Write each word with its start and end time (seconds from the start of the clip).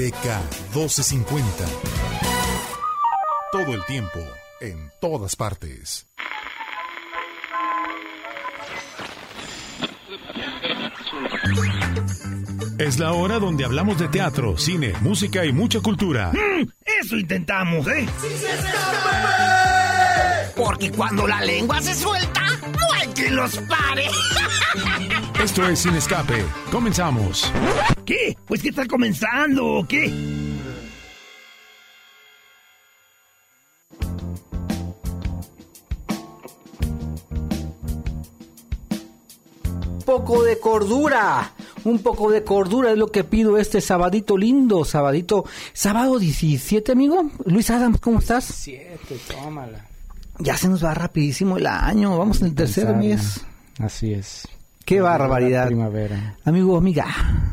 DK 0.00 0.24
1250. 0.74 1.66
Todo 3.52 3.74
el 3.74 3.84
tiempo, 3.84 4.18
en 4.62 4.90
todas 4.98 5.36
partes. 5.36 6.06
Es 12.78 12.98
la 12.98 13.12
hora 13.12 13.38
donde 13.38 13.66
hablamos 13.66 13.98
de 13.98 14.08
teatro, 14.08 14.56
cine, 14.56 14.94
música 15.02 15.44
y 15.44 15.52
mucha 15.52 15.80
cultura. 15.80 16.32
Mm, 16.32 16.66
eso 17.02 17.18
intentamos, 17.18 17.86
¿eh? 17.88 18.08
Porque 20.56 20.90
cuando 20.92 21.26
la 21.26 21.42
lengua 21.42 21.82
se 21.82 21.94
suelta, 21.94 22.40
no 22.62 22.92
hay 22.94 23.08
quien 23.08 23.36
los 23.36 23.54
pare. 23.58 24.06
Esto 25.44 25.68
es 25.68 25.80
Sin 25.80 25.94
Escape. 25.94 26.42
Comenzamos. 26.72 27.52
¿Qué? 28.10 28.36
Pues 28.44 28.60
que 28.60 28.70
está 28.70 28.88
comenzando, 28.88 29.64
¿o 29.64 29.86
qué? 29.86 30.12
poco 40.04 40.42
de 40.42 40.58
cordura. 40.58 41.52
Un 41.84 42.00
poco 42.00 42.32
de 42.32 42.42
cordura 42.42 42.90
es 42.90 42.98
lo 42.98 43.12
que 43.12 43.22
pido 43.22 43.56
este 43.58 43.80
sabadito 43.80 44.36
lindo, 44.36 44.84
sabadito, 44.84 45.44
sábado 45.72 46.18
17, 46.18 46.90
amigo. 46.90 47.30
Luis 47.44 47.70
Adams, 47.70 48.00
¿cómo 48.00 48.18
estás? 48.18 48.44
7, 48.44 48.98
tómala. 49.28 49.86
Ya 50.40 50.56
se 50.56 50.68
nos 50.68 50.84
va 50.84 50.94
rapidísimo 50.94 51.58
el 51.58 51.66
año, 51.68 52.18
vamos 52.18 52.40
en 52.40 52.48
el 52.48 52.54
tercer 52.56 52.92
mes. 52.96 53.40
Así 53.78 54.12
es. 54.12 54.48
Qué 54.90 55.00
barbaridad. 55.00 55.66
Primavera. 55.68 56.34
Amigo, 56.44 56.76
amiga, 56.76 57.06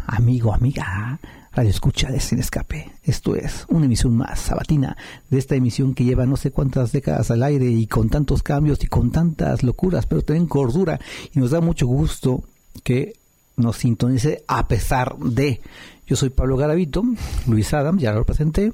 amigo, 0.07 0.51
amiga, 0.55 1.19
Radio 1.53 1.69
Escucha 1.69 2.09
de 2.09 2.19
Sin 2.19 2.39
Escape. 2.39 2.89
Esto 3.03 3.35
es 3.35 3.65
una 3.69 3.85
emisión 3.85 4.15
más 4.17 4.39
sabatina 4.39 4.97
de 5.29 5.37
esta 5.37 5.53
emisión 5.53 5.93
que 5.93 6.03
lleva 6.03 6.25
no 6.25 6.35
sé 6.35 6.49
cuántas 6.49 6.91
décadas 6.91 7.29
al 7.29 7.43
aire 7.43 7.67
y 7.67 7.85
con 7.85 8.09
tantos 8.09 8.41
cambios 8.41 8.83
y 8.83 8.87
con 8.87 9.11
tantas 9.11 9.61
locuras, 9.61 10.07
pero 10.07 10.23
también 10.23 10.47
cordura. 10.47 10.99
Y 11.31 11.39
nos 11.39 11.51
da 11.51 11.61
mucho 11.61 11.85
gusto 11.85 12.43
que 12.83 13.13
nos 13.55 13.77
sintonice 13.77 14.43
a 14.47 14.67
pesar 14.67 15.15
de. 15.19 15.61
Yo 16.07 16.15
soy 16.15 16.31
Pablo 16.31 16.57
Garavito, 16.57 17.03
Luis 17.45 17.71
Adams, 17.71 18.01
ya 18.01 18.13
lo 18.13 18.25
presenté. 18.25 18.73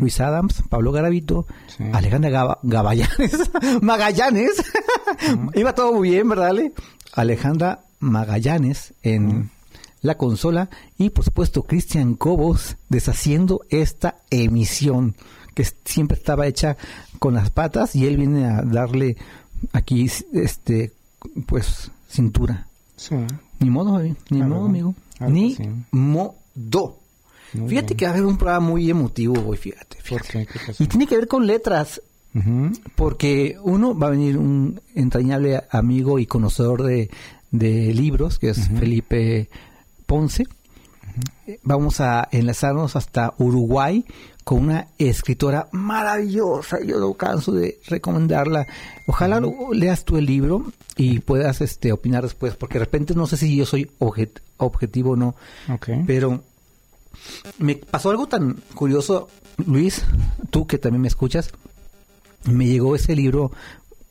Luis 0.00 0.18
Adams, 0.20 0.62
Pablo 0.70 0.92
Garavito, 0.92 1.46
Sí. 1.76 1.84
Alejandra 1.92 2.30
Gaba- 2.30 2.58
Gaballanes, 2.62 3.50
Magallanes. 3.82 4.52
Iba 5.54 5.74
todo 5.74 5.92
muy 5.92 6.08
bien, 6.10 6.26
¿verdad, 6.26 6.48
Ale? 6.48 6.72
Alejandra 7.14 7.80
Magallanes 8.00 8.94
en 9.02 9.50
la 10.00 10.16
consola 10.16 10.70
y 10.96 11.10
por 11.10 11.24
supuesto 11.24 11.64
Cristian 11.64 12.14
Cobos 12.14 12.76
deshaciendo 12.88 13.62
esta 13.68 14.18
emisión 14.30 15.16
que 15.54 15.66
siempre 15.84 16.16
estaba 16.16 16.46
hecha 16.46 16.76
con 17.18 17.34
las 17.34 17.50
patas 17.50 17.96
y 17.96 18.06
él 18.06 18.16
viene 18.16 18.46
a 18.46 18.62
darle 18.62 19.16
aquí 19.72 20.08
este 20.32 20.92
pues 21.46 21.90
cintura. 22.08 22.68
Sí. 22.96 23.16
Ni 23.60 23.70
modo, 23.70 24.00
ni 24.30 24.42
modo, 24.42 24.66
amigo. 24.66 24.94
Ni 25.20 25.56
modo. 25.90 26.98
Muy 27.54 27.68
Fíjate 27.70 27.86
bien. 27.88 27.96
que 27.96 28.04
va 28.04 28.10
a 28.10 28.14
haber 28.14 28.26
un 28.26 28.36
programa 28.36 28.68
muy 28.68 28.90
emotivo 28.90 29.34
hoy, 29.46 29.56
fíjate, 29.56 29.96
¿Por 29.96 30.04
fíjate. 30.04 30.28
qué? 30.28 30.46
¿Qué 30.46 30.58
pasó? 30.66 30.84
Y 30.84 30.86
tiene 30.86 31.06
que 31.06 31.16
ver 31.16 31.26
con 31.28 31.46
letras, 31.46 32.00
porque 32.94 33.56
uno 33.62 33.98
va 33.98 34.08
a 34.08 34.10
venir 34.10 34.38
un 34.38 34.80
entrañable 34.94 35.60
amigo 35.70 36.18
y 36.18 36.26
conocedor 36.26 36.84
de, 36.84 37.10
de 37.50 37.92
libros, 37.94 38.38
que 38.38 38.50
es 38.50 38.68
Felipe 38.68 39.48
Ponce. 40.06 40.46
Vamos 41.62 42.00
a 42.00 42.28
enlazarnos 42.30 42.94
hasta 42.94 43.34
Uruguay 43.38 44.04
con 44.44 44.64
una 44.64 44.88
escritora 44.98 45.68
maravillosa. 45.72 46.78
Yo 46.84 46.98
no 47.00 47.14
canso 47.14 47.52
de 47.52 47.78
recomendarla. 47.86 48.66
Ojalá 49.06 49.40
leas 49.72 50.04
tú 50.04 50.16
el 50.16 50.26
libro 50.26 50.70
y 50.96 51.20
puedas 51.20 51.60
este, 51.60 51.92
opinar 51.92 52.22
después, 52.22 52.54
porque 52.56 52.74
de 52.78 52.84
repente 52.84 53.14
no 53.14 53.26
sé 53.26 53.36
si 53.36 53.56
yo 53.56 53.66
soy 53.66 53.90
objet- 53.98 54.40
objetivo 54.58 55.12
o 55.12 55.16
no, 55.16 55.34
pero 56.06 56.42
me 57.58 57.76
pasó 57.76 58.10
algo 58.10 58.26
tan 58.28 58.54
curioso, 58.74 59.28
Luis, 59.66 60.04
tú 60.50 60.66
que 60.66 60.78
también 60.78 61.02
me 61.02 61.08
escuchas, 61.08 61.50
me 62.44 62.66
llegó 62.66 62.94
ese 62.94 63.16
libro 63.16 63.52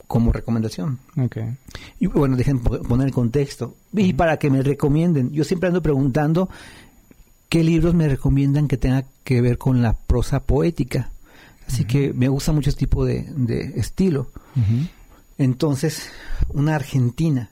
como 0.08 0.32
recomendación. 0.32 1.00
Ok. 1.18 1.38
Y 2.00 2.08
bueno, 2.08 2.36
dejen 2.38 2.60
po- 2.60 2.82
poner 2.82 3.08
el 3.08 3.14
contexto. 3.14 3.76
Y 3.94 4.14
para 4.14 4.38
que 4.38 4.50
me 4.50 4.64
recomienden, 4.64 5.32
yo 5.32 5.44
siempre 5.44 5.68
ando 5.68 5.82
preguntando 5.82 6.50
qué 7.50 7.64
libros 7.64 7.94
me 7.94 8.08
recomiendan 8.08 8.68
que 8.68 8.78
tenga 8.78 9.06
que 9.24 9.42
ver 9.42 9.58
con 9.58 9.82
la 9.82 9.94
prosa 9.94 10.40
poética. 10.42 11.12
Así 11.68 11.84
que 11.86 12.14
me 12.14 12.30
gusta 12.30 12.54
mucho 12.54 12.70
este 12.70 12.80
tipo 12.86 13.04
de, 13.06 13.24
de 13.36 13.74
estilo. 13.80 14.32
Entonces, 15.38 16.10
una 16.50 16.76
argentina, 16.76 17.50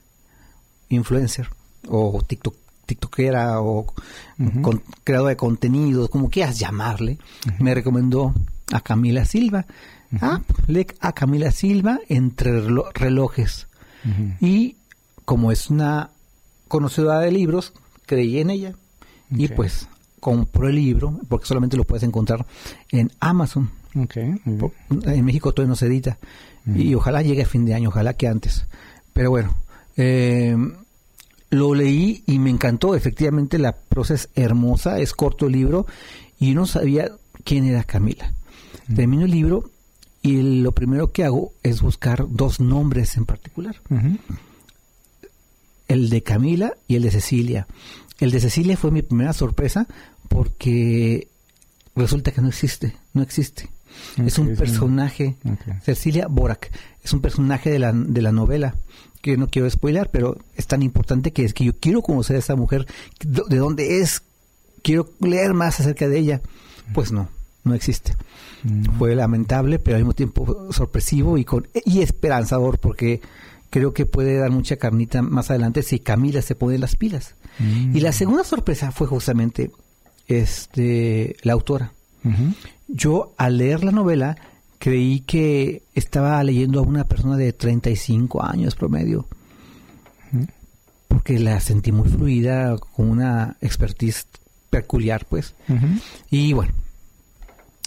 influencer, 0.88 1.48
o 1.88 2.22
TikTok, 2.26 2.54
TikTokera, 2.86 3.60
o 3.60 3.92
con- 4.62 4.82
creadora 5.04 5.30
de 5.30 5.36
contenido, 5.36 6.08
como 6.08 6.30
quieras 6.30 6.58
llamarle, 6.58 7.18
me 7.58 7.74
recomendó 7.74 8.34
a 8.72 8.80
Camila 8.80 9.24
Silva. 9.24 9.66
Ah, 10.20 10.40
lee 10.66 10.86
a 11.00 11.12
Camila 11.12 11.50
Silva 11.50 12.00
entre 12.08 12.52
relo- 12.62 12.90
relojes. 12.94 13.66
Y 14.40 14.76
como 15.24 15.50
es 15.52 15.68
una 15.70 16.10
conocedora 16.68 17.20
de 17.20 17.32
libros, 17.32 17.72
creí 18.06 18.38
en 18.38 18.50
ella. 18.50 18.74
Y 19.30 19.48
pues 19.56 19.88
compró 20.20 20.68
el 20.68 20.76
libro, 20.76 21.18
porque 21.28 21.46
solamente 21.46 21.76
lo 21.76 21.84
puedes 21.84 22.02
encontrar 22.04 22.46
en 22.90 23.10
Amazon. 23.20 23.70
En 25.04 25.24
México 25.24 25.52
todavía 25.52 25.70
no 25.70 25.76
se 25.76 25.86
edita. 25.86 26.18
Y 26.74 26.94
ojalá 26.94 27.22
llegue 27.22 27.42
a 27.42 27.46
fin 27.46 27.64
de 27.64 27.74
año, 27.74 27.88
ojalá 27.90 28.14
que 28.14 28.26
antes. 28.28 28.66
Pero 29.12 29.30
bueno, 29.30 29.54
eh, 29.96 30.56
lo 31.50 31.74
leí 31.74 32.22
y 32.26 32.38
me 32.38 32.50
encantó. 32.50 32.94
Efectivamente, 32.94 33.58
la 33.58 33.72
prosa 33.74 34.14
es 34.14 34.28
hermosa, 34.34 34.98
es 35.00 35.12
corto 35.12 35.46
el 35.46 35.52
libro 35.52 35.86
y 36.38 36.54
no 36.54 36.66
sabía 36.66 37.10
quién 37.44 37.64
era 37.64 37.84
Camila. 37.84 38.32
Termino 38.94 39.24
el 39.24 39.30
libro 39.30 39.70
y 40.26 40.60
lo 40.60 40.72
primero 40.72 41.12
que 41.12 41.24
hago 41.24 41.52
es 41.62 41.80
buscar 41.82 42.26
dos 42.28 42.58
nombres 42.58 43.16
en 43.16 43.26
particular. 43.26 43.76
El 45.86 46.10
de 46.10 46.22
Camila 46.24 46.74
y 46.88 46.96
el 46.96 47.02
de 47.02 47.12
Cecilia. 47.12 47.68
El 48.18 48.32
de 48.32 48.40
Cecilia 48.40 48.76
fue 48.76 48.90
mi 48.90 49.02
primera 49.02 49.32
sorpresa 49.32 49.86
porque 50.28 51.28
resulta 51.94 52.32
que 52.32 52.40
no 52.40 52.48
existe, 52.48 52.96
no 53.12 53.22
existe. 53.22 53.70
es 54.16 54.36
un 54.40 54.56
personaje. 54.56 55.36
Cecilia 55.82 56.26
Borak, 56.26 56.72
es 57.04 57.12
un 57.12 57.20
personaje 57.20 57.70
de 57.70 57.78
la, 57.78 57.92
de 57.92 58.20
la 58.20 58.32
novela 58.32 58.74
que 59.22 59.36
no 59.36 59.46
quiero 59.46 59.70
spoiler, 59.70 60.10
pero 60.10 60.38
es 60.56 60.66
tan 60.66 60.82
importante 60.82 61.32
que 61.32 61.44
es 61.44 61.54
que 61.54 61.64
yo 61.64 61.78
quiero 61.78 62.02
conocer 62.02 62.34
a 62.34 62.40
esa 62.40 62.56
mujer, 62.56 62.84
de 63.20 63.56
dónde 63.56 64.00
es, 64.00 64.22
quiero 64.82 65.08
leer 65.20 65.54
más 65.54 65.78
acerca 65.78 66.08
de 66.08 66.18
ella. 66.18 66.40
Pues 66.94 67.12
no, 67.12 67.28
no 67.66 67.74
existe. 67.74 68.14
Mm. 68.62 68.98
Fue 68.98 69.14
lamentable, 69.14 69.78
pero 69.78 69.96
al 69.96 70.02
mismo 70.02 70.14
tiempo 70.14 70.72
sorpresivo 70.72 71.38
y, 71.38 71.44
con, 71.44 71.68
y 71.84 72.00
esperanzador, 72.00 72.78
porque 72.78 73.20
creo 73.70 73.92
que 73.92 74.06
puede 74.06 74.38
dar 74.38 74.50
mucha 74.50 74.76
carnita 74.76 75.22
más 75.22 75.50
adelante 75.50 75.82
si 75.82 75.98
Camila 75.98 76.42
se 76.42 76.54
pone 76.54 76.78
las 76.78 76.96
pilas. 76.96 77.34
Mm. 77.58 77.96
Y 77.96 78.00
la 78.00 78.12
segunda 78.12 78.44
sorpresa 78.44 78.92
fue 78.92 79.06
justamente 79.06 79.70
este, 80.26 81.36
la 81.42 81.52
autora. 81.52 81.92
Yo 82.88 83.34
al 83.36 83.58
leer 83.58 83.84
la 83.84 83.92
novela 83.92 84.36
creí 84.78 85.20
que 85.20 85.82
estaba 85.94 86.42
leyendo 86.42 86.80
a 86.80 86.82
una 86.82 87.06
persona 87.06 87.36
de 87.36 87.52
35 87.52 88.44
años 88.44 88.74
promedio. 88.74 89.28
Porque 91.06 91.38
la 91.38 91.60
sentí 91.60 91.92
muy 91.92 92.08
fluida, 92.08 92.76
con 92.78 93.08
una 93.08 93.56
expertise 93.60 94.26
peculiar, 94.70 95.24
pues. 95.28 95.54
Y 96.30 96.52
bueno, 96.52 96.72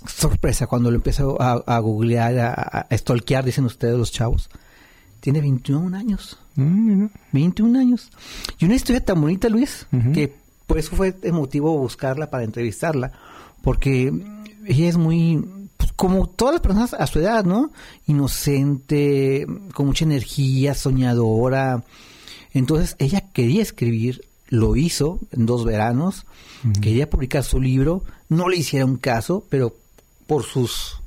sorpresa 0.08 0.68
cuando 0.68 0.92
lo 0.92 0.98
empiezo 0.98 1.42
a, 1.42 1.54
a 1.66 1.80
googlear, 1.80 2.38
a, 2.40 2.52
a 2.90 2.98
stalkear, 2.98 3.46
dicen 3.46 3.66
ustedes 3.66 3.98
los 3.98 4.12
chavos. 4.12 4.50
Tiene 5.20 5.42
21 5.42 5.96
años. 5.98 6.38
Mm, 6.56 6.86
mira. 6.86 7.10
21 7.32 7.80
años. 7.80 8.10
Y 8.58 8.66
una 8.66 8.76
historia 8.76 9.04
tan 9.04 9.20
bonita, 9.20 9.50
Luis, 9.50 9.88
que 10.14 10.34
por 10.66 10.78
eso 10.78 10.96
fue 10.96 11.16
emotivo 11.24 11.78
buscarla 11.78 12.30
para 12.30 12.44
entrevistarla. 12.44 13.12
Porque 13.62 14.14
ella 14.66 14.88
es 14.88 14.98
muy, 14.98 15.44
pues, 15.78 15.92
como 15.94 16.30
todas 16.30 16.54
las 16.54 16.62
personas 16.62 16.94
a 16.94 17.06
su 17.08 17.20
edad, 17.20 17.44
¿no? 17.44 17.72
Inocente, 18.08 19.46
con 19.74 19.88
mucha 19.88 20.06
energía, 20.06 20.74
soñadora. 20.74 21.84
Entonces 22.54 22.96
ella 23.00 23.32
quería 23.34 23.62
escribir, 23.62 24.22
lo 24.48 24.76
hizo 24.76 25.20
en 25.32 25.46
dos 25.46 25.66
veranos, 25.66 26.26
quería 26.82 27.10
publicar 27.10 27.44
su 27.44 27.62
libro, 27.62 28.04
no 28.30 28.50
le 28.50 28.58
hicieron 28.58 28.98
caso, 28.98 29.46
pero 29.50 29.76
por 30.30 30.44
sus 30.44 31.02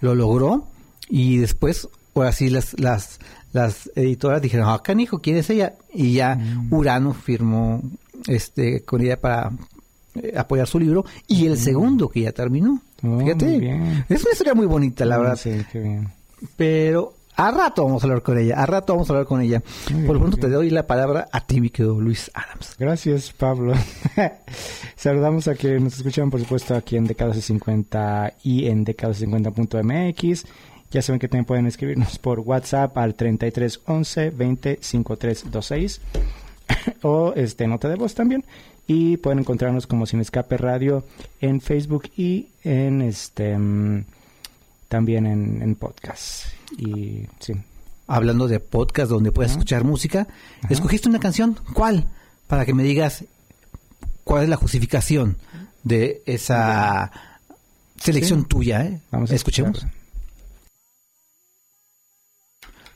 lo 0.00 0.14
logró 0.14 0.68
y 1.08 1.38
después 1.38 1.88
ahora 2.14 2.30
sí 2.32 2.48
las 2.48 2.78
las 2.78 3.18
las 3.52 3.90
editoras 3.96 4.40
dijeron 4.40 4.68
ah 4.68 4.80
canijo 4.82 5.18
quién 5.20 5.36
es 5.38 5.50
ella 5.50 5.74
y 5.92 6.12
ya 6.12 6.38
Urano 6.70 7.12
firmó 7.12 7.82
este 8.28 8.82
con 8.84 9.00
ella 9.02 9.20
para 9.20 9.50
eh, 10.14 10.32
apoyar 10.36 10.66
su 10.68 10.78
libro 10.78 11.04
y 11.26 11.46
el 11.46 11.58
segundo 11.58 12.08
que 12.08 12.20
ya 12.22 12.32
terminó. 12.32 12.80
Oh, 13.02 13.18
Fíjate, 13.18 14.04
es 14.08 14.22
una 14.22 14.32
historia 14.32 14.54
muy 14.54 14.66
bonita, 14.66 15.04
la 15.04 15.16
Ah, 15.16 15.18
verdad. 15.18 15.36
Sí, 15.36 15.50
qué 15.72 15.80
bien. 15.80 16.08
Pero 16.56 17.14
a 17.36 17.50
rato 17.50 17.84
vamos 17.84 18.02
a 18.02 18.06
hablar 18.06 18.22
con 18.22 18.38
ella, 18.38 18.56
a 18.56 18.66
rato 18.66 18.94
vamos 18.94 19.10
a 19.10 19.12
hablar 19.12 19.26
con 19.26 19.42
ella. 19.42 19.62
Muy 19.92 20.06
Por 20.06 20.16
lo 20.16 20.20
pronto 20.20 20.38
te 20.38 20.48
doy 20.48 20.70
la 20.70 20.86
palabra 20.86 21.28
a 21.30 21.46
ti, 21.46 21.60
mi 21.60 21.70
querido 21.70 22.00
Luis 22.00 22.30
Adams. 22.34 22.76
Gracias, 22.78 23.32
Pablo. 23.32 23.74
Saludamos 24.96 25.46
a 25.46 25.54
quienes 25.54 25.82
nos 25.82 25.96
escuchan, 25.98 26.30
por 26.30 26.40
supuesto, 26.40 26.74
aquí 26.74 26.96
en 26.96 27.06
D1250 27.06 28.34
y 28.42 28.66
en 28.68 28.86
D1250.mx. 28.86 30.46
Ya 30.90 31.02
saben 31.02 31.18
que 31.18 31.28
también 31.28 31.44
pueden 31.44 31.66
escribirnos 31.66 32.18
por 32.18 32.40
WhatsApp 32.40 32.96
al 32.96 33.14
3311 33.14 34.30
20 34.30 34.78
5326 34.80 36.00
o 37.02 37.32
este 37.36 37.66
nota 37.66 37.88
de 37.88 37.96
voz 37.96 38.14
también. 38.14 38.44
Y 38.86 39.16
pueden 39.18 39.40
encontrarnos 39.40 39.86
como 39.86 40.06
Sin 40.06 40.20
Escape 40.20 40.56
Radio 40.56 41.04
en 41.40 41.60
Facebook 41.60 42.04
y 42.16 42.48
en 42.62 43.02
este 43.02 43.58
mm, 43.58 44.04
también 44.88 45.26
en, 45.26 45.60
en 45.60 45.74
podcast. 45.74 46.46
Y 46.76 47.26
sí. 47.40 47.54
Hablando 48.06 48.46
de 48.48 48.60
podcast 48.60 49.10
donde 49.10 49.32
puedes 49.32 49.52
escuchar 49.52 49.82
música, 49.84 50.26
escogiste 50.70 51.08
una 51.08 51.18
canción. 51.18 51.58
¿Cuál? 51.74 52.06
Para 52.46 52.64
que 52.64 52.72
me 52.74 52.82
digas 52.84 53.24
cuál 54.24 54.44
es 54.44 54.48
la 54.48 54.56
justificación 54.56 55.36
de 55.82 56.22
esa 56.26 57.10
selección 58.00 58.42
Sí. 58.42 58.46
tuya. 58.48 58.84
¿eh? 58.84 59.00
Vamos 59.10 59.30
a 59.30 59.34
Escuchemos. 59.34 59.86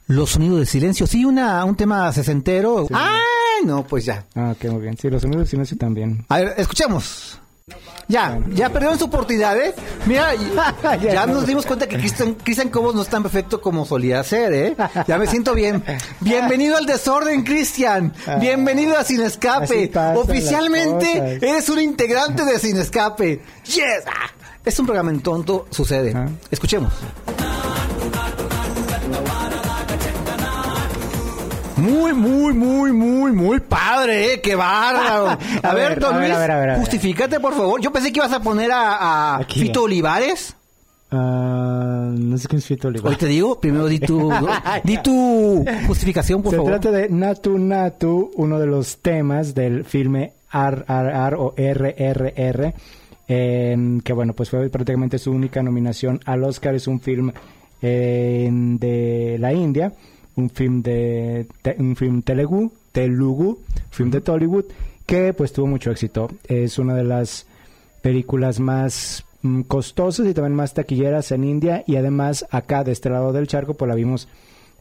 Los 0.07 0.31
sonidos 0.31 0.59
del 0.59 0.67
silencio. 0.67 1.07
Sí, 1.07 1.25
una, 1.25 1.65
un 1.65 1.77
tema 1.77 2.13
sesentero. 2.13 2.87
Sí. 2.89 2.95
¡Ay! 2.97 3.65
No, 3.65 3.87
pues 3.87 4.05
ya. 4.05 4.27
Ah, 4.35 4.55
ok, 4.57 4.65
muy 4.73 4.83
bien. 4.83 4.97
Sí, 4.99 5.09
los 5.09 5.23
sonidos 5.23 5.43
del 5.43 5.49
silencio 5.51 5.77
también. 5.77 6.25
A 6.29 6.39
ver, 6.39 6.55
escuchemos. 6.57 7.41
Ya, 8.09 8.41
ya 8.51 8.69
perdieron 8.71 8.99
su 8.99 9.05
oportunidad, 9.05 9.57
¿eh? 9.57 9.73
Mira, 10.07 10.35
ya, 10.83 10.97
ya 10.97 11.27
nos 11.27 11.47
dimos 11.47 11.65
cuenta 11.65 11.87
que 11.87 11.97
Cristian, 11.97 12.35
Cristian 12.35 12.69
Cobos 12.69 12.93
no 12.95 13.03
es 13.03 13.09
tan 13.09 13.23
perfecto 13.23 13.61
como 13.61 13.85
solía 13.87 14.23
ser, 14.25 14.53
¿eh? 14.53 14.77
Ya 15.07 15.17
me 15.17 15.29
siento 15.29 15.55
bien. 15.55 15.85
Bienvenido 16.19 16.77
al 16.77 16.87
desorden, 16.87 17.45
Cristian. 17.45 18.13
Bienvenido 18.41 18.97
a 18.99 19.05
Sin 19.05 19.21
Escape. 19.21 19.93
Oficialmente 20.17 21.37
eres 21.41 21.69
un 21.69 21.81
integrante 21.81 22.45
de 22.45 22.59
Sin 22.59 22.77
Escape. 22.79 23.43
¡Yes! 23.67 24.03
Ah, 24.07 24.31
Es 24.65 24.79
un 24.81 24.87
programa 24.87 25.11
en 25.11 25.21
tonto, 25.21 25.67
sucede. 25.71 26.13
Escuchemos. 26.51 26.93
Muy, 31.81 32.13
muy, 32.13 32.53
muy, 32.55 32.93
muy, 32.93 33.33
muy 33.33 33.61
padre, 33.61 34.35
¿eh? 34.35 34.41
¡Qué 34.41 34.55
bárbaro! 34.55 35.27
A, 35.63 35.69
A 35.69 35.75
ver, 35.75 35.91
ver, 35.91 36.01
don 36.01 36.15
a 36.15 36.19
Luis, 36.19 36.31
ver, 36.31 36.51
a 36.51 36.59
ver, 36.59 36.71
a 36.71 36.73
ver. 36.75 36.79
justifícate, 36.81 37.41
por 37.41 37.55
favor. 37.55 37.81
Yo 37.81 37.91
pensé 37.93 38.13
que 38.13 38.19
ibas 38.21 38.33
a 38.33 38.41
poner 38.41 38.71
a, 38.73 39.37
a. 39.39 39.45
Fito 39.45 39.83
Olivares. 39.85 40.55
Ah, 41.13 42.09
no 42.13 42.39
sé 42.39 42.47
quién 42.47 42.59
es 42.59 42.67
Fito 42.67 42.89
Oliva. 42.89 43.09
Hoy 43.11 43.17
te 43.17 43.27
digo, 43.27 43.59
primero 43.61 43.87
di 43.87 43.99
tu, 43.99 44.31
di 44.85 44.99
tu 44.99 45.65
justificación, 45.87 46.43
por 46.43 46.51
Se 46.53 46.57
favor. 46.59 46.73
trata 46.73 46.91
de 46.93 47.09
Natu 47.09 47.59
Natu, 47.59 48.31
uno 48.37 48.59
de 48.61 48.67
los 48.67 48.99
temas 48.99 49.55
del 49.55 49.85
filme 49.85 50.35
RRR 50.53 51.35
o 51.37 51.55
RRR, 51.57 52.75
que 53.27 54.13
bueno, 54.15 54.35
pues 54.35 54.51
fue 54.51 54.69
prácticamente 54.71 55.19
su 55.19 55.33
única 55.33 55.63
nominación 55.63 56.21
al 56.27 56.45
Oscar. 56.45 56.75
Es 56.77 56.87
un 56.87 57.01
film 57.01 57.33
em, 57.83 58.79
de 58.79 59.37
la 59.41 59.53
India, 59.53 59.93
un 60.41 60.51
film 60.51 60.83
de 60.83 61.47
te- 61.63 61.77
un 61.79 61.95
film 61.97 62.23
telugu, 62.23 62.73
telugu, 62.93 63.59
film 63.91 64.11
de 64.11 64.21
Tollywood, 64.21 64.65
que 65.07 65.33
pues 65.35 65.53
tuvo 65.53 65.67
mucho 65.67 65.91
éxito. 65.91 66.31
Es 66.49 66.79
una 66.79 66.95
de 66.95 67.05
las 67.05 67.47
películas 68.03 68.61
más 68.61 69.25
mm, 69.43 69.63
costosas 69.63 70.27
y 70.27 70.35
también 70.35 70.55
más 70.55 70.75
taquilleras 70.75 71.33
en 71.33 71.45
India 71.45 71.85
y 71.87 71.97
además 71.97 72.47
acá 72.51 72.83
de 72.85 72.93
este 72.93 73.11
lado 73.11 73.33
del 73.33 73.47
charco 73.47 73.75
pues 73.75 73.89
la 73.89 73.95
vimos 73.95 74.29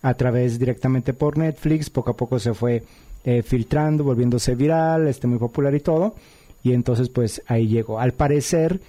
a 0.02 0.14
través 0.14 0.58
directamente 0.60 1.14
por 1.14 1.38
Netflix, 1.38 1.90
poco 1.90 2.12
a 2.12 2.16
poco 2.16 2.40
se 2.40 2.54
fue 2.54 2.84
eh, 3.26 3.44
filtrando, 3.44 4.04
volviéndose 4.06 4.56
viral, 4.56 5.08
este 5.08 5.28
muy 5.28 5.38
popular 5.40 5.76
y 5.76 5.82
todo 5.82 6.16
y 6.64 6.72
entonces 6.74 7.10
pues 7.10 7.42
ahí 7.48 7.68
llegó. 7.68 8.00
Al 8.00 8.14
parecer 8.14 8.80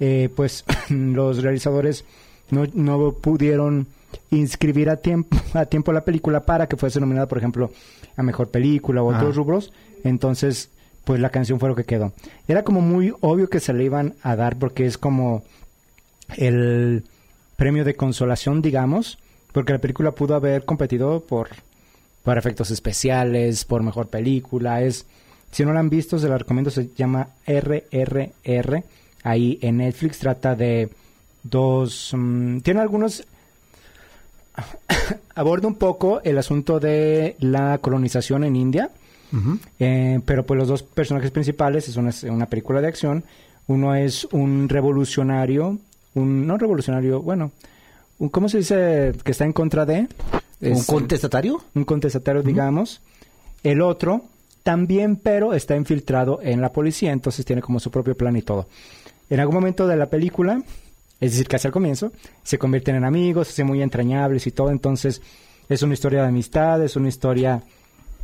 eh, 0.00 0.28
pues 0.34 0.64
los 0.90 1.42
realizadores 1.42 2.04
no, 2.50 2.64
no 2.74 3.12
pudieron 3.12 3.86
inscribir 4.30 4.90
a 4.90 4.96
tiempo 4.96 5.36
a 5.54 5.66
tiempo 5.66 5.92
la 5.92 6.04
película 6.04 6.44
para 6.44 6.66
que 6.68 6.76
fuese 6.76 7.00
nominada 7.00 7.26
por 7.28 7.38
ejemplo 7.38 7.70
a 8.16 8.22
mejor 8.22 8.50
película 8.50 9.02
o 9.02 9.08
otros 9.14 9.34
Ah. 9.34 9.36
rubros. 9.36 9.72
Entonces 10.04 10.70
pues 11.04 11.20
la 11.20 11.30
canción 11.30 11.58
fue 11.58 11.68
lo 11.70 11.74
que 11.74 11.84
quedó. 11.84 12.12
Era 12.46 12.64
como 12.64 12.80
muy 12.82 13.12
obvio 13.20 13.48
que 13.48 13.60
se 13.60 13.72
le 13.72 13.84
iban 13.84 14.14
a 14.22 14.36
dar 14.36 14.56
porque 14.58 14.84
es 14.86 14.98
como 14.98 15.42
el 16.36 17.04
premio 17.56 17.84
de 17.84 17.96
consolación 17.96 18.60
digamos 18.62 19.18
porque 19.52 19.72
la 19.72 19.78
película 19.80 20.12
pudo 20.12 20.34
haber 20.34 20.64
competido 20.64 21.20
por 21.20 21.48
por 22.22 22.36
efectos 22.36 22.70
especiales 22.70 23.64
por 23.64 23.82
mejor 23.82 24.08
película. 24.08 24.82
Es 24.82 25.06
si 25.50 25.64
no 25.64 25.72
la 25.72 25.80
han 25.80 25.88
visto 25.90 26.18
se 26.18 26.28
la 26.28 26.36
recomiendo. 26.38 26.70
Se 26.70 26.90
llama 26.94 27.28
RRR 27.46 28.84
ahí 29.22 29.58
en 29.62 29.78
Netflix 29.78 30.18
trata 30.18 30.54
de 30.54 30.90
dos 31.42 32.12
mm, 32.14 32.58
tiene 32.58 32.80
algunos 32.80 33.24
aborda 35.34 35.68
un 35.68 35.74
poco 35.76 36.20
el 36.22 36.38
asunto 36.38 36.80
de 36.80 37.36
la 37.40 37.78
colonización 37.78 38.44
en 38.44 38.56
India 38.56 38.90
eh, 39.78 40.20
pero 40.24 40.46
pues 40.46 40.56
los 40.56 40.68
dos 40.68 40.82
personajes 40.82 41.30
principales 41.30 41.86
es 41.86 41.96
una, 41.98 42.10
una 42.34 42.46
película 42.46 42.80
de 42.80 42.86
acción. 42.88 43.24
Uno 43.66 43.94
es 43.94 44.24
un 44.32 44.70
revolucionario, 44.70 45.76
un 46.14 46.46
no 46.46 46.56
revolucionario, 46.56 47.20
bueno, 47.20 47.52
un, 48.18 48.30
¿cómo 48.30 48.48
se 48.48 48.56
dice? 48.56 49.12
Que 49.22 49.32
está 49.32 49.44
en 49.44 49.52
contra 49.52 49.84
de 49.84 50.08
¿Un 50.62 50.72
Es- 50.72 50.86
contestatario? 50.86 51.62
un 51.74 51.84
contestatario, 51.84 52.42
digamos. 52.42 53.02
El 53.62 53.82
otro 53.82 54.22
también, 54.62 55.16
pero 55.16 55.52
está 55.52 55.76
infiltrado 55.76 56.40
en 56.42 56.62
la 56.62 56.72
policía, 56.72 57.12
entonces 57.12 57.44
tiene 57.44 57.60
como 57.60 57.80
su 57.80 57.90
propio 57.90 58.16
plan 58.16 58.34
y 58.34 58.40
todo. 58.40 58.66
En 59.28 59.40
algún 59.40 59.56
momento 59.56 59.86
de 59.86 59.96
la 59.96 60.06
película, 60.06 60.62
es 61.20 61.32
decir, 61.32 61.48
casi 61.48 61.66
al 61.66 61.72
comienzo, 61.72 62.12
se 62.42 62.58
convierten 62.58 62.96
en 62.96 63.04
amigos, 63.04 63.48
se 63.48 63.52
hacen 63.52 63.66
muy 63.66 63.82
entrañables 63.82 64.46
y 64.46 64.52
todo, 64.52 64.70
entonces 64.70 65.20
es 65.68 65.82
una 65.82 65.94
historia 65.94 66.22
de 66.22 66.28
amistad, 66.28 66.82
es 66.82 66.96
una 66.96 67.08
historia 67.08 67.62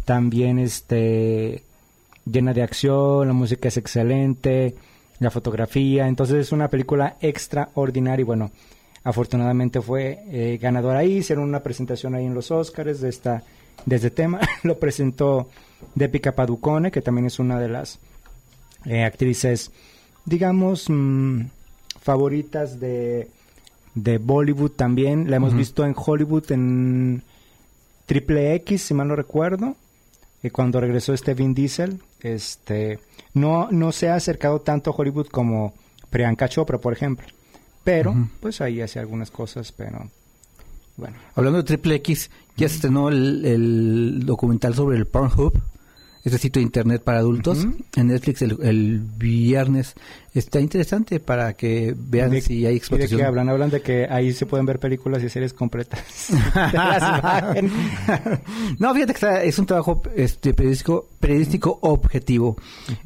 también 0.04 0.58
este 0.58 1.62
llena 2.24 2.54
de 2.54 2.62
acción, 2.62 3.26
la 3.26 3.34
música 3.34 3.68
es 3.68 3.76
excelente, 3.76 4.74
la 5.18 5.30
fotografía, 5.30 6.08
entonces 6.08 6.36
es 6.36 6.52
una 6.52 6.68
película 6.68 7.16
extraordinaria 7.20 8.22
y 8.22 8.24
bueno, 8.24 8.50
afortunadamente 9.02 9.80
fue 9.80 10.20
eh, 10.28 10.58
ganadora 10.60 11.00
ahí, 11.00 11.18
hicieron 11.18 11.44
una 11.44 11.62
presentación 11.62 12.14
ahí 12.14 12.24
en 12.24 12.34
los 12.34 12.50
Oscars 12.50 13.00
de 13.00 13.08
esta 13.08 13.42
de 13.86 13.96
este 13.96 14.10
tema, 14.10 14.40
lo 14.62 14.78
presentó 14.78 15.48
Deepika 15.94 16.32
Padukone, 16.32 16.90
que 16.90 17.02
también 17.02 17.26
es 17.26 17.38
una 17.38 17.58
de 17.60 17.68
las 17.68 17.98
eh, 18.86 19.04
actrices, 19.04 19.70
digamos, 20.24 20.86
mm, 20.88 21.42
favoritas 22.04 22.78
de, 22.78 23.28
de 23.94 24.18
Bollywood 24.18 24.72
también, 24.72 25.30
la 25.30 25.36
hemos 25.36 25.54
visto 25.54 25.86
en 25.86 25.94
Hollywood 25.96 26.52
en 26.52 27.22
Triple 28.04 28.54
X, 28.56 28.82
si 28.82 28.94
mal 28.94 29.08
no 29.08 29.16
recuerdo, 29.16 29.74
y 30.42 30.50
cuando 30.50 30.80
regresó 30.80 31.14
este 31.14 31.32
Vin 31.32 31.54
Diesel, 31.54 32.02
este, 32.20 33.00
no, 33.32 33.68
no 33.70 33.90
se 33.90 34.10
ha 34.10 34.16
acercado 34.16 34.60
tanto 34.60 34.90
a 34.90 34.94
Hollywood 34.94 35.28
como 35.28 35.72
Priyanka 36.10 36.46
Chopra, 36.46 36.76
por 36.76 36.92
ejemplo. 36.92 37.26
Pero, 37.82 38.14
pues 38.40 38.60
ahí 38.60 38.82
hace 38.82 38.98
algunas 38.98 39.30
cosas, 39.30 39.72
pero 39.72 40.10
bueno. 40.98 41.16
Hablando 41.34 41.58
de 41.58 41.64
Triple 41.64 41.94
X, 41.96 42.30
ya 42.58 42.66
estrenó 42.66 43.08
el, 43.08 43.44
el 43.46 44.26
documental 44.26 44.74
sobre 44.74 44.98
el 44.98 45.06
Pornhub, 45.06 45.58
este 46.24 46.38
sitio 46.38 46.60
de 46.60 46.64
internet 46.64 47.02
para 47.02 47.18
adultos, 47.18 47.66
en 47.96 48.06
Netflix 48.08 48.42
el, 48.42 48.56
el 48.62 49.00
viernes. 49.00 49.94
Está 50.32 50.58
interesante 50.60 51.20
para 51.20 51.52
que 51.52 51.94
vean 51.96 52.30
¿De- 52.30 52.40
si 52.40 52.54
hay 52.54 52.60
¿Y 52.62 52.64
de 52.72 52.76
explotación. 52.76 53.20
qué 53.20 53.24
hablan? 53.26 53.48
Hablan 53.48 53.70
de 53.70 53.82
que 53.82 54.06
ahí 54.10 54.32
se 54.32 54.46
pueden 54.46 54.66
ver 54.66 54.80
películas 54.80 55.22
y 55.22 55.28
series 55.28 55.52
completas. 55.52 56.00
no, 58.78 58.94
fíjate 58.94 59.12
que 59.12 59.16
está- 59.16 59.42
es 59.44 59.58
un 59.58 59.66
trabajo 59.66 60.02
este, 60.16 60.54
periodístico, 60.54 61.08
periodístico 61.20 61.78
objetivo 61.82 62.56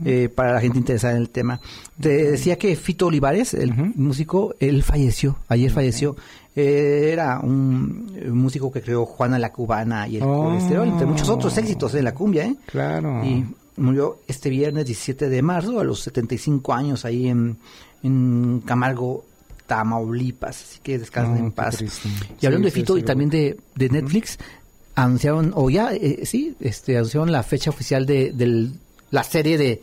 eh, 0.04 0.28
para 0.34 0.54
la 0.54 0.60
gente 0.60 0.78
interesada 0.78 1.14
en 1.14 1.20
el 1.20 1.30
tema. 1.30 1.60
Te 2.00 2.30
decía 2.30 2.56
que 2.56 2.74
Fito 2.76 3.06
Olivares, 3.06 3.54
el 3.54 3.74
músico, 3.74 4.54
él 4.60 4.82
falleció, 4.82 5.38
ayer 5.48 5.70
falleció. 5.70 6.16
Eh, 6.60 7.10
era 7.12 7.38
un 7.40 8.12
eh, 8.16 8.28
músico 8.30 8.72
que 8.72 8.82
creó 8.82 9.06
Juana 9.06 9.38
la 9.38 9.52
Cubana 9.52 10.08
y 10.08 10.16
el 10.16 10.22
Oh. 10.24 10.44
colesterol, 10.44 10.88
entre 10.88 11.06
muchos 11.06 11.28
otros 11.28 11.56
éxitos 11.56 11.94
en 11.94 12.04
la 12.04 12.12
cumbia, 12.14 12.46
¿eh? 12.46 12.56
Claro. 12.66 13.22
Y 13.24 13.44
murió 13.76 14.18
este 14.26 14.50
viernes 14.50 14.86
17 14.86 15.28
de 15.28 15.40
marzo 15.42 15.78
a 15.78 15.84
los 15.84 16.00
75 16.00 16.74
años 16.74 17.04
ahí 17.04 17.28
en, 17.28 17.58
en 18.02 18.60
Camargo, 18.66 19.24
Tamaulipas. 19.68 20.62
Así 20.62 20.80
que 20.82 20.98
descansen 20.98 21.36
en 21.36 21.44
Oh, 21.46 21.48
qué 21.50 21.54
paz. 21.54 21.76
triste. 21.76 22.08
Y 22.40 22.46
hablando 22.46 22.68
Sí, 22.68 22.74
de 22.74 22.80
Fito 22.80 22.94
sí, 22.94 23.00
y 23.00 23.02
también 23.04 23.30
de, 23.30 23.56
de 23.76 23.88
Netflix, 23.88 24.38
anunciaron, 24.96 25.52
o 25.54 25.70
ya, 25.70 25.92
eh, 25.94 26.22
sí, 26.24 26.56
este, 26.58 26.96
anunciaron 26.96 27.30
la 27.30 27.42
fecha 27.44 27.70
oficial 27.70 28.04
de, 28.04 28.70
la 29.10 29.22
serie 29.22 29.56
de 29.58 29.80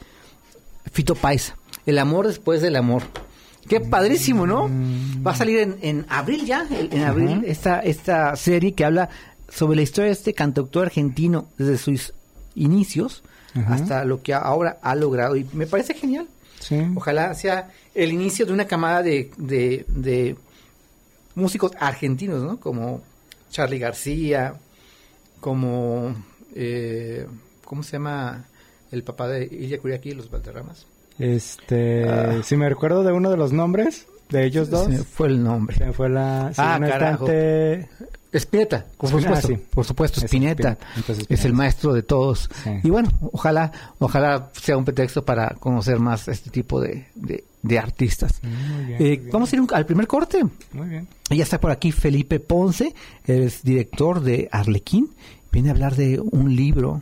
Fito 0.92 1.16
Pais. 1.16 1.54
El 1.86 2.00
amor 2.00 2.28
después 2.28 2.62
del 2.62 2.76
amor. 2.76 3.04
Qué 3.68 3.80
padrísimo, 3.80 4.46
¿no? 4.46 4.70
Va 5.26 5.32
a 5.32 5.36
salir 5.36 5.60
en, 5.60 5.78
en 5.82 6.06
abril 6.10 6.46
ya, 6.46 6.68
en 6.70 7.02
abril, 7.02 7.44
esta, 7.46 7.80
esta 7.80 8.36
serie 8.36 8.74
que 8.74 8.86
habla 8.86 9.10
sobre 9.50 9.78
la 9.78 9.82
historia 9.82 10.08
de 10.08 10.14
este 10.14 10.34
cantautor 10.34 10.86
argentino 10.86 11.48
desde 11.58 11.78
sus 11.78 12.14
inicios 12.56 13.24
hasta 13.68 14.04
lo 14.04 14.22
que 14.22 14.34
ahora 14.34 14.80
ha 14.82 14.96
logrado. 14.96 15.36
Y 15.36 15.48
me 15.54 15.68
parece 15.68 15.94
genial. 15.94 16.28
Ojalá 16.96 17.34
sea 17.36 17.72
el 17.94 18.12
inicio 18.12 18.46
de 18.46 18.54
una 18.54 18.66
camada 18.66 19.04
de, 19.04 19.32
de, 19.38 20.36
músicos 21.36 21.72
argentinos, 21.80 22.44
¿no? 22.44 22.60
Como 22.60 23.02
Charlie 23.50 23.80
García, 23.80 24.56
como... 25.40 26.16
Eh, 26.56 27.28
¿Cómo 27.66 27.82
se 27.82 27.94
llama 27.94 28.46
el 28.92 29.04
papá 29.04 29.28
de 29.28 29.46
Ilya 29.46 29.80
Kuriaki 29.80 30.10
y 30.10 30.14
los 30.14 30.30
Valderramas? 30.30 30.86
Este, 31.20 32.10
ah. 32.10 32.42
si 32.44 32.58
me 32.58 32.68
recuerdo 32.68 33.04
de 33.04 33.14
uno 33.14 33.30
de 33.30 33.38
los 33.38 33.54
nombres 33.54 34.08
de 34.30 34.46
ellos 34.46 34.70
dos. 34.70 34.90
fue 35.06 35.28
el 35.28 35.44
nombre. 35.44 35.78
Se 35.78 35.94
fue 35.94 36.10
la. 36.10 36.52
ah, 36.58 36.80
carajo. 36.80 37.28
Spinetta, 38.40 38.86
por 38.98 39.10
supuesto, 39.10 39.50
por 39.70 39.86
supuesto, 39.86 40.20
Spinetta, 40.20 40.78
es 41.30 41.46
el 41.46 41.54
maestro 41.54 41.94
de 41.94 42.04
todos. 42.04 42.50
Y 42.84 42.90
bueno, 42.90 43.10
ojalá, 43.32 43.72
ojalá 44.00 44.50
sea 44.54 44.78
un 44.78 44.84
pretexto 44.84 45.24
para 45.24 45.52
conocer 45.52 46.00
más 46.00 46.28
este 46.28 46.50
tipo 46.50 46.82
de, 46.82 47.08
de, 47.16 47.80
artistas. 47.80 48.42
Eh, 49.00 49.30
vamos 49.32 49.54
a 49.54 49.56
ir 49.56 49.62
al 49.72 49.86
primer 49.86 50.08
corte. 50.08 50.44
Muy 50.74 50.90
bien. 50.90 51.08
Ya 51.30 51.44
está 51.44 51.62
por 51.62 51.72
aquí 51.72 51.94
Felipe 51.94 52.42
Ponce, 52.42 52.94
es 53.26 53.64
director 53.64 54.22
de 54.22 54.50
Arlequín. 54.52 55.12
Viene 55.52 55.70
a 55.70 55.72
hablar 55.72 55.96
de 55.96 56.20
un 56.20 56.54
libro, 56.54 57.02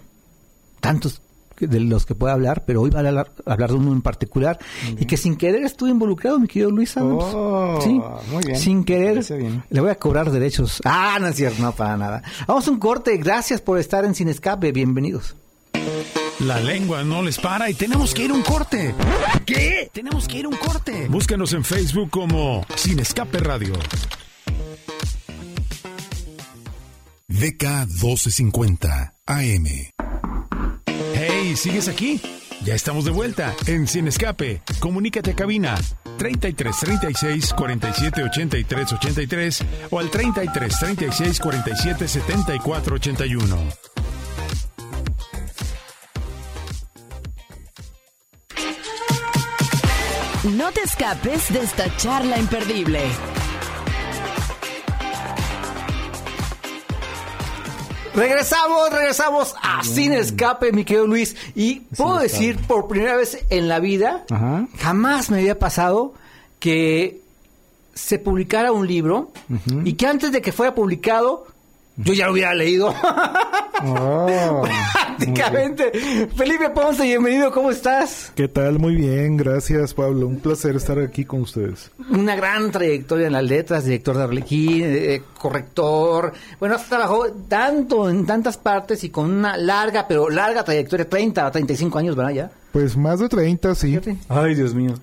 tantos 0.82 1.20
de 1.60 1.80
los 1.80 2.06
que 2.06 2.16
pueda 2.16 2.34
hablar, 2.34 2.64
pero 2.66 2.82
hoy 2.82 2.90
va 2.90 3.00
a 3.00 3.26
hablar, 3.52 3.70
de 3.70 3.76
uno 3.76 3.92
en 3.92 4.02
particular 4.02 4.60
y 5.00 5.06
que 5.06 5.18
sin 5.18 5.36
querer 5.36 5.64
estuve 5.64 5.90
involucrado, 5.90 6.40
mi 6.40 6.48
querido 6.48 6.72
Luis 6.72 6.96
oh, 6.98 7.80
sí, 7.82 8.02
muy 8.32 8.44
bien. 8.44 8.58
Sin 8.58 8.84
querer 8.84 9.24
le 9.70 9.82
voy 9.82 9.90
a 9.90 9.96
cobrar 9.96 10.32
derechos. 10.32 10.82
Ah, 10.86 11.18
no 11.20 11.28
es 11.28 11.36
cierto, 11.36 11.62
no 11.62 11.72
para 11.74 11.98
nada. 11.98 12.24
Vamos 12.48 12.68
a 12.68 12.72
un 12.72 12.80
corte. 12.80 13.18
Gracias 13.18 13.62
por 13.62 13.80
estar 13.80 14.06
en 14.06 14.16
Sin 14.16 14.28
Escape. 14.30 14.72
Bienvenidos. 14.72 15.36
La 16.40 16.60
lengua 16.60 17.04
no 17.04 17.22
les 17.22 17.38
para 17.38 17.70
y 17.70 17.74
tenemos 17.74 18.14
que 18.14 18.26
ir 18.26 18.32
a 18.32 18.34
un 18.34 18.42
corte. 18.42 18.94
¿Qué? 19.46 19.90
Tenemos 19.94 20.28
que 20.28 20.40
ir 20.40 20.46
a 20.46 20.50
un 20.50 20.58
corte. 20.58 21.08
Búscanos 21.08 21.54
en 21.54 21.64
Facebook 21.64 22.10
como 22.10 22.66
Sin 22.76 23.00
Escape 23.00 23.38
Radio. 23.38 23.74
DK 27.28 27.88
1250 27.88 29.16
AM. 29.26 29.93
¿Sigues 31.56 31.88
aquí? 31.88 32.22
Ya 32.64 32.76
estamos 32.76 33.06
de 33.06 33.12
vuelta 33.12 33.54
en 33.68 33.88
Sin 33.88 34.08
Escape. 34.08 34.62
Comunícate 34.80 35.32
a 35.32 35.36
cabina 35.36 35.76
33 36.18 36.76
36 36.80 37.54
47 37.54 38.24
83 38.24 38.94
83 38.94 39.64
o 39.92 40.00
al 40.00 40.10
33 40.10 40.80
36 40.80 41.40
47 41.40 42.08
74 42.08 42.96
81. 42.96 43.58
No 50.56 50.72
te 50.72 50.82
escapes 50.82 51.52
de 51.54 51.62
esta 51.62 51.96
charla 51.98 52.38
imperdible. 52.38 53.33
Regresamos, 58.16 58.92
regresamos 58.92 59.56
a 59.62 59.84
Sin 59.84 60.14
Escape, 60.14 60.72
mi 60.72 60.86
querido 60.86 61.08
Luis. 61.08 61.36
Y 61.56 61.82
puedo 61.98 62.20
decir, 62.20 62.58
por 62.68 62.88
primera 62.88 63.16
vez 63.18 63.46
en 63.50 63.68
la 63.68 63.80
vida, 63.80 64.26
jamás 64.80 65.30
me 65.32 65.40
había 65.40 65.58
pasado 65.58 66.14
que 66.60 67.22
se 67.94 68.20
publicara 68.20 68.72
un 68.72 68.88
libro 68.88 69.32
y 69.84 69.94
que 69.94 70.08
antes 70.08 70.32
de 70.32 70.42
que 70.42 70.52
fuera 70.52 70.76
publicado 70.76 71.48
yo 71.98 72.14
ya 72.14 72.28
lo 72.28 72.34
hubiera 72.34 72.54
leído. 72.54 72.94
Oh, 73.86 74.62
Prácticamente. 75.18 75.92
Felipe 76.38 76.70
Ponce, 76.70 77.04
bienvenido, 77.04 77.52
¿cómo 77.52 77.70
estás? 77.70 78.32
¿Qué 78.34 78.48
tal? 78.48 78.80
Muy 78.80 78.96
bien, 78.96 79.36
gracias 79.36 79.94
Pablo. 79.94 80.28
Un 80.28 80.40
placer 80.40 80.78
estar 80.78 80.98
aquí 81.00 81.26
con 81.26 81.42
ustedes. 81.42 81.92
Una 82.10 82.38
gran 82.38 82.72
trayectoria 82.72 83.28
en 83.28 83.34
las 83.34 83.44
letras, 83.44 83.84
director 83.84 84.16
de 84.16 84.24
Arlequín, 84.24 84.84
eh, 84.86 85.22
corrector. 85.38 86.32
Bueno, 86.62 86.76
has 86.76 86.88
trabajado 86.88 87.30
tanto 87.50 88.10
en 88.10 88.26
tantas 88.26 88.56
partes 88.56 89.04
y 89.04 89.10
con 89.10 89.30
una 89.30 89.58
larga, 89.58 90.08
pero 90.08 90.30
larga 90.30 90.64
trayectoria, 90.64 91.10
30 91.10 91.46
a 91.46 91.52
35 91.52 92.00
años, 92.00 92.16
¿verdad? 92.16 92.32
Ya. 92.32 92.52
Pues 92.74 92.98
más 92.98 93.20
de 93.20 93.30
30, 93.30 93.76
sí. 93.76 94.00
Ay, 94.28 94.56
Dios 94.56 94.74
mío. 94.74 94.96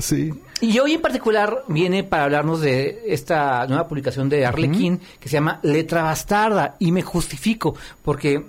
sí. 0.00 0.34
Y 0.60 0.76
hoy 0.80 0.94
en 0.94 1.00
particular 1.00 1.62
viene 1.68 2.02
para 2.02 2.24
hablarnos 2.24 2.60
de 2.60 3.00
esta 3.06 3.64
nueva 3.68 3.86
publicación 3.86 4.28
de 4.28 4.44
Arlequín 4.44 5.00
que 5.20 5.28
se 5.28 5.34
llama 5.34 5.60
Letra 5.62 6.02
Bastarda. 6.02 6.74
Y 6.80 6.90
me 6.90 7.02
justifico, 7.02 7.76
porque, 8.02 8.44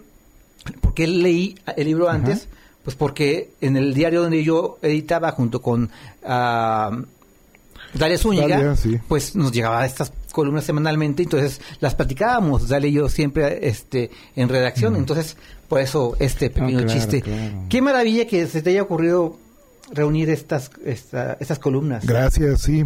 porque 0.82 1.06
leí 1.06 1.56
el 1.76 1.86
libro 1.86 2.10
antes, 2.10 2.50
pues 2.84 2.96
porque 2.96 3.52
en 3.62 3.78
el 3.78 3.94
diario 3.94 4.24
donde 4.24 4.44
yo 4.44 4.80
editaba 4.82 5.32
junto 5.34 5.62
con 5.62 5.92
uh, 6.24 7.06
Dalia 7.94 8.18
Zúñiga, 8.18 8.76
pues 9.08 9.36
nos 9.36 9.52
llegaba 9.52 9.86
estas 9.86 10.12
columnas 10.32 10.66
semanalmente, 10.66 11.24
entonces 11.24 11.62
las 11.80 11.96
platicábamos, 11.96 12.68
Dalia 12.68 12.90
y 12.90 12.94
yo 12.94 13.10
siempre 13.10 13.68
este, 13.68 14.12
en 14.36 14.50
redacción, 14.50 14.96
entonces 14.96 15.38
por 15.68 15.82
eso 15.82 16.16
este 16.20 16.50
pequeño 16.50 16.86
chiste. 16.86 17.24
Qué 17.70 17.82
maravilla 17.82 18.28
que 18.28 18.46
se 18.48 18.62
te 18.62 18.72
haya 18.72 18.84
ocurrido 18.84 19.38
reunir 19.92 20.30
estas, 20.30 20.70
estas 20.86 21.60
columnas. 21.60 22.06
Gracias, 22.06 22.62
sí. 22.62 22.84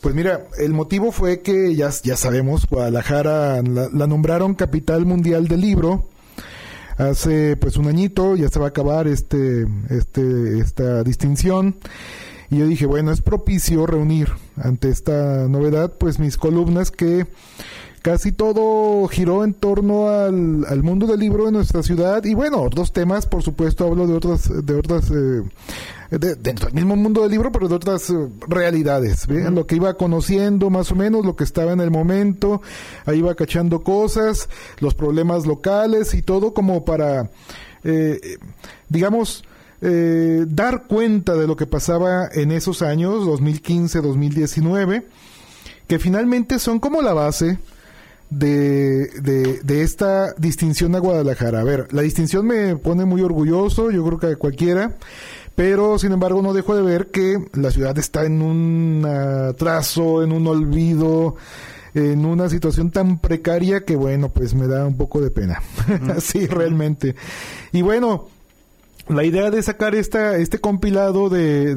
Pues 0.00 0.14
mira, 0.14 0.44
el 0.58 0.72
motivo 0.72 1.12
fue 1.12 1.40
que 1.40 1.74
ya, 1.74 1.90
ya 2.02 2.16
sabemos, 2.16 2.66
Guadalajara 2.66 3.62
la, 3.62 4.06
nombraron 4.06 4.54
capital 4.54 5.06
mundial 5.06 5.48
del 5.48 5.60
libro 5.60 6.08
hace 6.98 7.56
pues 7.56 7.76
un 7.76 7.88
añito, 7.88 8.36
ya 8.36 8.48
se 8.48 8.58
va 8.58 8.66
a 8.66 8.68
acabar 8.68 9.08
este, 9.08 9.66
este, 9.90 10.58
esta 10.60 11.02
distinción. 11.02 11.76
Y 12.50 12.58
yo 12.58 12.66
dije, 12.66 12.86
bueno, 12.86 13.10
es 13.10 13.20
propicio 13.20 13.86
reunir 13.86 14.28
ante 14.56 14.88
esta 14.90 15.48
novedad, 15.48 15.92
pues 15.98 16.18
mis 16.18 16.36
columnas 16.36 16.90
que 16.90 17.26
casi 18.04 18.32
todo 18.32 19.08
giró 19.08 19.44
en 19.44 19.54
torno 19.54 20.08
al, 20.10 20.66
al, 20.68 20.82
mundo 20.82 21.06
del 21.06 21.20
libro 21.20 21.46
de 21.46 21.52
nuestra 21.52 21.82
ciudad. 21.82 22.22
Y 22.24 22.34
bueno, 22.34 22.60
otros 22.60 22.92
temas, 22.92 23.24
por 23.24 23.42
supuesto, 23.42 23.86
hablo 23.86 24.06
de 24.06 24.12
otras, 24.12 24.66
de 24.66 24.74
otras, 24.74 25.10
eh, 25.10 25.42
dentro 26.10 26.66
del 26.66 26.74
mismo 26.74 26.96
mundo 26.96 27.22
del 27.22 27.30
libro, 27.30 27.50
pero 27.50 27.66
de 27.66 27.74
otras 27.76 28.10
eh, 28.10 28.14
realidades, 28.46 29.26
lo 29.26 29.66
que 29.66 29.76
iba 29.76 29.94
conociendo 29.94 30.68
más 30.68 30.92
o 30.92 30.96
menos, 30.96 31.24
lo 31.24 31.34
que 31.34 31.44
estaba 31.44 31.72
en 31.72 31.80
el 31.80 31.90
momento, 31.90 32.60
ahí 33.06 33.20
iba 33.20 33.34
cachando 33.34 33.82
cosas, 33.82 34.50
los 34.80 34.94
problemas 34.94 35.46
locales 35.46 36.12
y 36.12 36.20
todo 36.20 36.52
como 36.52 36.84
para, 36.84 37.30
eh, 37.84 38.36
digamos, 38.90 39.44
eh, 39.86 40.46
dar 40.48 40.84
cuenta 40.84 41.34
de 41.34 41.46
lo 41.46 41.56
que 41.56 41.66
pasaba 41.66 42.26
en 42.32 42.52
esos 42.52 42.80
años, 42.80 43.26
2015, 43.26 44.00
2019, 44.00 45.06
que 45.86 45.98
finalmente 45.98 46.58
son 46.58 46.80
como 46.80 47.02
la 47.02 47.12
base 47.12 47.58
de, 48.30 49.08
de, 49.62 49.82
esta 49.82 50.32
distinción 50.38 50.94
a 50.94 51.00
Guadalajara. 51.00 51.60
A 51.60 51.64
ver, 51.64 51.92
la 51.92 52.00
distinción 52.00 52.46
me 52.46 52.76
pone 52.76 53.04
muy 53.04 53.20
orgulloso, 53.20 53.90
yo 53.90 54.02
creo 54.06 54.18
que 54.18 54.36
cualquiera, 54.36 54.96
pero 55.54 55.98
sin 55.98 56.12
embargo 56.12 56.40
no 56.40 56.54
dejo 56.54 56.74
de 56.74 56.82
ver 56.82 57.08
que 57.08 57.36
la 57.52 57.70
ciudad 57.70 57.98
está 57.98 58.24
en 58.24 58.40
un 58.40 59.04
atraso, 59.04 60.22
en 60.22 60.32
un 60.32 60.46
olvido, 60.46 61.36
en 61.92 62.24
una 62.24 62.48
situación 62.48 62.90
tan 62.90 63.18
precaria 63.18 63.84
que 63.84 63.96
bueno, 63.96 64.30
pues 64.30 64.54
me 64.54 64.66
da 64.66 64.86
un 64.86 64.96
poco 64.96 65.20
de 65.20 65.30
pena. 65.30 65.62
sí, 66.20 66.46
realmente. 66.46 67.14
Y 67.70 67.82
bueno, 67.82 68.28
la 69.08 69.24
idea 69.24 69.50
de 69.50 69.62
sacar 69.62 69.94
esta, 69.94 70.36
este 70.38 70.58
compilado 70.58 71.28
de, 71.28 71.74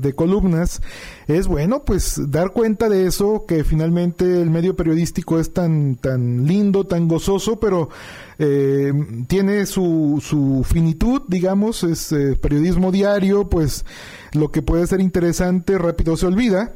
de, 0.00 0.12
columnas 0.14 0.82
es, 1.28 1.46
bueno, 1.46 1.84
pues 1.84 2.20
dar 2.30 2.50
cuenta 2.50 2.88
de 2.88 3.06
eso, 3.06 3.44
que 3.46 3.62
finalmente 3.64 4.42
el 4.42 4.50
medio 4.50 4.74
periodístico 4.74 5.38
es 5.38 5.52
tan, 5.52 5.96
tan 5.96 6.46
lindo, 6.46 6.84
tan 6.84 7.06
gozoso, 7.06 7.60
pero 7.60 7.90
eh, 8.38 8.92
tiene 9.28 9.66
su, 9.66 10.20
su 10.24 10.64
finitud, 10.64 11.22
digamos, 11.28 11.84
es 11.84 12.10
eh, 12.12 12.36
periodismo 12.40 12.90
diario, 12.90 13.48
pues 13.48 13.84
lo 14.32 14.50
que 14.50 14.62
puede 14.62 14.86
ser 14.86 15.00
interesante 15.00 15.78
rápido 15.78 16.16
se 16.16 16.26
olvida. 16.26 16.74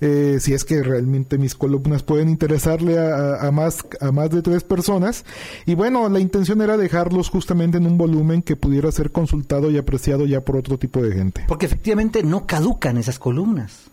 Eh, 0.00 0.38
si 0.40 0.52
es 0.52 0.64
que 0.64 0.82
realmente 0.82 1.38
mis 1.38 1.54
columnas 1.54 2.02
pueden 2.02 2.28
interesarle 2.28 2.98
a, 2.98 3.50
más, 3.50 3.84
a 4.00 4.12
más 4.12 4.30
de 4.30 4.42
tres 4.42 4.64
personas. 4.64 5.24
Y 5.64 5.74
bueno, 5.74 6.08
la 6.08 6.20
intención 6.20 6.60
era 6.60 6.76
dejarlos 6.76 7.30
justamente 7.30 7.78
en 7.78 7.86
un 7.86 7.98
volumen 7.98 8.42
que 8.42 8.56
pudiera 8.56 8.90
ser 8.92 9.10
consultado 9.10 9.70
y 9.70 9.78
apreciado 9.78 10.26
ya 10.26 10.42
por 10.42 10.56
otro 10.56 10.78
tipo 10.78 11.02
de 11.02 11.14
gente. 11.14 11.44
Porque 11.48 11.66
efectivamente 11.66 12.22
no 12.22 12.46
caducan 12.46 12.98
esas 12.98 13.18
columnas. 13.18 13.90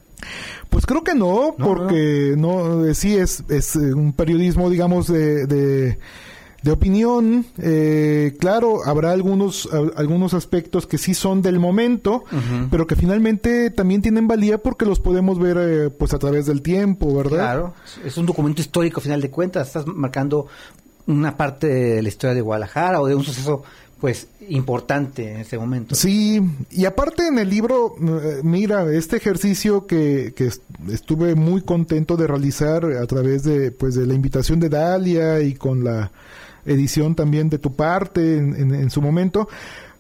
Pues 0.70 0.86
creo 0.86 1.04
que 1.04 1.16
no, 1.16 1.56
porque 1.58 2.36
no, 2.38 2.86
eh, 2.86 2.96
sí 2.96 3.16
es, 3.16 3.44
es 3.50 3.76
eh, 3.76 3.94
un 3.94 4.14
periodismo, 4.14 4.70
digamos, 4.70 5.08
de, 5.08 5.46
de 5.46 6.00
opinión. 6.72 7.46
Eh, 7.58 8.36
claro, 8.40 8.86
habrá 8.86 9.12
algunos, 9.12 9.70
algunos 9.96 10.34
aspectos 10.34 10.88
que 10.88 10.98
sí 10.98 11.14
son 11.14 11.42
del 11.42 11.60
momento, 11.60 12.24
pero 12.72 12.88
que 12.88 12.96
finalmente 12.96 13.70
también 13.70 14.02
tienen 14.02 14.28
valía 14.28 14.58
porque 14.58 14.86
los 14.86 15.00
podemos 15.00 15.40
ver 15.40 15.58
eh, 15.60 15.90
pues 15.90 16.14
a 16.14 16.20
través 16.20 16.46
del 16.46 16.62
tiempo, 16.62 17.14
¿verdad? 17.16 17.38
Claro, 17.38 17.74
es 18.04 18.18
un 18.18 18.26
documento 18.26 18.62
histórico, 18.62 19.00
a 19.00 19.04
final 19.04 19.22
de 19.22 19.30
cuentas. 19.30 19.68
Estás 19.68 19.88
marcando 19.88 20.48
una 21.08 21.36
parte 21.36 21.68
de 21.68 22.02
la 22.02 22.08
historia 22.08 22.34
de 22.34 22.42
Guadalajara 22.42 23.02
o 23.02 23.08
de 23.08 23.16
un 23.16 23.24
suceso 23.24 23.64
pues 24.00 24.28
importante 24.50 25.32
en 25.32 25.38
ese 25.38 25.58
momento. 25.58 25.96
Sí, 25.96 26.42
y 26.72 26.84
aparte 26.84 27.26
en 27.26 27.40
el 27.40 27.50
libro, 27.50 27.96
eh, 27.98 28.42
mira, 28.44 28.92
este 28.92 29.16
ejercicio 29.16 29.88
que, 29.88 30.34
que 30.36 30.50
estuve 30.92 31.36
muy 31.36 31.62
contento 31.62 32.18
de 32.18 32.28
realizar 32.28 32.84
a 32.84 33.08
través 33.08 33.44
de 33.44 33.72
pues 33.72 33.96
de 33.96 34.06
la 34.06 34.14
invitación 34.14 34.60
de 34.60 34.68
Dalia 34.68 35.40
y 35.40 35.54
con 35.54 35.86
la 35.86 36.12
edición 36.66 37.16
también 37.16 37.50
de 37.50 37.60
tu 37.60 37.74
parte 37.74 38.38
en, 38.38 38.90
su 38.90 39.02
momento, 39.02 39.48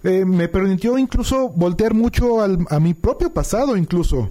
eh, 0.03 0.25
me 0.25 0.47
permitió 0.47 0.97
incluso 0.97 1.49
voltear 1.49 1.93
mucho 1.93 2.41
al, 2.41 2.65
a 2.69 2.79
mi 2.79 2.93
propio 2.93 3.33
pasado 3.33 3.77
incluso 3.77 4.29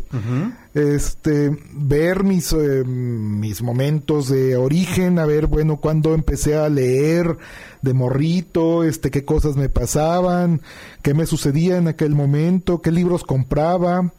este 0.74 1.56
ver 1.72 2.24
mis 2.24 2.52
eh, 2.52 2.84
mis 2.84 3.62
momentos 3.62 4.28
de 4.28 4.56
origen 4.56 5.18
a 5.18 5.26
ver 5.26 5.46
bueno 5.46 5.76
cuando 5.76 6.14
empecé 6.14 6.56
a 6.56 6.68
leer 6.68 7.36
de 7.82 7.92
morrito 7.92 8.82
este 8.82 9.10
qué 9.10 9.24
cosas 9.24 9.56
me 9.56 9.68
pasaban 9.68 10.62
qué 11.02 11.12
me 11.12 11.26
sucedía 11.26 11.76
en 11.76 11.88
aquel 11.88 12.14
momento 12.14 12.80
qué 12.80 12.90
libros 12.90 13.24
compraba 13.24 14.12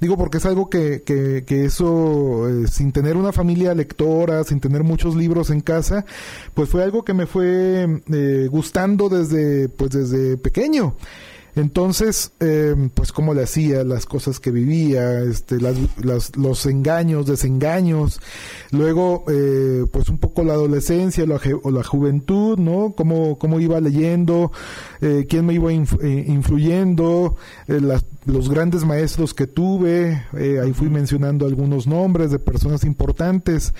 Digo 0.00 0.16
porque 0.18 0.38
es 0.38 0.46
algo 0.46 0.68
que, 0.68 1.02
que, 1.02 1.44
que 1.46 1.64
eso, 1.64 2.48
eh, 2.48 2.68
sin 2.68 2.92
tener 2.92 3.16
una 3.16 3.32
familia 3.32 3.74
lectora, 3.74 4.44
sin 4.44 4.60
tener 4.60 4.84
muchos 4.84 5.16
libros 5.16 5.48
en 5.50 5.60
casa, 5.60 6.04
pues 6.52 6.68
fue 6.68 6.84
algo 6.84 7.02
que 7.02 7.14
me 7.14 7.26
fue 7.26 8.02
eh, 8.12 8.48
gustando 8.50 9.08
desde, 9.08 9.68
pues 9.70 9.92
desde 9.92 10.36
pequeño. 10.36 10.96
Entonces, 11.56 12.32
eh, 12.38 12.90
pues 12.92 13.12
cómo 13.12 13.32
le 13.32 13.42
hacía, 13.42 13.82
las 13.82 14.04
cosas 14.04 14.40
que 14.40 14.50
vivía, 14.50 15.22
este, 15.22 15.58
las, 15.58 16.36
los 16.36 16.66
engaños, 16.66 17.26
desengaños, 17.26 18.20
luego, 18.72 19.24
eh, 19.28 19.86
pues 19.90 20.10
un 20.10 20.18
poco 20.18 20.44
la 20.44 20.52
adolescencia 20.52 21.24
o 21.24 21.70
la 21.70 21.82
juventud, 21.82 22.58
¿no? 22.58 22.92
Cómo, 22.94 23.38
cómo 23.38 23.58
iba 23.58 23.80
leyendo, 23.80 24.52
eh, 25.00 25.24
quién 25.26 25.46
me 25.46 25.54
iba 25.54 25.72
influyendo, 25.72 27.36
los 28.26 28.50
grandes 28.50 28.84
maestros 28.84 29.32
que 29.32 29.46
tuve, 29.46 30.24
ahí 30.62 30.74
fui 30.74 30.90
mencionando 30.90 31.46
algunos 31.46 31.86
nombres 31.86 32.30
de 32.30 32.38
personas 32.38 32.84
importantes. 32.84 33.72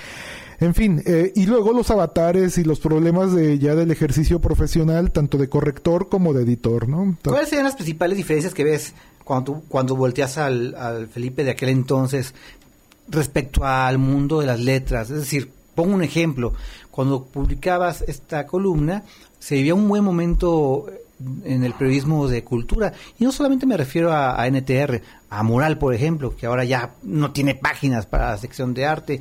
En 0.59 0.75
fin, 0.75 1.03
eh, 1.05 1.33
y 1.35 1.47
luego 1.47 1.73
los 1.73 1.91
avatares 1.91 2.57
y 2.59 2.65
los 2.65 2.81
problemas 2.81 3.35
de 3.35 3.59
ya 3.59 3.75
del 3.75 3.91
ejercicio 3.91 4.41
profesional, 4.41 5.13
tanto 5.13 5.37
de 5.37 5.49
corrector 5.49 6.09
como 6.09 6.33
de 6.33 6.45
editor, 6.45 6.89
¿no? 6.89 7.17
¿Cuáles 7.23 7.49
serían 7.49 7.67
las 7.67 7.75
principales 7.75 8.17
diferencias 8.17 8.55
que 8.55 8.65
ves 8.65 8.95
cuando, 9.23 9.63
cuando 9.69 9.97
volteas 9.97 10.39
al, 10.39 10.75
al 10.75 11.09
Felipe 11.09 11.45
de 11.45 11.51
aquel 11.51 11.69
entonces 11.69 12.35
respecto 13.09 13.65
al 13.65 13.99
mundo 13.99 14.41
de 14.41 14.47
las 14.47 14.61
letras? 14.61 15.11
Es 15.11 15.19
decir, 15.19 15.51
pongo 15.75 15.95
un 15.95 16.03
ejemplo, 16.03 16.55
cuando 16.91 17.25
publicabas 17.25 18.03
esta 18.09 18.47
columna, 18.47 19.05
se 19.39 19.57
vivía 19.57 19.75
un 19.75 19.87
buen 19.87 20.03
momento 20.03 20.87
en 21.45 21.65
el 21.65 21.75
periodismo 21.75 22.29
de 22.29 22.45
cultura. 22.45 22.93
Y 23.19 23.25
no 23.25 23.33
solamente 23.33 23.67
me 23.67 23.77
refiero 23.77 24.13
a, 24.13 24.41
a, 24.41 24.47
NTR, 24.51 25.03
a 25.31 25.43
Moral, 25.43 25.79
por 25.79 25.95
ejemplo, 25.95 26.35
que 26.37 26.47
ahora 26.47 26.65
ya 26.65 26.95
no 27.03 27.33
tiene 27.33 27.55
páginas 27.55 28.07
para 28.07 28.31
la 28.31 28.39
sección 28.39 28.75
de 28.75 28.87
arte, 28.87 29.21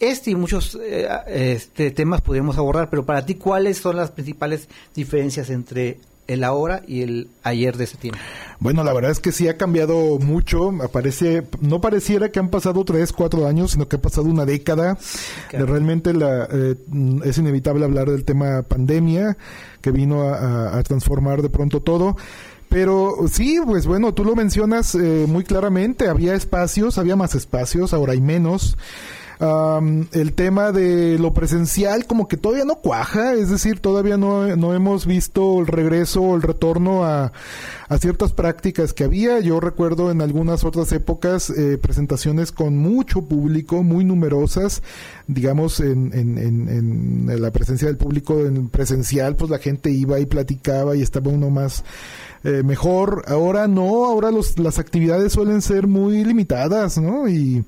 este 0.00 0.30
y 0.30 0.34
muchos 0.34 0.78
eh, 0.82 1.08
este, 1.28 1.90
temas 1.90 2.20
podríamos 2.20 2.58
abordar, 2.58 2.90
pero 2.90 3.04
para 3.04 3.24
ti, 3.24 3.34
¿cuáles 3.36 3.78
son 3.78 3.96
las 3.96 4.10
principales 4.10 4.68
diferencias 4.94 5.50
entre 5.50 5.98
el 6.26 6.44
ahora 6.44 6.82
y 6.86 7.02
el 7.02 7.28
ayer 7.42 7.76
de 7.76 7.84
ese 7.84 7.96
tiempo? 7.96 8.18
Bueno, 8.58 8.82
la 8.84 8.92
verdad 8.92 9.10
es 9.10 9.20
que 9.20 9.32
sí 9.32 9.48
ha 9.48 9.56
cambiado 9.56 10.18
mucho. 10.18 10.72
Aparece, 10.82 11.44
no 11.60 11.80
pareciera 11.80 12.30
que 12.30 12.38
han 12.38 12.50
pasado 12.50 12.84
tres, 12.84 13.12
cuatro 13.12 13.46
años, 13.46 13.72
sino 13.72 13.88
que 13.88 13.96
ha 13.96 14.00
pasado 14.00 14.26
una 14.26 14.44
década. 14.44 14.98
Realmente 15.50 16.12
la, 16.12 16.48
eh, 16.50 16.74
es 17.24 17.38
inevitable 17.38 17.84
hablar 17.84 18.10
del 18.10 18.24
tema 18.24 18.62
pandemia, 18.62 19.36
que 19.80 19.90
vino 19.90 20.22
a, 20.22 20.82
transformar 20.82 21.42
de 21.42 21.50
pronto 21.50 21.80
todo. 21.80 22.16
Pero 22.68 23.14
sí, 23.30 23.60
pues 23.64 23.86
bueno, 23.86 24.12
tú 24.12 24.24
lo 24.24 24.34
mencionas 24.34 24.94
eh, 24.94 25.26
muy 25.28 25.44
claramente. 25.44 26.08
Había 26.08 26.34
espacios, 26.34 26.98
había 26.98 27.14
más 27.14 27.34
espacios, 27.34 27.94
ahora 27.94 28.12
hay 28.12 28.20
menos 28.20 28.76
el 29.38 30.32
tema 30.34 30.72
de 30.72 31.18
lo 31.18 31.34
presencial 31.34 32.06
como 32.06 32.26
que 32.26 32.38
todavía 32.38 32.64
no 32.64 32.76
cuaja, 32.76 33.34
es 33.34 33.50
decir, 33.50 33.80
todavía 33.80 34.16
no, 34.16 34.56
no 34.56 34.72
hemos 34.72 35.04
visto 35.04 35.60
el 35.60 35.66
regreso 35.66 36.22
o 36.22 36.36
el 36.36 36.42
retorno 36.42 37.04
a, 37.04 37.32
a, 37.88 37.98
ciertas 37.98 38.32
prácticas 38.32 38.94
que 38.94 39.04
había. 39.04 39.40
Yo 39.40 39.60
recuerdo 39.60 40.10
en 40.10 40.22
algunas 40.22 40.64
otras 40.64 40.90
épocas 40.92 41.50
eh, 41.50 41.76
presentaciones 41.76 42.50
con 42.50 42.78
mucho 42.78 43.22
público, 43.22 43.82
muy 43.82 44.04
numerosas, 44.04 44.82
digamos, 45.26 45.80
en, 45.80 46.12
en, 46.14 46.38
en, 46.38 47.28
en, 47.28 47.42
la 47.42 47.50
presencia 47.50 47.88
del 47.88 47.98
público 47.98 48.40
en 48.40 48.68
presencial, 48.68 49.36
pues 49.36 49.50
la 49.50 49.58
gente 49.58 49.90
iba 49.90 50.18
y 50.18 50.26
platicaba 50.26 50.96
y 50.96 51.02
estaba 51.02 51.30
uno 51.30 51.50
más 51.50 51.84
eh, 52.42 52.62
mejor. 52.62 53.24
Ahora 53.26 53.68
no, 53.68 54.06
ahora 54.06 54.30
los, 54.30 54.58
las 54.58 54.78
actividades 54.78 55.32
suelen 55.32 55.60
ser 55.60 55.86
muy 55.86 56.24
limitadas, 56.24 56.96
¿no? 56.96 57.28
Y 57.28 57.64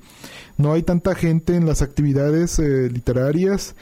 no 0.59 0.73
hay 0.73 0.83
tanta 0.83 1.15
gente 1.15 1.55
en 1.55 1.65
las 1.65 1.81
actividades 1.81 2.59
eh, 2.59 2.89
literarias 2.91 3.75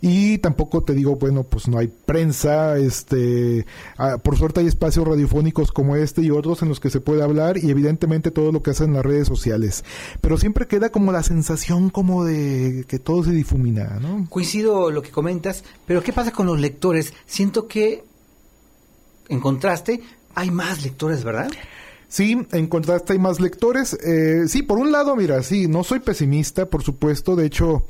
y 0.00 0.38
tampoco 0.38 0.82
te 0.82 0.94
digo, 0.94 1.16
bueno, 1.16 1.44
pues 1.44 1.68
no 1.68 1.78
hay 1.78 1.88
prensa, 1.88 2.76
este, 2.76 3.66
ah, 3.96 4.18
por 4.18 4.36
suerte 4.36 4.60
hay 4.60 4.66
espacios 4.66 5.06
radiofónicos 5.06 5.72
como 5.72 5.96
este 5.96 6.22
y 6.22 6.30
otros 6.30 6.62
en 6.62 6.68
los 6.68 6.80
que 6.80 6.90
se 6.90 7.00
puede 7.00 7.22
hablar 7.22 7.58
y 7.58 7.70
evidentemente 7.70 8.30
todo 8.30 8.52
lo 8.52 8.62
que 8.62 8.70
hacen 8.70 8.92
las 8.92 9.04
redes 9.04 9.28
sociales, 9.28 9.84
pero 10.20 10.38
siempre 10.38 10.66
queda 10.66 10.90
como 10.90 11.12
la 11.12 11.22
sensación 11.22 11.90
como 11.90 12.24
de 12.24 12.84
que 12.88 12.98
todo 12.98 13.24
se 13.24 13.32
difumina. 13.32 13.98
Coincido 14.28 14.90
lo 14.90 15.02
que 15.02 15.10
comentas, 15.10 15.64
pero 15.86 16.02
¿qué 16.02 16.12
pasa 16.12 16.32
con 16.32 16.46
los 16.46 16.60
lectores? 16.60 17.12
Siento 17.26 17.68
que, 17.68 18.04
en 19.28 19.40
contraste, 19.40 20.02
hay 20.34 20.50
más 20.50 20.82
lectores, 20.82 21.24
¿verdad? 21.24 21.48
Sí, 22.08 22.46
en 22.52 22.66
contraste 22.68 23.12
hay 23.12 23.18
más 23.18 23.38
lectores. 23.38 23.92
Eh, 24.02 24.44
sí, 24.48 24.62
por 24.62 24.78
un 24.78 24.90
lado, 24.90 25.14
mira, 25.14 25.42
sí, 25.42 25.68
no 25.68 25.84
soy 25.84 26.00
pesimista, 26.00 26.66
por 26.66 26.82
supuesto. 26.82 27.36
De 27.36 27.44
hecho, 27.44 27.84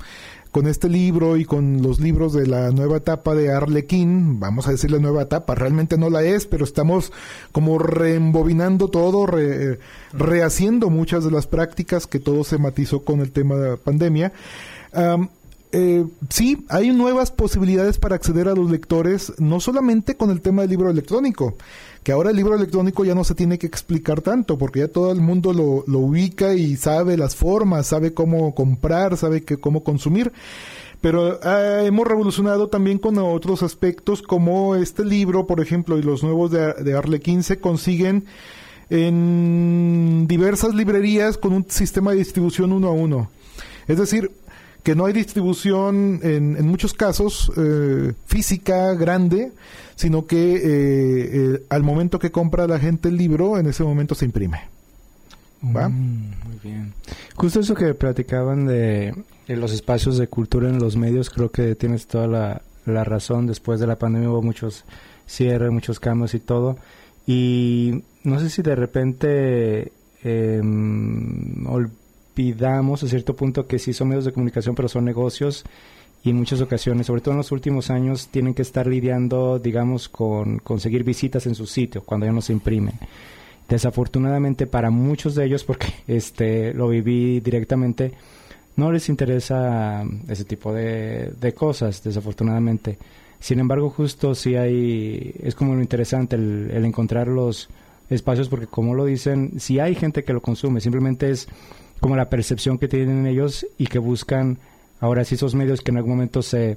con 0.50 0.66
este 0.66 0.88
libro 0.88 1.36
y 1.36 1.44
con 1.44 1.82
los 1.82 2.00
libros 2.00 2.32
de 2.32 2.46
la 2.46 2.70
nueva 2.70 2.96
etapa 2.96 3.34
de 3.34 3.52
Arlequín, 3.52 4.40
vamos 4.40 4.66
a 4.66 4.72
decir 4.72 4.90
la 4.90 4.98
nueva 4.98 5.22
etapa, 5.22 5.54
realmente 5.54 5.96
no 5.96 6.10
la 6.10 6.22
es, 6.22 6.46
pero 6.46 6.64
estamos 6.64 7.12
como 7.52 7.78
reembobinando 7.78 8.88
todo, 8.88 9.28
rehaciendo 10.12 10.90
muchas 10.90 11.24
de 11.24 11.30
las 11.30 11.46
prácticas 11.46 12.06
que 12.06 12.18
todo 12.18 12.44
se 12.44 12.58
matizó 12.58 13.04
con 13.04 13.20
el 13.20 13.30
tema 13.30 13.56
de 13.56 13.70
la 13.70 13.76
pandemia. 13.76 14.32
Eh, 15.70 16.06
sí, 16.30 16.64
hay 16.68 16.90
nuevas 16.92 17.30
posibilidades 17.30 17.98
para 17.98 18.14
acceder 18.14 18.48
a 18.48 18.54
los 18.54 18.70
lectores, 18.70 19.32
no 19.38 19.60
solamente 19.60 20.16
con 20.16 20.30
el 20.30 20.40
tema 20.40 20.62
del 20.62 20.70
libro 20.70 20.90
electrónico, 20.90 21.56
que 22.02 22.12
ahora 22.12 22.30
el 22.30 22.36
libro 22.36 22.54
electrónico 22.54 23.04
ya 23.04 23.14
no 23.14 23.22
se 23.22 23.34
tiene 23.34 23.58
que 23.58 23.66
explicar 23.66 24.22
tanto, 24.22 24.56
porque 24.56 24.80
ya 24.80 24.88
todo 24.88 25.12
el 25.12 25.20
mundo 25.20 25.52
lo, 25.52 25.98
ubica 25.98 26.54
y 26.54 26.76
sabe 26.76 27.18
las 27.18 27.36
formas, 27.36 27.86
sabe 27.86 28.14
cómo 28.14 28.54
comprar, 28.54 29.16
sabe 29.18 29.44
cómo 29.44 29.84
consumir. 29.84 30.32
Pero 31.00 31.38
ah, 31.42 31.82
hemos 31.84 32.08
revolucionado 32.08 32.68
también 32.68 32.98
con 32.98 33.18
otros 33.18 33.62
aspectos, 33.62 34.22
como 34.22 34.74
este 34.74 35.04
libro, 35.04 35.46
por 35.46 35.60
ejemplo, 35.60 35.98
y 35.98 36.02
los 36.02 36.22
nuevos 36.22 36.50
de, 36.50 36.72
de 36.72 36.94
Arlequín 36.96 37.42
se 37.42 37.60
consiguen 37.60 38.24
en 38.90 40.26
diversas 40.26 40.74
librerías 40.74 41.36
con 41.36 41.52
un 41.52 41.66
sistema 41.68 42.12
de 42.12 42.18
distribución 42.18 42.72
uno 42.72 42.88
a 42.88 42.92
uno. 42.92 43.30
Es 43.86 43.98
decir, 43.98 44.30
que 44.82 44.94
no 44.94 45.06
hay 45.06 45.12
distribución 45.12 46.20
en, 46.22 46.56
en 46.56 46.66
muchos 46.66 46.94
casos 46.94 47.52
eh, 47.56 48.14
física 48.26 48.94
grande, 48.94 49.52
sino 49.96 50.26
que 50.26 50.56
eh, 50.56 50.60
eh, 50.62 51.62
al 51.68 51.82
momento 51.82 52.18
que 52.18 52.30
compra 52.30 52.66
la 52.66 52.78
gente 52.78 53.08
el 53.08 53.16
libro, 53.16 53.58
en 53.58 53.66
ese 53.66 53.84
momento 53.84 54.14
se 54.14 54.24
imprime. 54.24 54.62
¿Va? 55.62 55.88
Mm, 55.88 56.30
muy 56.46 56.58
bien. 56.62 56.94
Justo 57.34 57.60
eso 57.60 57.74
que 57.74 57.94
platicaban 57.94 58.66
de, 58.66 59.14
los 59.48 59.72
espacios 59.72 60.18
de 60.18 60.28
cultura 60.28 60.68
en 60.68 60.78
los 60.78 60.96
medios, 60.96 61.30
creo 61.30 61.50
que 61.50 61.74
tienes 61.74 62.06
toda 62.06 62.26
la, 62.28 62.62
la 62.86 63.04
razón. 63.04 63.46
Después 63.46 63.80
de 63.80 63.86
la 63.86 63.96
pandemia 63.96 64.30
hubo 64.30 64.42
muchos 64.42 64.84
cierres, 65.26 65.72
muchos 65.72 65.98
cambios 66.00 66.34
y 66.34 66.40
todo. 66.40 66.78
Y 67.26 68.04
no 68.24 68.40
sé 68.40 68.50
si 68.50 68.62
de 68.62 68.74
repente 68.74 69.92
eh, 70.22 70.60
pidamos 72.38 73.02
a 73.02 73.08
cierto 73.08 73.34
punto 73.34 73.66
que 73.66 73.80
sí 73.80 73.92
son 73.92 74.10
medios 74.10 74.24
de 74.24 74.30
comunicación, 74.30 74.76
pero 74.76 74.88
son 74.88 75.04
negocios 75.04 75.64
y 76.22 76.30
en 76.30 76.36
muchas 76.36 76.60
ocasiones, 76.60 77.08
sobre 77.08 77.20
todo 77.20 77.32
en 77.32 77.38
los 77.38 77.50
últimos 77.50 77.90
años, 77.90 78.28
tienen 78.28 78.54
que 78.54 78.62
estar 78.62 78.86
lidiando, 78.86 79.58
digamos, 79.58 80.08
con 80.08 80.60
conseguir 80.60 81.02
visitas 81.02 81.48
en 81.48 81.56
su 81.56 81.66
sitio 81.66 82.04
cuando 82.04 82.26
ya 82.26 82.32
no 82.32 82.40
se 82.40 82.52
imprimen. 82.52 82.94
Desafortunadamente 83.68 84.68
para 84.68 84.88
muchos 84.88 85.34
de 85.34 85.46
ellos, 85.46 85.64
porque 85.64 85.88
este 86.06 86.72
lo 86.74 86.86
viví 86.86 87.40
directamente, 87.40 88.12
no 88.76 88.92
les 88.92 89.08
interesa 89.08 90.04
ese 90.28 90.44
tipo 90.44 90.72
de, 90.72 91.52
cosas, 91.56 92.04
desafortunadamente. 92.04 92.98
Sin 93.40 93.58
embargo, 93.58 93.90
justo 93.90 94.36
sí 94.36 94.54
hay, 94.54 95.34
es 95.42 95.56
como 95.56 95.74
lo 95.74 95.80
interesante 95.80 96.36
el, 96.36 96.70
el 96.72 96.84
encontrar 96.84 97.26
los 97.26 97.68
espacios 98.10 98.48
porque 98.48 98.68
como 98.68 98.94
lo 98.94 99.06
dicen, 99.06 99.58
si 99.58 99.80
hay 99.80 99.96
gente 99.96 100.22
que 100.22 100.32
lo 100.32 100.40
consume, 100.40 100.80
simplemente 100.80 101.30
es 101.30 101.48
como 102.00 102.16
la 102.16 102.28
percepción 102.28 102.78
que 102.78 102.88
tienen 102.88 103.26
ellos 103.26 103.66
y 103.76 103.86
que 103.86 103.98
buscan 103.98 104.58
ahora 105.00 105.24
sí 105.24 105.34
esos 105.34 105.54
medios 105.54 105.80
que 105.80 105.90
en 105.90 105.98
algún 105.98 106.12
momento 106.12 106.42
se 106.42 106.76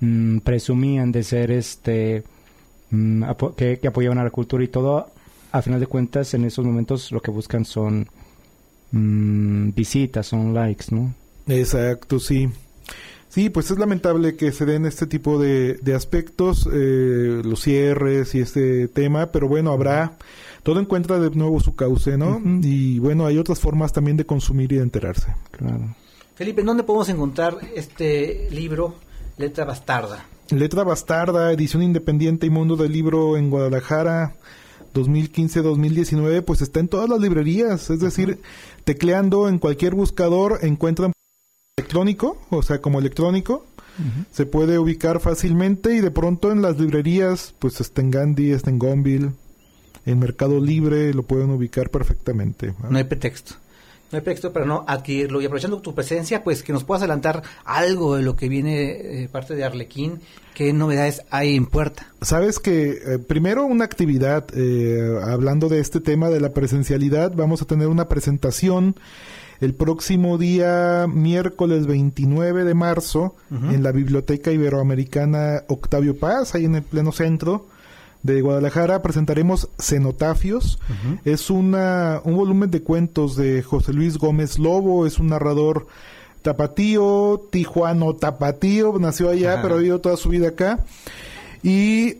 mm, 0.00 0.38
presumían 0.38 1.12
de 1.12 1.22
ser 1.22 1.50
este 1.50 2.24
mm, 2.90 3.24
que, 3.56 3.78
que 3.78 3.88
apoyaban 3.88 4.18
a 4.18 4.24
la 4.24 4.30
cultura 4.30 4.64
y 4.64 4.68
todo, 4.68 5.10
a 5.52 5.62
final 5.62 5.80
de 5.80 5.86
cuentas 5.86 6.34
en 6.34 6.44
esos 6.44 6.64
momentos 6.64 7.12
lo 7.12 7.20
que 7.20 7.30
buscan 7.30 7.64
son 7.64 8.08
mm, 8.92 9.70
visitas, 9.74 10.26
son 10.26 10.54
likes, 10.54 10.86
¿no? 10.90 11.14
Exacto, 11.46 12.18
sí. 12.18 12.48
Sí, 13.28 13.50
pues 13.50 13.70
es 13.70 13.78
lamentable 13.78 14.36
que 14.36 14.50
se 14.52 14.64
den 14.64 14.86
este 14.86 15.06
tipo 15.06 15.38
de, 15.38 15.74
de 15.74 15.94
aspectos, 15.94 16.68
eh, 16.72 17.42
los 17.44 17.60
cierres 17.60 18.34
y 18.34 18.40
este 18.40 18.88
tema, 18.88 19.30
pero 19.30 19.48
bueno, 19.48 19.72
habrá, 19.72 20.16
todo 20.66 20.80
encuentra 20.80 21.20
de 21.20 21.30
nuevo 21.30 21.60
su 21.60 21.76
cauce, 21.76 22.18
¿no? 22.18 22.42
Y 22.60 22.98
bueno, 22.98 23.24
hay 23.24 23.38
otras 23.38 23.60
formas 23.60 23.92
también 23.92 24.16
de 24.16 24.26
consumir 24.26 24.72
y 24.72 24.76
de 24.78 24.82
enterarse. 24.82 25.32
Claro. 25.52 25.94
Felipe, 26.34 26.62
¿en 26.62 26.66
dónde 26.66 26.82
podemos 26.82 27.08
encontrar 27.08 27.56
este 27.76 28.48
libro, 28.50 28.96
Letra 29.36 29.64
Bastarda? 29.64 30.24
Letra 30.50 30.82
Bastarda, 30.82 31.52
edición 31.52 31.84
independiente 31.84 32.48
y 32.48 32.50
mundo 32.50 32.74
del 32.74 32.90
libro 32.90 33.36
en 33.36 33.48
Guadalajara 33.48 34.34
2015-2019, 34.92 36.42
pues 36.42 36.62
está 36.62 36.80
en 36.80 36.88
todas 36.88 37.08
las 37.08 37.20
librerías, 37.20 37.88
es 37.88 38.00
decir, 38.00 38.40
tecleando 38.82 39.48
en 39.48 39.60
cualquier 39.60 39.94
buscador 39.94 40.58
encuentran 40.62 41.12
electrónico, 41.76 42.38
o 42.50 42.62
sea, 42.64 42.80
como 42.80 42.98
electrónico, 42.98 43.66
se 44.32 44.46
puede 44.46 44.80
ubicar 44.80 45.20
fácilmente 45.20 45.94
y 45.94 46.00
de 46.00 46.10
pronto 46.10 46.50
en 46.50 46.60
las 46.60 46.76
librerías, 46.80 47.54
pues 47.60 47.80
está 47.80 48.00
en 48.00 48.10
Gandhi, 48.10 48.50
está 48.50 48.68
en 48.68 48.80
Gonville, 48.80 49.30
en 50.06 50.20
Mercado 50.20 50.60
Libre 50.60 51.12
lo 51.12 51.24
pueden 51.24 51.50
ubicar 51.50 51.90
perfectamente. 51.90 52.72
¿no? 52.82 52.90
No 52.90 52.98
hay 52.98 53.04
pretexto. 53.04 53.54
No 54.12 54.18
hay 54.18 54.22
pretexto 54.22 54.52
para 54.52 54.64
no 54.64 54.84
adquirirlo. 54.86 55.42
Y 55.42 55.46
aprovechando 55.46 55.80
tu 55.80 55.94
presencia, 55.94 56.44
pues 56.44 56.62
que 56.62 56.72
nos 56.72 56.84
puedas 56.84 57.02
adelantar 57.02 57.42
algo 57.64 58.16
de 58.16 58.22
lo 58.22 58.36
que 58.36 58.48
viene 58.48 59.24
eh, 59.24 59.28
parte 59.30 59.56
de 59.56 59.64
Arlequín. 59.64 60.20
¿Qué 60.54 60.72
novedades 60.72 61.22
hay 61.30 61.56
en 61.56 61.66
puerta? 61.66 62.06
Sabes 62.22 62.60
que 62.60 62.90
eh, 63.04 63.18
primero 63.18 63.66
una 63.66 63.84
actividad, 63.84 64.46
eh, 64.54 65.18
hablando 65.24 65.68
de 65.68 65.80
este 65.80 66.00
tema 66.00 66.30
de 66.30 66.40
la 66.40 66.50
presencialidad, 66.50 67.32
vamos 67.34 67.60
a 67.60 67.66
tener 67.66 67.88
una 67.88 68.08
presentación 68.08 68.94
el 69.60 69.74
próximo 69.74 70.38
día 70.38 71.06
miércoles 71.08 71.86
29 71.86 72.64
de 72.64 72.74
marzo 72.74 73.34
en 73.50 73.82
la 73.82 73.90
Biblioteca 73.90 74.52
Iberoamericana 74.52 75.62
Octavio 75.66 76.18
Paz, 76.18 76.54
ahí 76.54 76.66
en 76.66 76.74
el 76.74 76.82
pleno 76.82 77.10
centro 77.10 77.66
de 78.26 78.40
Guadalajara. 78.42 79.00
Presentaremos 79.02 79.68
Cenotafios. 79.80 80.78
Es 81.24 81.48
una, 81.48 82.20
un 82.24 82.36
volumen 82.36 82.70
de 82.70 82.82
cuentos 82.82 83.36
de 83.36 83.62
José 83.62 83.92
Luis 83.92 84.18
Gómez 84.18 84.58
Lobo, 84.58 85.06
es 85.06 85.18
un 85.18 85.28
narrador 85.28 85.86
tapatío, 86.42 87.42
tijuano 87.50 88.14
tapatío, 88.14 88.98
nació 88.98 89.30
allá, 89.30 89.54
Ajá. 89.54 89.62
pero 89.62 89.74
ha 89.74 89.78
vivido 89.78 90.00
toda 90.00 90.16
su 90.16 90.28
vida 90.28 90.48
acá. 90.48 90.84
Y 91.62 92.16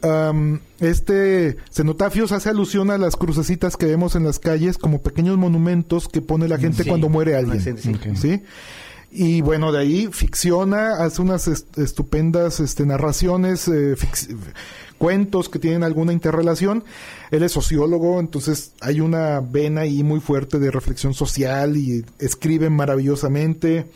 este 0.80 1.56
cenotafios 1.70 2.32
hace 2.32 2.48
alusión 2.48 2.90
a 2.90 2.98
las 2.98 3.14
crucecitas 3.16 3.76
que 3.76 3.86
vemos 3.86 4.16
en 4.16 4.24
las 4.24 4.38
calles 4.40 4.78
como 4.78 5.02
pequeños 5.02 5.36
monumentos 5.36 6.08
que 6.08 6.20
pone 6.20 6.48
la 6.48 6.58
gente 6.58 6.82
Sí, 6.82 6.88
cuando 6.88 7.08
muere 7.08 7.36
alguien. 7.36 7.60
sí. 7.60 7.92
¿sí? 8.16 8.42
Y 9.12 9.40
bueno, 9.42 9.70
de 9.72 9.78
ahí 9.78 10.08
ficciona, 10.10 10.96
hace 11.04 11.22
unas 11.22 11.46
est- 11.48 11.78
estupendas 11.78 12.58
este, 12.60 12.84
narraciones, 12.84 13.68
eh, 13.68 13.94
cuentos 14.98 15.48
que 15.48 15.58
tienen 15.58 15.84
alguna 15.84 16.12
interrelación. 16.12 16.84
Él 17.30 17.42
es 17.42 17.52
sociólogo, 17.52 18.20
entonces 18.20 18.72
hay 18.80 19.00
una 19.00 19.40
vena 19.40 19.82
ahí 19.82 20.02
muy 20.02 20.20
fuerte 20.20 20.58
de 20.58 20.70
reflexión 20.70 21.14
social 21.14 21.76
y 21.76 22.04
escribe 22.18 22.70
maravillosamente. 22.70 23.86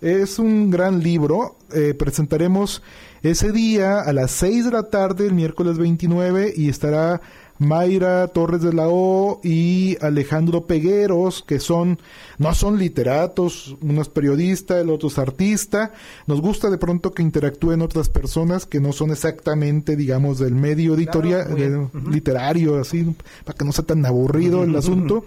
Es 0.00 0.38
un 0.38 0.70
gran 0.70 1.02
libro. 1.02 1.56
eh, 1.72 1.94
presentaremos 1.94 2.82
ese 3.22 3.52
día 3.52 4.00
a 4.00 4.12
las 4.12 4.30
6 4.30 4.66
de 4.66 4.70
la 4.70 4.84
tarde, 4.84 5.26
el 5.26 5.34
miércoles 5.34 5.76
29, 5.76 6.54
y 6.56 6.68
estará 6.68 7.20
Mayra 7.58 8.26
Torres 8.28 8.62
de 8.62 8.72
la 8.72 8.88
O 8.88 9.40
y 9.42 9.96
Alejandro 10.00 10.66
Pegueros, 10.66 11.44
que 11.46 11.58
son, 11.58 11.98
no 12.38 12.54
son 12.54 12.78
literatos, 12.78 13.76
uno 13.80 14.02
es 14.02 14.08
periodista, 14.08 14.80
el 14.80 14.90
otro 14.90 15.08
es 15.08 15.18
artista. 15.18 15.92
Nos 16.26 16.40
gusta 16.40 16.70
de 16.70 16.78
pronto 16.78 17.12
que 17.12 17.22
interactúen 17.22 17.82
otras 17.82 18.08
personas 18.08 18.66
que 18.66 18.80
no 18.80 18.92
son 18.92 19.10
exactamente, 19.10 19.96
digamos, 19.96 20.38
del 20.38 20.54
medio 20.54 20.94
editorial, 20.94 21.90
literario, 22.10 22.80
así, 22.80 23.14
para 23.44 23.56
que 23.56 23.64
no 23.64 23.72
sea 23.72 23.84
tan 23.84 24.04
aburrido 24.06 24.64
el 24.64 24.74
asunto, 24.76 25.24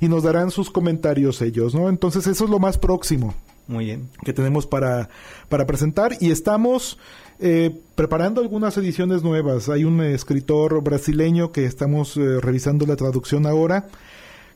y 0.00 0.08
nos 0.08 0.22
darán 0.22 0.50
sus 0.50 0.70
comentarios 0.70 1.40
ellos, 1.42 1.74
¿no? 1.74 1.88
Entonces 1.88 2.26
eso 2.26 2.44
es 2.44 2.50
lo 2.50 2.58
más 2.58 2.78
próximo 2.78 3.34
Muy 3.66 3.86
bien. 3.86 4.08
que 4.24 4.32
tenemos 4.32 4.66
para, 4.66 5.08
para 5.48 5.66
presentar 5.66 6.16
y 6.20 6.30
estamos 6.30 6.98
eh, 7.38 7.76
preparando 7.94 8.40
algunas 8.40 8.76
ediciones 8.76 9.22
nuevas. 9.22 9.68
Hay 9.68 9.84
un 9.84 10.00
escritor 10.00 10.82
brasileño 10.82 11.52
que 11.52 11.64
estamos 11.64 12.16
eh, 12.16 12.40
revisando 12.40 12.86
la 12.86 12.96
traducción 12.96 13.46
ahora, 13.46 13.88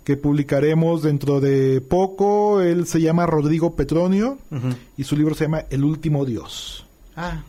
que 0.05 0.16
publicaremos 0.16 1.03
dentro 1.03 1.40
de 1.40 1.81
poco. 1.81 2.61
Él 2.61 2.87
se 2.87 3.01
llama 3.01 3.27
Rodrigo 3.27 3.75
Petronio 3.75 4.38
y 4.97 5.05
su 5.05 5.16
libro 5.16 5.35
se 5.35 5.45
llama 5.45 5.64
El 5.71 5.83
último 5.83 6.25
Dios. 6.25 6.87
Ah, 7.16 7.42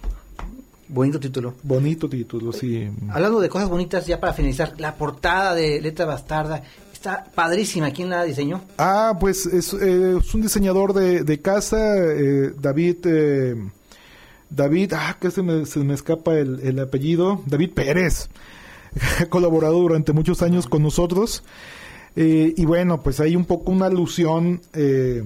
bonito 0.88 1.20
título. 1.20 1.54
Bonito 1.62 2.10
título, 2.10 2.52
sí. 2.52 2.90
Hablando 3.10 3.40
de 3.40 3.50
cosas 3.50 3.70
bonitas, 3.70 4.08
ya 4.08 4.20
para 4.20 4.34
finalizar, 4.34 4.74
la 4.80 4.96
portada 4.96 5.54
de 5.54 5.80
Letra 5.82 6.06
Bastarda 6.06 6.64
está 6.98 7.26
padrísima. 7.34 7.92
¿Quién 7.92 8.10
la 8.10 8.24
diseñó? 8.24 8.62
Ah, 8.78 9.16
pues 9.20 9.46
es, 9.46 9.74
eh, 9.74 10.18
es 10.20 10.34
un 10.34 10.42
diseñador 10.42 10.94
de, 10.94 11.24
de 11.24 11.42
casa, 11.42 11.78
eh, 11.98 12.52
David, 12.60 12.98
eh, 13.06 13.56
David, 14.50 14.94
ah, 14.96 15.18
que 15.20 15.32
se 15.32 15.42
me, 15.42 15.66
se 15.66 15.80
me 15.80 15.94
escapa 15.94 16.36
el, 16.36 16.60
el 16.62 16.80
apellido, 16.80 17.42
David 17.46 17.72
Pérez, 17.74 18.30
colaborado 19.30 19.80
durante 19.80 20.14
muchos 20.14 20.42
años 20.42 20.68
con 20.68 20.84
nosotros, 20.84 21.44
eh, 22.16 22.54
y 22.58 22.66
bueno, 22.66 23.02
pues 23.04 23.20
hay 23.20 23.36
un 23.36 23.46
poco 23.46 23.72
una 23.72 23.86
alusión, 23.86 24.62
eh, 24.74 25.24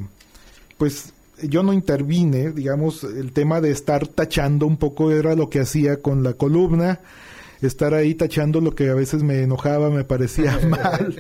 pues 0.77 1.13
yo 1.41 1.63
no 1.63 1.71
intervine, 1.71 2.51
digamos, 2.51 3.05
el 3.05 3.31
tema 3.31 3.61
de 3.61 3.71
estar 3.71 4.07
tachando 4.07 4.67
un 4.67 4.75
poco 4.75 5.09
era 5.11 5.35
lo 5.35 5.49
que 5.49 5.61
hacía 5.61 6.01
con 6.01 6.21
la 6.21 6.33
columna, 6.33 6.99
estar 7.61 7.93
ahí 7.93 8.13
tachando 8.15 8.59
lo 8.59 8.75
que 8.75 8.89
a 8.89 8.93
veces 8.93 9.23
me 9.23 9.41
enojaba, 9.41 9.89
me 9.89 10.03
parecía 10.03 10.59
mal. 10.67 11.15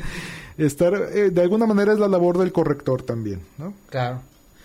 Estar, 0.65 0.93
eh, 0.93 1.29
de 1.31 1.41
alguna 1.41 1.65
manera 1.65 1.93
es 1.93 1.99
la 1.99 2.07
labor 2.07 2.37
del 2.37 2.51
corrector 2.51 3.03
también, 3.03 3.41
¿no? 3.57 3.73
Claro. 3.89 4.21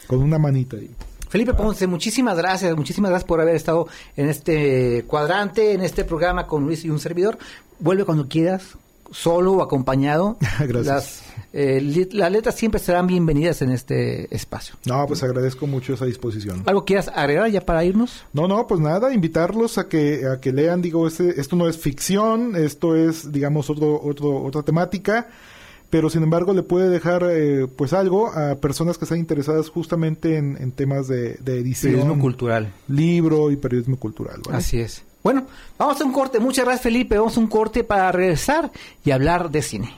Con 0.06 0.20
una 0.20 0.38
manita 0.38 0.76
ahí. 0.76 0.90
Felipe 1.28 1.54
Ponce, 1.54 1.86
muchísimas 1.86 2.36
gracias, 2.36 2.76
muchísimas 2.76 3.10
gracias 3.10 3.26
por 3.26 3.40
haber 3.40 3.56
estado 3.56 3.88
en 4.16 4.28
este 4.28 5.04
cuadrante, 5.06 5.72
en 5.72 5.82
este 5.82 6.04
programa 6.04 6.46
con 6.46 6.64
Luis 6.64 6.84
y 6.84 6.90
un 6.90 7.00
servidor. 7.00 7.36
Vuelve 7.80 8.04
cuando 8.04 8.28
quieras, 8.28 8.76
solo 9.10 9.52
o 9.54 9.62
acompañado. 9.62 10.36
Gracias. 10.60 10.86
Las, 10.86 11.22
eh, 11.52 12.08
las 12.12 12.30
letras 12.30 12.54
siempre 12.54 12.80
serán 12.80 13.06
bienvenidas 13.06 13.62
en 13.62 13.70
este 13.70 14.34
espacio. 14.34 14.76
No, 14.86 15.06
pues 15.06 15.22
agradezco 15.22 15.66
mucho 15.66 15.94
esa 15.94 16.04
disposición. 16.04 16.62
¿Algo 16.66 16.84
quieras 16.84 17.10
agregar 17.14 17.50
ya 17.50 17.60
para 17.60 17.84
irnos? 17.84 18.24
No, 18.32 18.46
no, 18.46 18.66
pues 18.66 18.80
nada, 18.80 19.12
invitarlos 19.12 19.78
a 19.78 19.88
que 19.88 20.26
a 20.26 20.40
que 20.40 20.52
lean, 20.52 20.82
digo, 20.82 21.06
este, 21.06 21.40
esto 21.40 21.56
no 21.56 21.68
es 21.68 21.78
ficción, 21.78 22.56
esto 22.56 22.94
es, 22.94 23.32
digamos, 23.32 23.70
otro, 23.70 24.00
otro, 24.02 24.42
otra 24.42 24.62
temática, 24.62 25.28
pero 25.90 26.10
sin 26.10 26.22
embargo 26.22 26.52
le 26.52 26.62
puede 26.62 26.88
dejar, 26.88 27.24
eh, 27.30 27.66
pues 27.76 27.92
algo 27.92 28.32
a 28.32 28.56
personas 28.56 28.98
que 28.98 29.04
están 29.04 29.18
interesadas 29.18 29.68
justamente 29.68 30.36
en, 30.36 30.56
en 30.60 30.72
temas 30.72 31.08
de, 31.08 31.34
de 31.34 31.60
edición, 31.60 31.92
Periodismo 31.92 32.20
cultural. 32.20 32.72
libro 32.88 33.50
y 33.50 33.56
periodismo 33.56 33.96
cultural. 33.96 34.40
¿vale? 34.44 34.58
Así 34.58 34.80
es. 34.80 35.04
Bueno, 35.22 35.46
vamos 35.78 36.00
a 36.00 36.04
un 36.04 36.12
corte. 36.12 36.38
Muchas 36.38 36.64
gracias, 36.64 36.82
Felipe. 36.84 37.18
Vamos 37.18 37.36
a 37.36 37.40
un 37.40 37.48
corte 37.48 37.82
para 37.84 38.12
regresar 38.12 38.70
y 39.04 39.10
hablar 39.10 39.50
de 39.50 39.62
cine. 39.62 39.94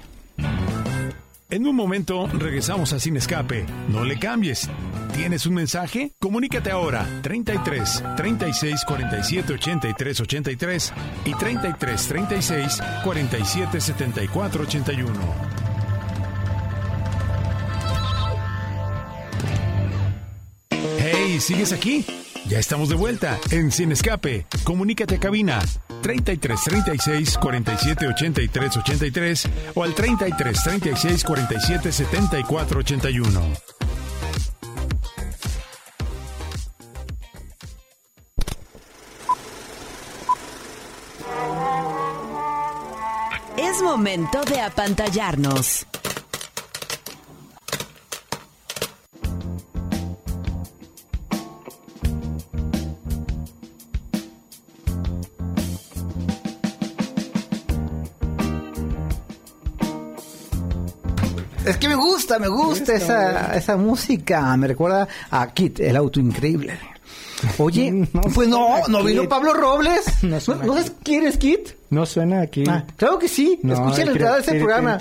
En 1.51 1.67
un 1.67 1.75
momento 1.75 2.27
regresamos 2.27 2.93
a 2.93 3.01
Sin 3.01 3.17
Escape. 3.17 3.65
No 3.89 4.05
le 4.05 4.19
cambies. 4.19 4.69
¿Tienes 5.15 5.47
un 5.47 5.55
mensaje? 5.55 6.13
Comunícate 6.21 6.71
ahora 6.71 7.07
33 7.23 8.05
36 8.17 8.85
47 8.87 9.55
83 9.55 10.21
83 10.21 10.93
y 11.25 11.35
33 11.35 12.07
36 12.09 12.83
47 13.03 13.81
74 13.81 14.63
81. 14.63 15.68
Sigues 21.41 21.73
aquí, 21.73 22.05
ya 22.47 22.59
estamos 22.59 22.89
de 22.89 22.95
vuelta 22.95 23.39
en 23.51 23.71
Sin 23.71 23.93
Escape. 23.93 24.47
Comunícate 24.65 25.15
a 25.15 25.19
cabina 25.19 25.61
33 26.03 26.61
36 26.65 27.39
47 27.39 28.07
83 28.09 28.77
83 28.77 29.49
o 29.75 29.83
al 29.83 29.95
33 29.95 30.63
36 30.63 31.25
47 31.25 31.93
74 31.93 32.81
81. 32.81 33.41
Es 43.57 43.83
momento 43.83 44.43
de 44.45 44.61
apantallarnos. 44.61 45.87
Es 61.79 61.83
que 61.83 61.89
me 61.91 61.95
gusta, 61.95 62.41
me 62.41 62.49
gusta 62.49 62.95
esa, 62.95 63.55
esa 63.57 63.77
música. 63.77 64.57
Me 64.57 64.67
recuerda 64.67 65.07
a 65.31 65.47
Kit, 65.53 65.79
el 65.79 65.95
auto 65.95 66.19
increíble. 66.19 66.77
Oye, 67.59 67.93
No 68.13 68.23
pues 68.35 68.49
no, 68.49 68.89
no 68.89 69.05
vino. 69.05 69.29
Pablo 69.29 69.55
Robles. 69.55 70.05
No 70.25 70.31
¿No, 70.31 70.41
suena 70.41 70.65
¿no 70.65 70.73
sabes 70.73 70.93
quién 71.05 71.25
es 71.25 71.39
Kit? 71.39 71.69
No 71.91 72.05
suena 72.05 72.41
aquí. 72.41 72.65
Ah, 72.67 72.85
claro 72.97 73.17
que 73.21 73.29
sí. 73.29 73.61
No, 73.63 73.75
Escucha 73.75 74.07
la 74.07 74.11
entrada 74.11 74.35
de 74.35 74.41
ese 74.41 74.55
programa. 74.57 74.99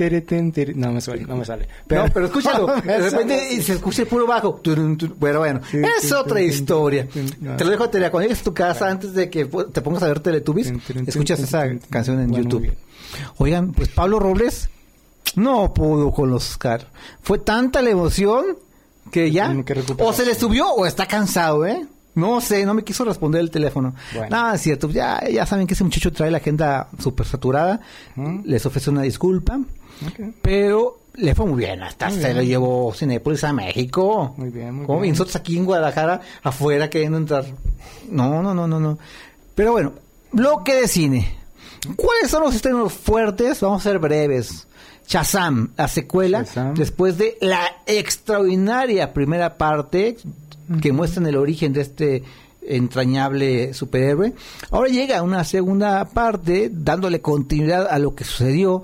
No 0.76 0.92
me 0.92 1.02
suena, 1.02 1.26
no 1.26 1.38
me 1.38 1.46
sale. 1.46 1.68
no, 1.90 2.06
pero 2.13 2.28
escúchalo. 2.28 2.68
De 2.86 3.10
repente 3.10 3.54
y 3.56 3.63
se 3.63 3.74
escucha 3.74 4.04
el 4.04 4.08
puro 4.08 4.28
bajo. 4.28 4.62
Bueno, 5.18 5.40
bueno. 5.40 5.62
Es 5.74 6.12
otra 6.12 6.40
historia. 6.44 7.08
Te 7.58 7.66
lo 7.66 7.72
dejo 7.72 7.86
a 7.86 7.90
tarea. 7.90 8.12
Cuando 8.12 8.28
llegues 8.28 8.42
a 8.42 8.44
tu 8.44 8.54
casa, 8.54 8.88
antes 8.88 9.16
de 9.16 9.32
que 9.32 9.46
te 9.46 9.82
pongas 9.82 10.04
a 10.04 10.10
ver 10.10 10.20
Teletubbies, 10.20 10.72
escuchas 11.08 11.40
esa 11.40 11.68
canción 11.90 12.22
en 12.22 12.34
YouTube. 12.34 12.72
Oigan, 13.38 13.74
pues 13.74 13.90
Pablo 13.90 14.20
Robles 14.20 14.70
no 15.38 15.73
pudo 15.73 16.12
con 16.12 16.30
los 16.30 16.50
Oscar. 16.52 16.88
Fue 17.21 17.39
tanta 17.39 17.82
la 17.82 17.89
emoción 17.91 18.58
que 19.12 19.32
ya. 19.32 19.56
que 19.63 19.82
o 20.00 20.12
se 20.13 20.26
le 20.26 20.36
subió 20.36 20.69
o 20.73 20.86
está 20.86 21.06
cansado, 21.06 21.65
¿eh? 21.65 21.86
No 22.15 22.41
sé, 22.41 22.65
no 22.65 22.73
me 22.73 22.84
quiso 22.84 23.06
responder 23.06 23.39
el 23.41 23.52
teléfono. 23.52 23.93
Bueno. 24.13 24.30
Nada, 24.30 24.56
es 24.56 24.62
cierto. 24.62 24.89
Ya, 24.89 25.21
ya 25.30 25.45
saben 25.45 25.67
que 25.67 25.76
ese 25.76 25.84
muchacho 25.84 26.12
trae 26.12 26.32
la 26.32 26.39
agenda 26.39 26.89
súper 27.00 27.28
saturada. 27.28 27.80
Ujú. 28.15 28.41
Les 28.43 28.65
ofrece 28.65 28.89
una 28.89 29.04
disculpa. 29.04 29.60
Pero 30.41 31.00
le 31.15 31.36
fue 31.36 31.45
muy 31.45 31.60
bien. 31.60 31.84
Hasta 31.84 32.08
Muy 32.10 32.15
se 32.17 32.23
bien. 32.26 32.38
lo 32.38 32.43
llevó 32.43 32.93
Cinepolis 32.93 33.43
a 33.43 33.54
México. 33.54 34.34
Muy 34.38 34.50
bien, 34.50 34.73
muy 34.73 34.86
Como 34.88 35.02
bien. 35.02 35.13
nosotros 35.13 35.36
aquí 35.36 35.58
en 35.58 35.65
Guadalajara, 35.65 36.21
afuera, 36.43 36.89
queriendo 36.89 37.17
entrar. 37.17 37.45
No, 38.10 38.41
no, 38.41 38.54
no, 38.54 38.67
no, 38.67 38.80
no. 38.80 38.97
Pero 39.56 39.71
bueno, 39.73 39.93
bloque 40.32 40.73
de 40.76 40.88
cine. 40.88 41.36
¿Cuáles 41.95 42.30
son 42.32 42.43
los 42.43 42.56
estrenos 42.56 42.93
fuertes? 42.93 43.62
Vamos 43.62 43.82
a 43.86 43.89
ser 43.89 44.00
breves. 44.00 44.67
Shazam, 45.08 45.72
la 45.78 45.88
secuela, 45.88 46.43
Shazam. 46.43 46.74
después 46.76 47.17
de 47.17 47.38
la 47.41 47.62
extraordinaria 47.86 49.13
primera 49.13 49.58
parte 49.58 50.17
que 50.82 50.91
muestra 50.91 51.28
el 51.28 51.38
origen 51.38 51.74
de 51.74 51.82
este 51.82 52.24
entrañable 52.62 53.74
superhéroe. 53.74 54.34
Ahora 54.70 54.89
llega 54.89 55.22
una 55.22 55.43
segunda 55.46 56.06
parte 56.06 56.70
dándole 56.72 57.22
continuidad 57.22 57.88
a 57.89 58.00
lo 58.00 58.15
que 58.15 58.26
sucedió, 58.26 58.84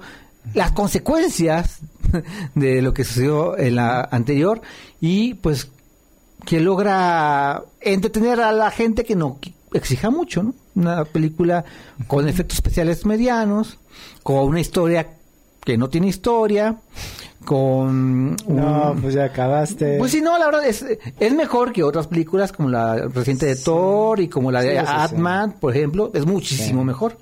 las 0.54 0.72
consecuencias 0.72 1.80
de 2.56 2.82
lo 2.82 2.94
que 2.94 3.04
sucedió 3.04 3.58
en 3.58 3.76
la 3.76 4.02
anterior 4.02 4.62
y 5.02 5.34
pues 5.36 5.70
que 6.46 6.60
logra 6.60 7.64
entretener 7.82 8.40
a 8.42 8.52
la 8.52 8.72
gente 8.72 9.04
que 9.04 9.16
no 9.16 9.40
exija 9.74 10.10
mucho, 10.10 10.44
¿no? 10.44 10.56
Una 10.76 11.06
película 11.06 11.66
con 12.08 12.28
efectos 12.28 12.58
especiales 12.58 13.06
medianos, 13.06 13.80
con 14.24 14.48
una 14.48 14.60
historia 14.60 15.18
que 15.64 15.78
no 15.78 15.90
tiene 15.90 16.08
historia, 16.08 16.78
con 17.46 18.36
No, 18.48 18.92
un- 18.92 19.02
pues 19.02 19.14
ya 19.16 19.26
acabaste. 19.26 19.98
pues 19.98 20.12
sí, 20.12 20.22
no, 20.22 20.38
la 20.38 20.46
verdad 20.46 20.66
es, 20.66 20.86
es 21.20 21.34
mejor 21.34 21.72
que 21.74 21.84
otras 21.84 22.08
películas 22.08 22.52
como 22.52 22.70
la 22.70 22.96
reciente 23.08 23.46
de 23.46 23.56
Thor 23.56 24.20
y 24.20 24.28
como 24.30 24.52
la 24.52 24.62
de 24.62 24.80
Sí. 24.80 24.86
Ant-Man, 24.88 25.56
por 25.60 25.76
ejemplo, 25.76 26.12
es 26.14 26.26
muchísimo 26.26 26.82
Sí. 26.82 26.86
mejor. 26.86 27.18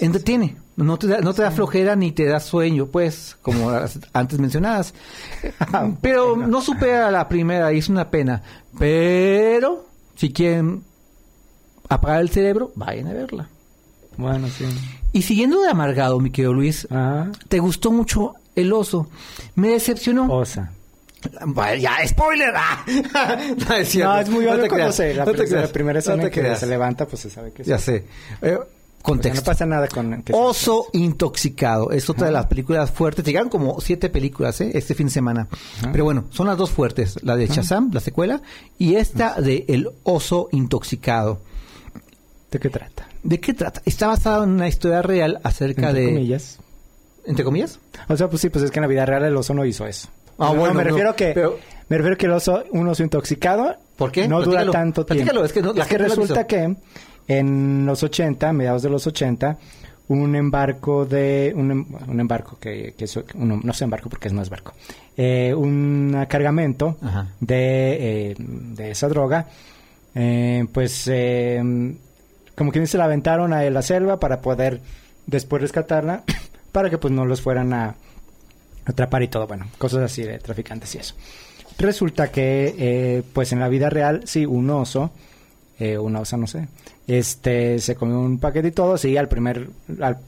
Entretiene, 0.00 0.56
no 0.76 0.98
te 0.98 1.08
da, 1.08 1.20
no 1.20 1.34
te 1.34 1.42
da 1.42 1.50
flojera 1.50 1.94
ni 1.94 2.12
te 2.12 2.24
da 2.24 2.40
sueño, 2.40 2.86
pues, 2.86 3.36
como 3.42 3.70
las 3.70 3.98
antes 4.14 4.38
mencionadas. 4.38 4.94
Pero 6.00 6.36
no 6.38 6.62
supera 6.62 7.10
la 7.10 7.28
primera 7.28 7.70
y 7.74 7.78
es 7.78 7.90
una 7.90 8.10
pena. 8.10 8.42
Pero, 8.78 9.84
si 10.14 10.32
quieren 10.32 10.84
apagar 11.86 12.22
el 12.22 12.30
cerebro, 12.30 12.72
vayan 12.76 13.08
a 13.08 13.12
verla. 13.12 13.48
Bueno, 14.18 14.48
sí. 14.48 14.64
Y 15.12 15.22
siguiendo 15.22 15.62
de 15.62 15.70
amargado, 15.70 16.20
mi 16.20 16.30
querido 16.30 16.52
Luis, 16.52 16.86
Ah, 16.90 17.28
¿te 17.48 17.58
gustó 17.60 17.90
mucho 17.92 18.34
el 18.56 18.72
oso? 18.72 19.08
Me 19.54 19.68
decepcionó. 19.68 20.26
osa. 20.30 20.72
Vaya, 21.46 21.98
ya, 22.00 22.06
spoiler. 22.08 22.52
Ah. 23.14 23.36
no, 23.68 23.74
es 23.74 23.88
cierto. 23.88 24.12
No, 24.12 24.20
es 24.20 24.28
muy 24.28 24.44
No 24.44 24.50
obvio 24.52 24.62
te 24.64 24.68
cuando 24.68 24.92
se, 24.92 25.14
la, 25.14 25.24
no 25.24 25.32
te 25.32 25.68
primera 25.68 25.94
no 25.94 25.98
escena 26.00 26.30
que 26.30 26.54
se 26.56 26.66
levanta, 26.66 27.06
pues 27.06 27.22
se 27.22 27.30
sabe 27.30 27.52
que 27.52 27.64
Ya 27.64 27.76
es- 27.76 27.82
sé. 27.82 28.06
Eh, 28.42 28.54
O 28.54 28.62
sea, 28.62 28.66
contexto. 29.02 29.40
no 29.40 29.44
pasa 29.44 29.66
nada 29.66 29.88
con... 29.88 30.22
Oso 30.32 30.86
intoxicado. 30.92 31.90
Es 31.92 32.08
otra 32.10 32.26
de 32.26 32.32
las 32.32 32.46
películas 32.46 32.90
fuertes. 32.90 33.24
Llegaron 33.24 33.48
como 33.48 33.80
siete 33.80 34.10
películas 34.10 34.60
¿eh? 34.60 34.70
este 34.74 34.94
fin 34.94 35.06
de 35.06 35.12
semana. 35.12 35.48
Pero 35.92 36.04
bueno, 36.04 36.24
son 36.30 36.46
las 36.46 36.56
dos 36.58 36.70
fuertes. 36.70 37.16
La 37.22 37.34
de 37.34 37.46
Shazam, 37.48 37.90
la 37.92 38.00
secuela, 38.00 38.42
y 38.78 38.94
esta 38.96 39.40
de 39.40 39.64
El 39.68 39.88
oso 40.04 40.48
intoxicado. 40.52 41.40
¿De 42.50 42.58
qué 42.60 42.68
trata? 42.70 43.07
¿De 43.22 43.40
qué 43.40 43.52
trata? 43.54 43.82
Está 43.84 44.06
basada 44.08 44.44
en 44.44 44.50
una 44.50 44.68
historia 44.68 45.02
real 45.02 45.40
acerca 45.42 45.88
Entre 45.88 46.02
de... 46.02 46.08
comillas. 46.12 46.58
¿Entre 47.26 47.44
comillas? 47.44 47.78
O 48.08 48.16
sea, 48.16 48.28
pues 48.30 48.40
sí, 48.40 48.48
pues 48.48 48.64
es 48.64 48.70
que 48.70 48.78
en 48.78 48.82
la 48.82 48.88
vida 48.88 49.04
real 49.04 49.24
el 49.24 49.36
oso 49.36 49.52
no 49.54 49.64
hizo 49.64 49.86
eso. 49.86 50.08
Ah, 50.38 50.52
No, 50.52 50.54
bueno, 50.60 50.74
me 50.74 50.84
no, 50.84 50.90
refiero 50.90 51.14
que 51.16 51.32
pero- 51.34 51.58
me 51.88 51.96
refiero 51.98 52.16
que 52.16 52.26
el 52.26 52.32
oso, 52.32 52.62
un 52.72 52.88
oso 52.88 53.02
intoxicado, 53.02 53.76
¿Por 53.96 54.12
qué? 54.12 54.28
No 54.28 54.40
dura 54.42 54.70
tanto 54.70 55.04
tiempo. 55.04 55.22
es 55.44 55.52
que 55.52 55.60
no- 55.62 55.72
la 55.72 55.82
es 55.82 55.88
que 55.88 55.98
no 55.98 56.04
resulta 56.04 56.46
que 56.46 56.76
en 57.26 57.84
los 57.84 58.02
80, 58.02 58.52
mediados 58.52 58.82
de 58.82 58.88
los 58.90 59.06
80, 59.06 59.58
un 60.06 60.36
embarco 60.36 61.04
de 61.04 61.52
un, 61.56 61.70
em- 61.72 61.86
un 62.06 62.20
embarco 62.20 62.56
que, 62.58 62.94
que 62.96 63.04
es- 63.04 63.16
un- 63.34 63.60
no 63.62 63.72
sé 63.74 63.84
embarco 63.84 64.08
porque 64.08 64.30
no 64.30 64.40
es 64.40 64.48
barco, 64.48 64.72
eh, 65.16 65.52
un 65.54 66.24
cargamento 66.28 66.96
Ajá. 67.02 67.26
de, 67.40 68.30
eh, 68.30 68.34
de 68.38 68.90
esa 68.92 69.08
droga, 69.08 69.48
eh, 70.14 70.64
pues 70.72 71.08
eh, 71.12 71.60
como 72.58 72.72
quien 72.72 72.84
dice 72.84 72.98
la 72.98 73.04
aventaron 73.04 73.52
a 73.54 73.62
la 73.70 73.80
selva 73.82 74.20
para 74.20 74.42
poder 74.42 74.80
después 75.26 75.62
rescatarla 75.62 76.24
para 76.72 76.90
que 76.90 76.98
pues 76.98 77.14
no 77.14 77.24
los 77.24 77.40
fueran 77.40 77.72
a 77.72 77.94
atrapar 78.84 79.22
y 79.22 79.28
todo, 79.28 79.46
bueno, 79.46 79.66
cosas 79.78 80.02
así 80.02 80.22
de 80.24 80.38
traficantes 80.38 80.94
y 80.94 80.98
eso. 80.98 81.14
Resulta 81.78 82.30
que, 82.32 82.74
eh, 82.78 83.22
pues 83.32 83.52
en 83.52 83.60
la 83.60 83.68
vida 83.68 83.88
real, 83.88 84.22
sí, 84.26 84.44
un 84.44 84.68
oso, 84.70 85.12
eh, 85.78 85.96
una 85.96 86.20
osa, 86.20 86.36
no 86.36 86.46
sé, 86.46 86.66
este, 87.06 87.78
se 87.78 87.94
comió 87.94 88.18
un 88.18 88.38
paquete 88.40 88.68
y 88.68 88.72
todo, 88.72 88.98
sí, 88.98 89.16
al 89.16 89.28
primer, 89.28 89.68
al- 90.00 90.18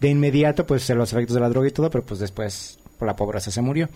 de 0.00 0.08
inmediato, 0.08 0.66
pues 0.66 0.88
los 0.90 1.12
efectos 1.12 1.34
de 1.34 1.40
la 1.40 1.48
droga 1.48 1.68
y 1.68 1.72
todo, 1.72 1.90
pero 1.90 2.04
pues 2.04 2.18
después, 2.20 2.78
por 2.98 3.06
la 3.06 3.14
pobreza 3.16 3.50
se 3.50 3.60
murió. 3.60 3.88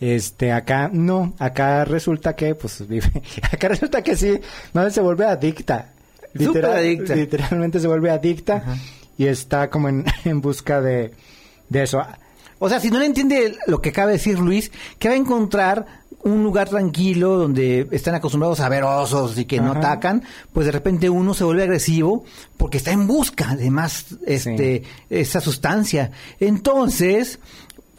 Este, 0.00 0.52
acá 0.52 0.90
no, 0.92 1.34
acá 1.38 1.84
resulta 1.84 2.34
que, 2.36 2.54
pues 2.54 2.86
vive, 2.88 3.10
acá 3.52 3.68
resulta 3.68 4.02
que 4.02 4.16
sí, 4.16 4.40
no 4.72 4.88
se 4.90 5.00
vuelve 5.00 5.26
adicta. 5.26 5.92
Súper 6.34 6.66
adicta. 6.66 7.14
Literalmente 7.14 7.80
se 7.80 7.86
vuelve 7.86 8.10
adicta 8.10 8.64
y 9.18 9.26
está 9.26 9.70
como 9.70 9.88
en, 9.88 10.04
en 10.24 10.40
busca 10.40 10.80
de, 10.80 11.12
de 11.68 11.82
eso. 11.82 12.00
O 12.58 12.68
sea, 12.68 12.80
si 12.80 12.90
no 12.90 12.98
le 12.98 13.06
entiende 13.06 13.56
lo 13.66 13.82
que 13.82 13.90
acaba 13.90 14.08
de 14.08 14.14
decir 14.14 14.38
Luis, 14.38 14.70
que 14.98 15.08
va 15.08 15.14
a 15.14 15.18
encontrar 15.18 16.04
un 16.22 16.42
lugar 16.42 16.68
tranquilo 16.68 17.36
donde 17.36 17.86
están 17.92 18.14
acostumbrados 18.16 18.60
a 18.60 18.68
ver 18.68 18.82
osos 18.82 19.38
y 19.38 19.44
que 19.44 19.60
no 19.60 19.72
atacan, 19.72 20.24
pues 20.52 20.66
de 20.66 20.72
repente 20.72 21.08
uno 21.08 21.34
se 21.34 21.44
vuelve 21.44 21.62
agresivo 21.62 22.24
porque 22.56 22.78
está 22.78 22.90
en 22.90 23.06
busca 23.06 23.54
de 23.54 23.70
más 23.70 24.06
este 24.26 24.82
esa 25.08 25.40
sustancia. 25.40 26.10
Entonces, 26.40 27.38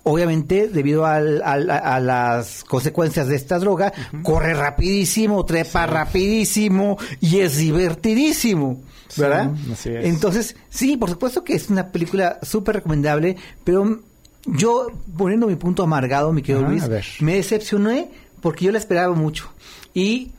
obviamente, 0.10 0.68
debido 0.68 1.06
al- 1.06 1.42
al- 1.44 1.70
a, 1.70 2.00
las 2.00 2.64
consecuencias 2.64 3.28
de 3.28 3.36
esta 3.36 3.60
droga, 3.60 3.94
corre 4.24 4.54
rapidísimo, 4.54 5.44
trepa 5.46 5.86
rapidísimo 5.86 6.98
y 7.22 7.40
es 7.40 7.58
divertidísimo, 7.58 8.82
¿verdad? 9.18 9.52
Sí, 9.66 9.72
así 9.74 9.90
es. 9.90 10.06
Entonces, 10.06 10.56
sí, 10.70 10.98
por 10.98 11.10
supuesto 11.10 11.44
que 11.44 11.54
es 11.56 11.70
una 11.70 11.92
película 11.92 12.40
súper 12.44 12.76
recomendable, 12.76 13.36
pero 13.64 14.00
yo, 14.46 14.88
poniendo 15.18 15.48
mi 15.48 15.56
punto 15.56 15.84
amargado, 15.84 16.32
mi 16.34 16.42
querido 16.42 16.64
Luis, 16.70 16.84
me 17.22 17.36
decepcioné 17.36 18.10
porque 18.42 18.66
yo 18.66 18.72
la 18.72 18.78
esperaba 18.78 19.14
mucho. 19.14 19.50
Y 19.94 20.32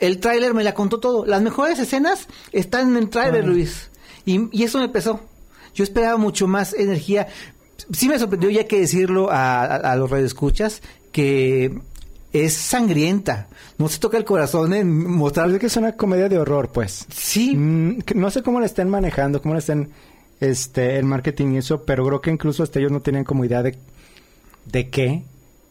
el 0.00 0.18
tráiler 0.18 0.54
me 0.54 0.64
la 0.64 0.74
contó 0.74 0.98
todo. 0.98 1.24
Las 1.26 1.42
mejores 1.42 1.78
escenas 1.78 2.26
están 2.52 2.88
en 2.90 2.96
el 2.96 3.10
tráiler. 3.10 3.44
Luis. 3.46 3.90
Y, 4.24 4.48
y 4.50 4.64
eso 4.64 4.78
me 4.78 4.88
pesó. 4.88 5.20
Yo 5.74 5.84
esperaba 5.84 6.16
mucho 6.16 6.48
más 6.48 6.72
energía. 6.74 7.28
Sí 7.92 8.08
me 8.08 8.18
sorprendió, 8.18 8.50
ya 8.50 8.66
que 8.66 8.80
decirlo 8.80 9.30
a, 9.30 9.62
a, 9.64 9.76
a 9.92 9.96
los 9.96 10.10
radioescuchas, 10.10 10.82
que 11.12 11.78
es 12.32 12.52
sangrienta. 12.54 13.48
No 13.78 13.88
se 13.88 13.98
toca 13.98 14.16
el 14.18 14.24
corazón 14.24 14.74
en 14.74 15.06
mostrar... 15.10 15.46
Parece 15.46 15.60
que 15.60 15.66
es 15.66 15.76
una 15.76 15.92
comedia 15.92 16.28
de 16.28 16.38
horror, 16.38 16.70
pues. 16.72 17.06
Sí, 17.10 17.54
Mm, 17.56 18.00
no 18.16 18.30
sé 18.30 18.42
cómo 18.42 18.60
la 18.60 18.66
estén 18.66 18.88
manejando, 18.88 19.40
cómo 19.40 19.54
la 19.54 19.60
estén 19.60 19.90
este 20.40 20.98
el 20.98 21.04
marketing 21.04 21.54
y 21.54 21.56
eso, 21.58 21.84
pero 21.84 22.04
creo 22.06 22.20
que 22.20 22.30
incluso 22.30 22.62
hasta 22.62 22.78
ellos 22.78 22.92
no 22.92 23.00
tienen 23.00 23.24
como 23.24 23.44
idea 23.44 23.62
de 23.62 23.76
de 24.66 24.88
qué, 24.90 25.22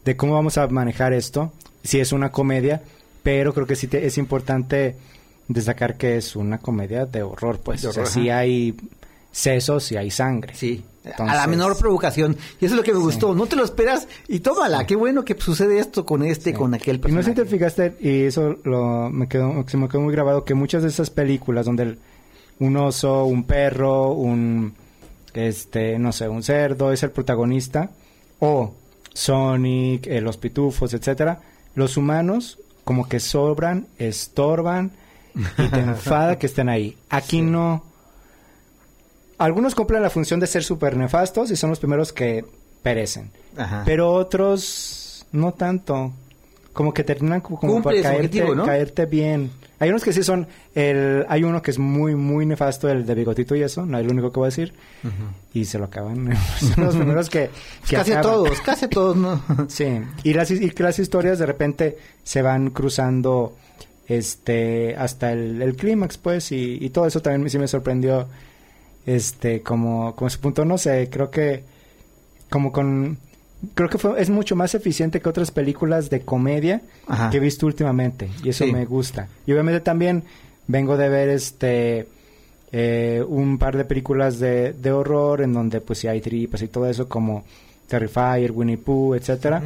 de 0.04 0.16
cómo 0.16 0.34
vamos 0.34 0.58
a 0.58 0.66
manejar 0.66 1.12
esto, 1.12 1.52
si 1.84 2.00
es 2.00 2.12
una 2.12 2.32
comedia, 2.32 2.82
pero 3.22 3.54
creo 3.54 3.66
que 3.66 3.76
sí 3.76 3.86
te- 3.86 4.04
es 4.06 4.18
importante 4.18 4.96
destacar 5.46 5.96
que 5.96 6.16
es 6.16 6.34
una 6.36 6.58
comedia 6.58 7.06
de 7.06 7.22
horror, 7.22 7.60
pues, 7.60 7.82
De 7.82 7.88
o 7.88 7.92
sea, 7.92 8.06
sí 8.06 8.28
hay 8.28 8.74
sesos 9.30 9.92
y 9.92 9.96
hay 9.96 10.10
sangre. 10.10 10.54
Sí. 10.56 10.82
A 11.16 11.34
la 11.34 11.46
menor 11.46 11.76
provocación. 11.78 12.36
Y 12.60 12.64
eso 12.66 12.74
es 12.74 12.78
lo 12.78 12.82
que 12.82 12.92
me 12.92 12.98
gustó. 13.00 13.34
No 13.34 13.46
te 13.46 13.56
lo 13.56 13.64
esperas 13.64 14.06
y 14.28 14.40
tómala. 14.40 14.86
Qué 14.86 14.96
bueno 14.96 15.24
que 15.24 15.34
sucede 15.38 15.78
esto 15.78 16.04
con 16.06 16.22
este, 16.22 16.52
con 16.54 16.74
aquel 16.74 16.96
Y 16.96 16.98
no 16.98 17.02
sé 17.04 17.12
personaje. 17.14 17.30
si 17.30 17.34
te 17.34 17.44
fijaste, 17.46 17.96
y 18.00 18.22
eso 18.24 18.56
lo, 18.64 19.10
me 19.10 19.28
quedó, 19.28 19.64
se 19.68 19.76
me 19.76 19.88
quedó 19.88 20.00
muy 20.02 20.12
grabado, 20.12 20.44
que 20.44 20.54
muchas 20.54 20.82
de 20.82 20.88
esas 20.88 21.10
películas 21.10 21.66
donde 21.66 21.82
el- 21.84 21.98
un 22.60 22.76
oso, 22.76 23.24
un 23.24 23.44
perro, 23.44 24.10
un, 24.12 24.74
este, 25.34 25.98
no 25.98 26.10
sé, 26.12 26.28
un 26.28 26.42
cerdo 26.42 26.92
es 26.92 27.02
el 27.04 27.10
protagonista, 27.12 27.90
o 28.40 28.74
Sonic, 29.14 30.06
eh, 30.06 30.20
los 30.20 30.36
pitufos, 30.36 30.94
etcétera, 30.94 31.40
los 31.74 31.96
humanos 31.96 32.58
como 32.84 33.08
que 33.08 33.20
sobran, 33.20 33.86
estorban 33.98 34.92
y 35.34 35.68
te 35.68 35.78
enfada 35.80 36.38
que 36.38 36.46
estén 36.46 36.68
ahí. 36.68 36.96
Aquí 37.10 37.42
no. 37.42 37.84
Algunos 39.38 39.74
cumplen 39.74 40.02
la 40.02 40.10
función 40.10 40.40
de 40.40 40.46
ser 40.46 40.64
súper 40.64 40.96
nefastos 40.96 41.50
y 41.50 41.56
son 41.56 41.70
los 41.70 41.78
primeros 41.78 42.12
que 42.12 42.44
perecen. 42.82 43.30
Ajá. 43.56 43.82
Pero 43.84 44.12
otros 44.12 45.26
no 45.32 45.52
tanto. 45.52 46.12
Como 46.72 46.94
que 46.94 47.02
terminan 47.02 47.40
como, 47.40 47.58
su 47.60 47.82
caerte, 47.82 48.08
objetivo, 48.16 48.54
¿no? 48.54 48.64
caerte 48.64 49.06
bien. 49.06 49.50
Hay 49.80 49.90
unos 49.90 50.04
que 50.04 50.12
sí 50.12 50.22
son 50.22 50.46
el 50.74 51.24
hay 51.28 51.44
uno 51.44 51.62
que 51.62 51.70
es 51.70 51.78
muy 51.78 52.14
muy 52.14 52.46
nefasto 52.46 52.88
el 52.88 53.06
de 53.06 53.14
bigotito 53.14 53.54
y 53.56 53.62
eso, 53.62 53.86
no 53.86 53.98
es 53.98 54.06
lo 54.06 54.12
único 54.12 54.30
que 54.32 54.38
voy 54.38 54.46
a 54.46 54.50
decir. 54.50 54.74
Y 55.54 55.64
se 55.64 55.78
lo 55.78 55.86
acaban. 55.86 56.36
son 56.74 56.84
los 56.84 56.96
primeros 56.96 57.30
que, 57.30 57.50
que 57.88 57.96
casi 57.96 58.12
acaban. 58.12 58.22
todos, 58.22 58.60
casi 58.60 58.88
todos, 58.88 59.16
¿no? 59.16 59.42
Sí, 59.68 60.00
y 60.22 60.34
las, 60.34 60.50
y 60.50 60.70
que 60.70 60.82
las 60.82 60.98
historias 60.98 61.38
de 61.38 61.46
repente 61.46 61.98
se 62.22 62.42
van 62.42 62.70
cruzando 62.70 63.56
este 64.06 64.96
hasta 64.96 65.32
el, 65.32 65.60
el 65.62 65.76
clímax, 65.76 66.18
pues, 66.18 66.50
y, 66.52 66.78
y 66.80 66.90
todo 66.90 67.06
eso 67.06 67.20
también 67.20 67.48
sí 67.50 67.58
me 67.58 67.68
sorprendió, 67.68 68.28
este, 69.16 69.62
como, 69.62 70.14
como 70.14 70.28
ese 70.28 70.38
punto, 70.38 70.64
no 70.64 70.76
sé, 70.76 71.08
creo 71.10 71.30
que, 71.30 71.64
como 72.50 72.70
con, 72.72 73.16
creo 73.74 73.88
que 73.88 73.96
fue, 73.98 74.20
es 74.20 74.28
mucho 74.28 74.54
más 74.54 74.74
eficiente 74.74 75.20
que 75.20 75.28
otras 75.28 75.50
películas 75.50 76.10
de 76.10 76.20
comedia 76.20 76.82
Ajá. 77.06 77.30
que 77.30 77.38
he 77.38 77.40
visto 77.40 77.64
últimamente, 77.66 78.28
y 78.44 78.50
eso 78.50 78.64
Sí. 78.66 78.72
me 78.72 78.84
gusta. 78.84 79.28
Y 79.46 79.52
obviamente 79.52 79.80
también 79.80 80.24
vengo 80.66 80.96
de 80.98 81.08
ver, 81.08 81.28
este, 81.30 82.06
eh, 82.72 83.24
un 83.26 83.56
par 83.58 83.78
de 83.78 83.84
películas 83.86 84.38
de, 84.38 84.74
de 84.74 84.92
horror 84.92 85.40
en 85.40 85.54
donde 85.54 85.80
pues 85.80 86.00
sí 86.00 86.06
hay 86.06 86.20
tripas 86.20 86.60
y 86.60 86.68
todo 86.68 86.86
eso 86.86 87.08
como 87.08 87.44
Terrifier, 87.88 88.52
Winnie 88.52 88.76
Pooh, 88.76 89.14
etcétera. 89.14 89.62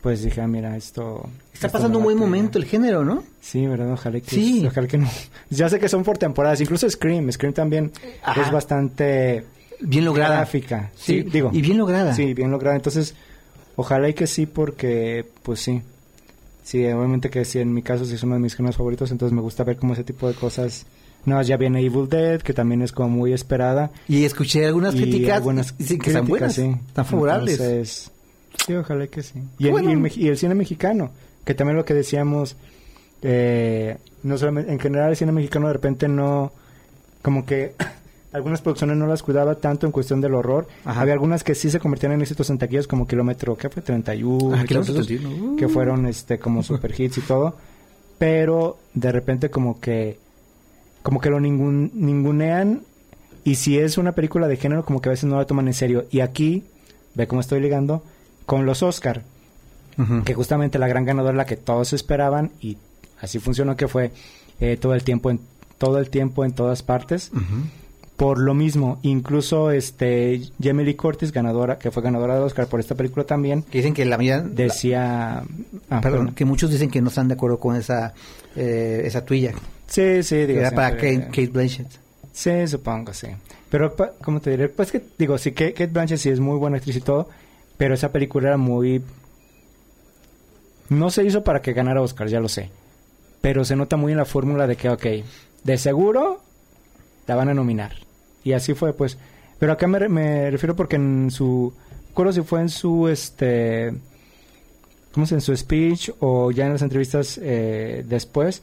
Pues 0.00 0.22
dije, 0.22 0.40
ah, 0.40 0.46
mira, 0.46 0.76
esto... 0.76 1.28
Está 1.52 1.66
esto 1.66 1.78
pasando 1.78 1.98
un 1.98 2.04
buen 2.04 2.16
momento 2.16 2.56
el 2.58 2.64
género, 2.66 3.04
¿no? 3.04 3.24
Sí, 3.40 3.66
¿verdad? 3.66 3.92
Ojalá 3.92 4.20
que, 4.20 4.30
Sí. 4.30 4.64
ojalá 4.66 4.86
que 4.86 4.98
no. 4.98 5.08
Ya 5.50 5.68
sé 5.68 5.78
que 5.80 5.88
son 5.88 6.04
por 6.04 6.18
temporadas, 6.18 6.60
incluso 6.60 6.88
Scream, 6.88 7.30
Scream 7.32 7.52
también 7.52 7.90
Ajá. 8.22 8.42
es 8.42 8.52
bastante 8.52 9.44
Bien 9.80 10.04
lograda. 10.04 10.36
gráfica. 10.36 10.90
Sí, 10.96 11.22
Sí, 11.22 11.30
digo. 11.30 11.50
y 11.52 11.60
bien 11.62 11.78
lograda. 11.78 12.14
Sí, 12.14 12.32
bien 12.32 12.50
lograda. 12.52 12.76
Entonces, 12.76 13.14
ojalá 13.74 14.08
y 14.08 14.14
que 14.14 14.26
sí, 14.28 14.46
porque, 14.46 15.26
pues 15.42 15.60
sí. 15.60 15.82
Sí, 16.62 16.84
obviamente 16.86 17.28
que 17.30 17.44
sí, 17.44 17.58
en 17.58 17.72
mi 17.74 17.82
caso 17.82 18.04
sí 18.04 18.14
es 18.14 18.22
uno 18.22 18.34
de 18.34 18.40
mis 18.40 18.54
géneros 18.54 18.76
favoritos, 18.76 19.10
entonces 19.10 19.34
me 19.34 19.40
gusta 19.40 19.64
ver 19.64 19.78
como 19.78 19.94
ese 19.94 20.04
tipo 20.04 20.28
de 20.28 20.34
cosas. 20.34 20.84
No, 21.24 21.40
ya 21.42 21.56
viene 21.56 21.80
Evil 21.80 22.08
Dead, 22.08 22.40
que 22.40 22.52
también 22.52 22.82
es 22.82 22.92
como 22.92 23.08
muy 23.08 23.32
esperada. 23.32 23.90
Y 24.06 24.24
escuché 24.24 24.64
algunas 24.66 24.94
críticas 24.94 25.38
algunas 25.38 25.76
dicen 25.76 25.98
que 25.98 26.10
están 26.10 26.26
buenas, 26.28 26.54
críticas, 26.54 26.78
sí. 26.80 26.86
están 26.88 27.04
favorables. 27.06 27.58
Entonces, 27.58 28.10
sí, 28.66 28.74
ojalá 28.74 29.06
que 29.06 29.22
sí. 29.22 29.42
Y, 29.58 29.66
el, 29.66 29.72
bueno. 29.72 29.90
y 29.90 29.92
el 29.92 29.98
mex- 30.00 30.16
y 30.16 30.28
el 30.28 30.36
cine 30.38 30.54
mexicano, 30.54 31.10
que 31.44 31.54
también 31.54 31.76
lo 31.76 31.84
que 31.84 31.94
decíamos, 31.94 32.56
eh, 33.22 33.96
no 34.22 34.38
solamente, 34.38 34.72
en 34.72 34.78
general 34.78 35.10
el 35.10 35.16
cine 35.16 35.32
mexicano 35.32 35.66
de 35.68 35.72
repente 35.72 36.08
no, 36.08 36.52
como 37.22 37.44
que 37.46 37.74
algunas 38.32 38.60
producciones 38.60 38.96
no 38.96 39.06
las 39.06 39.22
cuidaba 39.22 39.56
tanto 39.56 39.86
en 39.86 39.92
cuestión 39.92 40.20
del 40.20 40.34
horror. 40.34 40.68
Ajá. 40.84 41.00
Había 41.00 41.14
algunas 41.14 41.44
que 41.44 41.54
sí 41.54 41.70
se 41.70 41.80
convertían 41.80 42.12
en 42.12 42.20
éxitos 42.22 42.50
en 42.50 42.58
taquillas 42.58 42.86
como 42.86 43.06
Kilómetro, 43.06 43.56
¿qué 43.56 43.68
fue? 43.68 43.82
31, 43.82 44.54
Ah, 44.54 44.64
Kilómetro 44.64 44.94
esos 44.94 45.06
31, 45.06 45.52
uh. 45.52 45.56
que 45.56 45.68
fueron 45.68 46.06
este 46.06 46.38
como 46.38 46.62
super 46.62 46.98
hits 46.98 47.18
y 47.18 47.22
todo. 47.22 47.56
Pero 48.18 48.78
de 48.94 49.12
repente 49.12 49.48
como 49.50 49.80
que 49.80 50.18
como 51.02 51.20
que 51.20 51.30
lo 51.30 51.38
ningun- 51.40 51.90
ningunean 51.94 52.82
y 53.44 53.54
si 53.54 53.78
es 53.78 53.96
una 53.96 54.12
película 54.12 54.48
de 54.48 54.56
género 54.56 54.84
como 54.84 55.00
que 55.00 55.08
a 55.08 55.12
veces 55.12 55.24
no 55.30 55.36
la 55.36 55.46
toman 55.46 55.68
en 55.68 55.74
serio. 55.74 56.04
Y 56.10 56.20
aquí, 56.20 56.64
ve 57.14 57.26
cómo 57.28 57.40
estoy 57.40 57.60
ligando, 57.60 58.02
con 58.48 58.64
los 58.64 58.82
Oscar, 58.82 59.24
que 60.24 60.32
justamente 60.32 60.78
la 60.78 60.88
gran 60.88 61.04
ganadora 61.04 61.36
la 61.36 61.44
que 61.44 61.58
todos 61.58 61.92
esperaban 61.92 62.50
y 62.62 62.78
así 63.20 63.38
funcionó 63.40 63.76
que 63.76 63.88
fue 63.88 64.10
eh, 64.58 64.78
todo 64.80 64.94
el 64.94 65.02
tiempo 65.04 65.30
en 65.30 65.38
todo 65.76 65.98
el 65.98 66.08
tiempo 66.08 66.46
en 66.46 66.52
todas 66.52 66.82
partes. 66.82 67.30
Por 68.16 68.38
lo 68.38 68.54
mismo, 68.54 69.00
incluso 69.02 69.70
este 69.70 70.40
Jamie 70.62 70.86
Lee 70.86 70.94
Curtis, 70.94 71.30
ganadora, 71.30 71.78
que 71.78 71.90
fue 71.90 72.02
ganadora 72.02 72.36
de 72.36 72.40
Oscar 72.40 72.68
por 72.68 72.80
esta 72.80 72.94
película 72.94 73.26
también, 73.26 73.64
Que 73.64 73.78
dicen 73.78 73.92
que 73.92 74.06
la 74.06 74.16
mayoría... 74.16 74.40
decía... 74.48 75.40
ah, 75.90 76.00
Perdón, 76.00 76.00
perdón. 76.00 76.34
que 76.34 76.46
muchos 76.46 76.70
dicen 76.70 76.88
que 76.90 77.02
no 77.02 77.08
están 77.08 77.28
de 77.28 77.34
acuerdo 77.34 77.60
con 77.60 77.76
esa 77.76 78.14
eh, 78.56 79.02
esa 79.04 79.26
tuya. 79.26 79.52
Sí, 79.88 80.22
sí, 80.22 80.36
Que 80.36 80.46
digo, 80.46 80.60
era 80.60 80.70
para 80.70 80.92
Kate, 80.92 81.26
Kate 81.26 81.48
Blanchett. 81.48 81.88
Sí, 82.32 82.66
supongo, 82.66 83.12
sí. 83.12 83.26
Pero, 83.68 83.94
¿cómo 84.22 84.40
te 84.40 84.50
diré? 84.52 84.70
Pues 84.70 84.90
que, 84.90 85.02
digo, 85.18 85.36
sí, 85.36 85.52
Kate 85.52 85.86
Blanchett 85.88 86.18
sí 86.18 86.30
es 86.30 86.40
muy 86.40 86.56
buena 86.56 86.78
actriz 86.78 86.96
y 86.96 87.00
todo, 87.02 87.28
pero 87.78 87.94
esa 87.94 88.12
película 88.12 88.48
era 88.48 88.56
muy... 88.58 89.02
No 90.90 91.10
se 91.10 91.24
hizo 91.24 91.44
para 91.44 91.62
que 91.62 91.72
ganara 91.72 92.02
Oscar, 92.02 92.28
ya 92.28 92.40
lo 92.40 92.48
sé. 92.48 92.70
Pero 93.40 93.64
se 93.64 93.76
nota 93.76 93.96
muy 93.96 94.12
en 94.12 94.18
la 94.18 94.24
fórmula 94.24 94.66
de 94.66 94.76
que, 94.76 94.90
ok, 94.90 95.06
de 95.64 95.78
seguro 95.78 96.40
la 97.26 97.36
van 97.36 97.48
a 97.48 97.54
nominar. 97.54 97.92
Y 98.42 98.52
así 98.52 98.74
fue, 98.74 98.92
pues. 98.92 99.16
Pero 99.58 99.72
acá 99.72 99.86
me, 99.86 100.08
me 100.08 100.50
refiero 100.50 100.76
porque 100.76 100.96
en 100.96 101.30
su... 101.30 101.72
Recuerdo 102.08 102.32
si 102.32 102.42
fue 102.42 102.60
en 102.60 102.68
su, 102.68 103.08
este... 103.08 103.94
¿Cómo 105.12 105.26
se 105.26 105.36
En 105.36 105.40
su 105.40 105.56
speech 105.56 106.10
o 106.20 106.50
ya 106.50 106.66
en 106.66 106.72
las 106.72 106.82
entrevistas 106.82 107.38
eh, 107.42 108.04
después, 108.06 108.62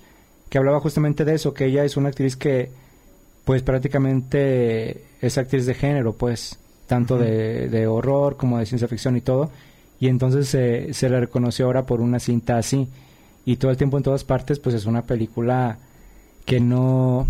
que 0.49 0.57
hablaba 0.57 0.79
justamente 0.79 1.25
de 1.25 1.35
eso, 1.35 1.53
que 1.53 1.65
ella 1.65 1.83
es 1.83 1.97
una 1.97 2.09
actriz 2.09 2.35
que 2.35 2.69
pues 3.45 3.61
prácticamente 3.61 5.03
es 5.21 5.37
actriz 5.37 5.65
de 5.65 5.73
género, 5.75 6.13
pues, 6.13 6.59
tanto 6.87 7.17
de, 7.17 7.69
de 7.69 7.87
horror 7.87 8.37
como 8.37 8.59
de 8.59 8.65
ciencia 8.65 8.87
ficción 8.87 9.17
y 9.17 9.21
todo. 9.21 9.49
Y 9.99 10.07
entonces 10.07 10.47
se 10.47 10.93
se 10.93 11.09
le 11.09 11.19
reconoció 11.19 11.65
ahora 11.65 11.85
por 11.85 12.01
una 12.01 12.19
cinta 12.19 12.57
así. 12.57 12.87
Y 13.45 13.57
todo 13.57 13.71
el 13.71 13.77
tiempo 13.77 13.97
en 13.97 14.03
todas 14.03 14.23
partes, 14.23 14.59
pues 14.59 14.75
es 14.75 14.85
una 14.85 15.03
película 15.03 15.77
que 16.45 16.59
no, 16.59 17.27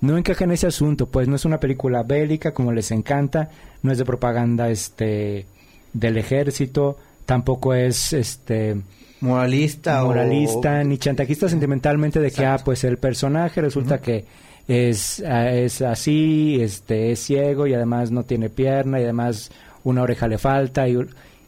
no 0.00 0.18
encaja 0.18 0.44
en 0.44 0.52
ese 0.52 0.66
asunto, 0.66 1.06
pues 1.06 1.28
no 1.28 1.36
es 1.36 1.44
una 1.44 1.60
película 1.60 2.02
bélica 2.02 2.52
como 2.52 2.72
les 2.72 2.90
encanta, 2.90 3.50
no 3.82 3.92
es 3.92 3.98
de 3.98 4.04
propaganda 4.04 4.68
este 4.70 5.46
del 5.92 6.16
ejército, 6.18 6.98
tampoco 7.24 7.74
es 7.74 8.12
este 8.12 8.76
Moralista 9.20 10.04
o... 10.04 10.08
moralista 10.08 10.82
ni 10.84 10.98
chantajista 10.98 11.48
sentimentalmente 11.48 12.20
de 12.20 12.30
que 12.30 12.44
ah 12.44 12.58
pues 12.62 12.84
el 12.84 12.98
personaje 12.98 13.60
resulta 13.60 14.00
que 14.00 14.26
es 14.66 15.22
ah, 15.26 15.50
es 15.50 15.82
así 15.82 16.58
este 16.60 17.12
es 17.12 17.20
ciego 17.20 17.66
y 17.66 17.74
además 17.74 18.10
no 18.10 18.24
tiene 18.24 18.48
pierna 18.48 18.98
y 19.00 19.04
además 19.04 19.50
una 19.84 20.02
oreja 20.02 20.26
le 20.26 20.38
falta 20.38 20.88
y, 20.88 20.98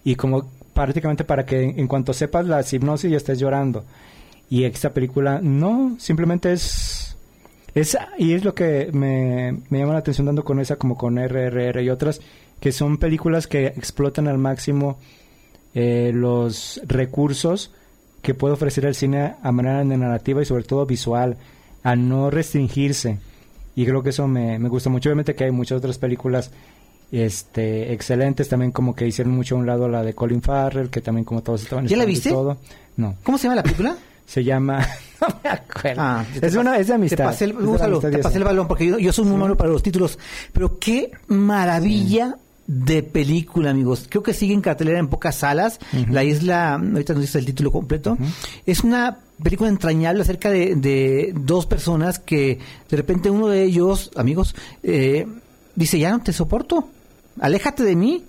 y 0.04 0.14
como 0.16 0.50
prácticamente 0.74 1.24
para 1.24 1.46
que 1.46 1.62
en 1.62 1.88
cuanto 1.88 2.12
sepas 2.12 2.46
la 2.46 2.64
hipnosis 2.70 3.10
ya 3.10 3.16
estés 3.16 3.38
llorando. 3.38 3.84
Y 4.48 4.64
esta 4.64 4.92
película 4.92 5.40
no 5.42 5.96
simplemente 5.98 6.52
es 6.52 7.16
es 7.74 7.96
y 8.18 8.34
es 8.34 8.44
lo 8.44 8.54
que 8.54 8.90
me, 8.92 9.58
me 9.70 9.78
llama 9.78 9.94
la 9.94 9.98
atención 10.00 10.26
dando 10.26 10.44
con 10.44 10.60
esa 10.60 10.76
como 10.76 10.96
con 10.96 11.16
RRR 11.16 11.82
y 11.82 11.90
otras 11.90 12.20
que 12.60 12.72
son 12.72 12.98
películas 12.98 13.46
que 13.46 13.66
explotan 13.66 14.28
al 14.28 14.38
máximo 14.38 14.98
eh, 15.74 16.10
los 16.14 16.80
recursos 16.86 17.72
que 18.22 18.34
puede 18.34 18.54
ofrecer 18.54 18.86
el 18.86 18.94
cine 18.94 19.34
a 19.42 19.52
manera 19.52 19.84
de 19.84 19.96
narrativa 19.96 20.42
y 20.42 20.46
sobre 20.46 20.64
todo 20.64 20.86
visual, 20.86 21.36
a 21.86 21.94
no 21.94 22.30
restringirse. 22.30 23.18
Y 23.76 23.84
creo 23.84 24.02
que 24.02 24.10
eso 24.10 24.26
me, 24.26 24.58
me 24.58 24.68
gusta 24.68 24.90
mucho. 24.90 25.08
Obviamente 25.08 25.36
que 25.36 25.44
hay 25.44 25.52
muchas 25.52 25.78
otras 25.78 25.98
películas 25.98 26.50
este 27.12 27.92
excelentes 27.92 28.48
también 28.48 28.72
como 28.72 28.96
que 28.96 29.06
hicieron 29.06 29.32
mucho 29.32 29.54
a 29.54 29.58
un 29.58 29.66
lado 29.66 29.86
la 29.88 30.02
de 30.02 30.12
Colin 30.12 30.42
Farrell 30.42 30.90
que 30.90 31.00
también 31.00 31.24
como 31.24 31.40
todos 31.40 31.62
estaban 31.62 31.86
¿Ya 31.86 31.96
la 31.96 32.04
viste? 32.04 32.30
todo. 32.30 32.58
no 32.96 33.14
¿Cómo 33.22 33.38
se 33.38 33.44
llama 33.44 33.54
la 33.54 33.62
película? 33.62 33.96
se 34.26 34.42
llama 34.42 34.84
no 35.20 35.28
me 35.44 35.50
acuerdo 35.50 36.02
Ah, 36.02 36.24
es 36.42 36.56
una 36.56 36.76
es 36.78 36.88
de 36.88 36.94
amistad 36.94 37.16
Te 37.18 37.22
pasé 37.22 37.44
el, 37.44 37.56
úsalo, 37.56 37.98
amistad 37.98 38.10
te 38.10 38.18
pasé 38.18 38.40
balón 38.40 38.66
porque 38.66 38.88
yo, 38.88 38.98
yo 38.98 39.12
soy 39.12 39.24
muy 39.26 39.36
malo 39.36 39.56
para 39.56 39.70
los 39.70 39.84
títulos. 39.84 40.18
Pero 40.52 40.80
qué 40.80 41.12
maravilla 41.28 42.36
de 42.66 43.02
película, 43.02 43.70
amigos. 43.70 44.06
Creo 44.08 44.22
que 44.22 44.34
sigue 44.34 44.54
en 44.54 44.60
cartelera 44.60 44.98
en 44.98 45.08
pocas 45.08 45.36
salas. 45.36 45.78
La 46.10 46.24
isla, 46.24 46.74
ahorita 46.74 47.12
nos 47.14 47.22
dice 47.22 47.38
el 47.38 47.46
título 47.46 47.70
completo. 47.70 48.16
Es 48.64 48.82
una 48.82 49.18
película 49.42 49.68
entrañable 49.68 50.22
acerca 50.22 50.50
de, 50.50 50.74
de 50.76 51.32
dos 51.36 51.66
personas 51.66 52.18
que 52.18 52.58
de 52.88 52.96
repente 52.96 53.30
uno 53.30 53.48
de 53.48 53.64
ellos, 53.64 54.10
amigos, 54.16 54.54
eh, 54.82 55.26
dice, 55.74 55.98
ya 55.98 56.10
no 56.10 56.22
te 56.22 56.32
soporto. 56.32 56.88
Aléjate 57.40 57.84
de 57.84 57.96
mí. 57.96 58.24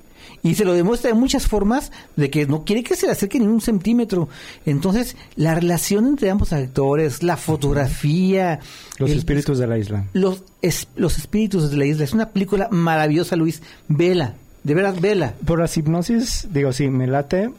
Y 0.48 0.56
se 0.56 0.64
lo 0.66 0.74
demuestra 0.74 1.10
de 1.10 1.14
muchas 1.16 1.48
formas 1.48 1.92
de 2.16 2.30
que 2.30 2.46
no 2.46 2.64
quiere 2.64 2.84
que 2.84 2.96
se 2.96 3.06
le 3.06 3.12
acerque 3.12 3.40
ni 3.40 3.48
un 3.48 3.60
centímetro. 3.60 4.30
Entonces, 4.66 5.16
la 5.36 5.54
relación 5.56 6.08
entre 6.08 6.30
ambos 6.30 6.54
actores, 6.54 7.22
la 7.24 7.36
fotografía... 7.38 8.60
Los 8.98 9.12
el- 9.12 9.18
espíritus 9.18 9.58
de 9.60 9.68
la 9.68 9.78
isla. 9.78 10.06
los, 10.14 10.44
es- 10.62 10.88
los 10.96 11.18
espíritus 11.18 11.70
de 11.72 11.78
la 11.78 11.86
isla. 11.86 12.04
Es 12.06 12.14
una 12.14 12.30
película 12.30 12.70
maravillosa, 12.72 13.36
Luis. 13.36 13.62
Vela. 13.88 14.36
De 14.64 14.74
veras, 14.74 15.00
vela. 15.02 15.34
Por 15.46 15.60
la 15.60 15.70
hipnosis, 15.74 16.48
digo, 16.52 16.72
sí, 16.74 16.88
me 16.90 17.08
late, 17.08 17.52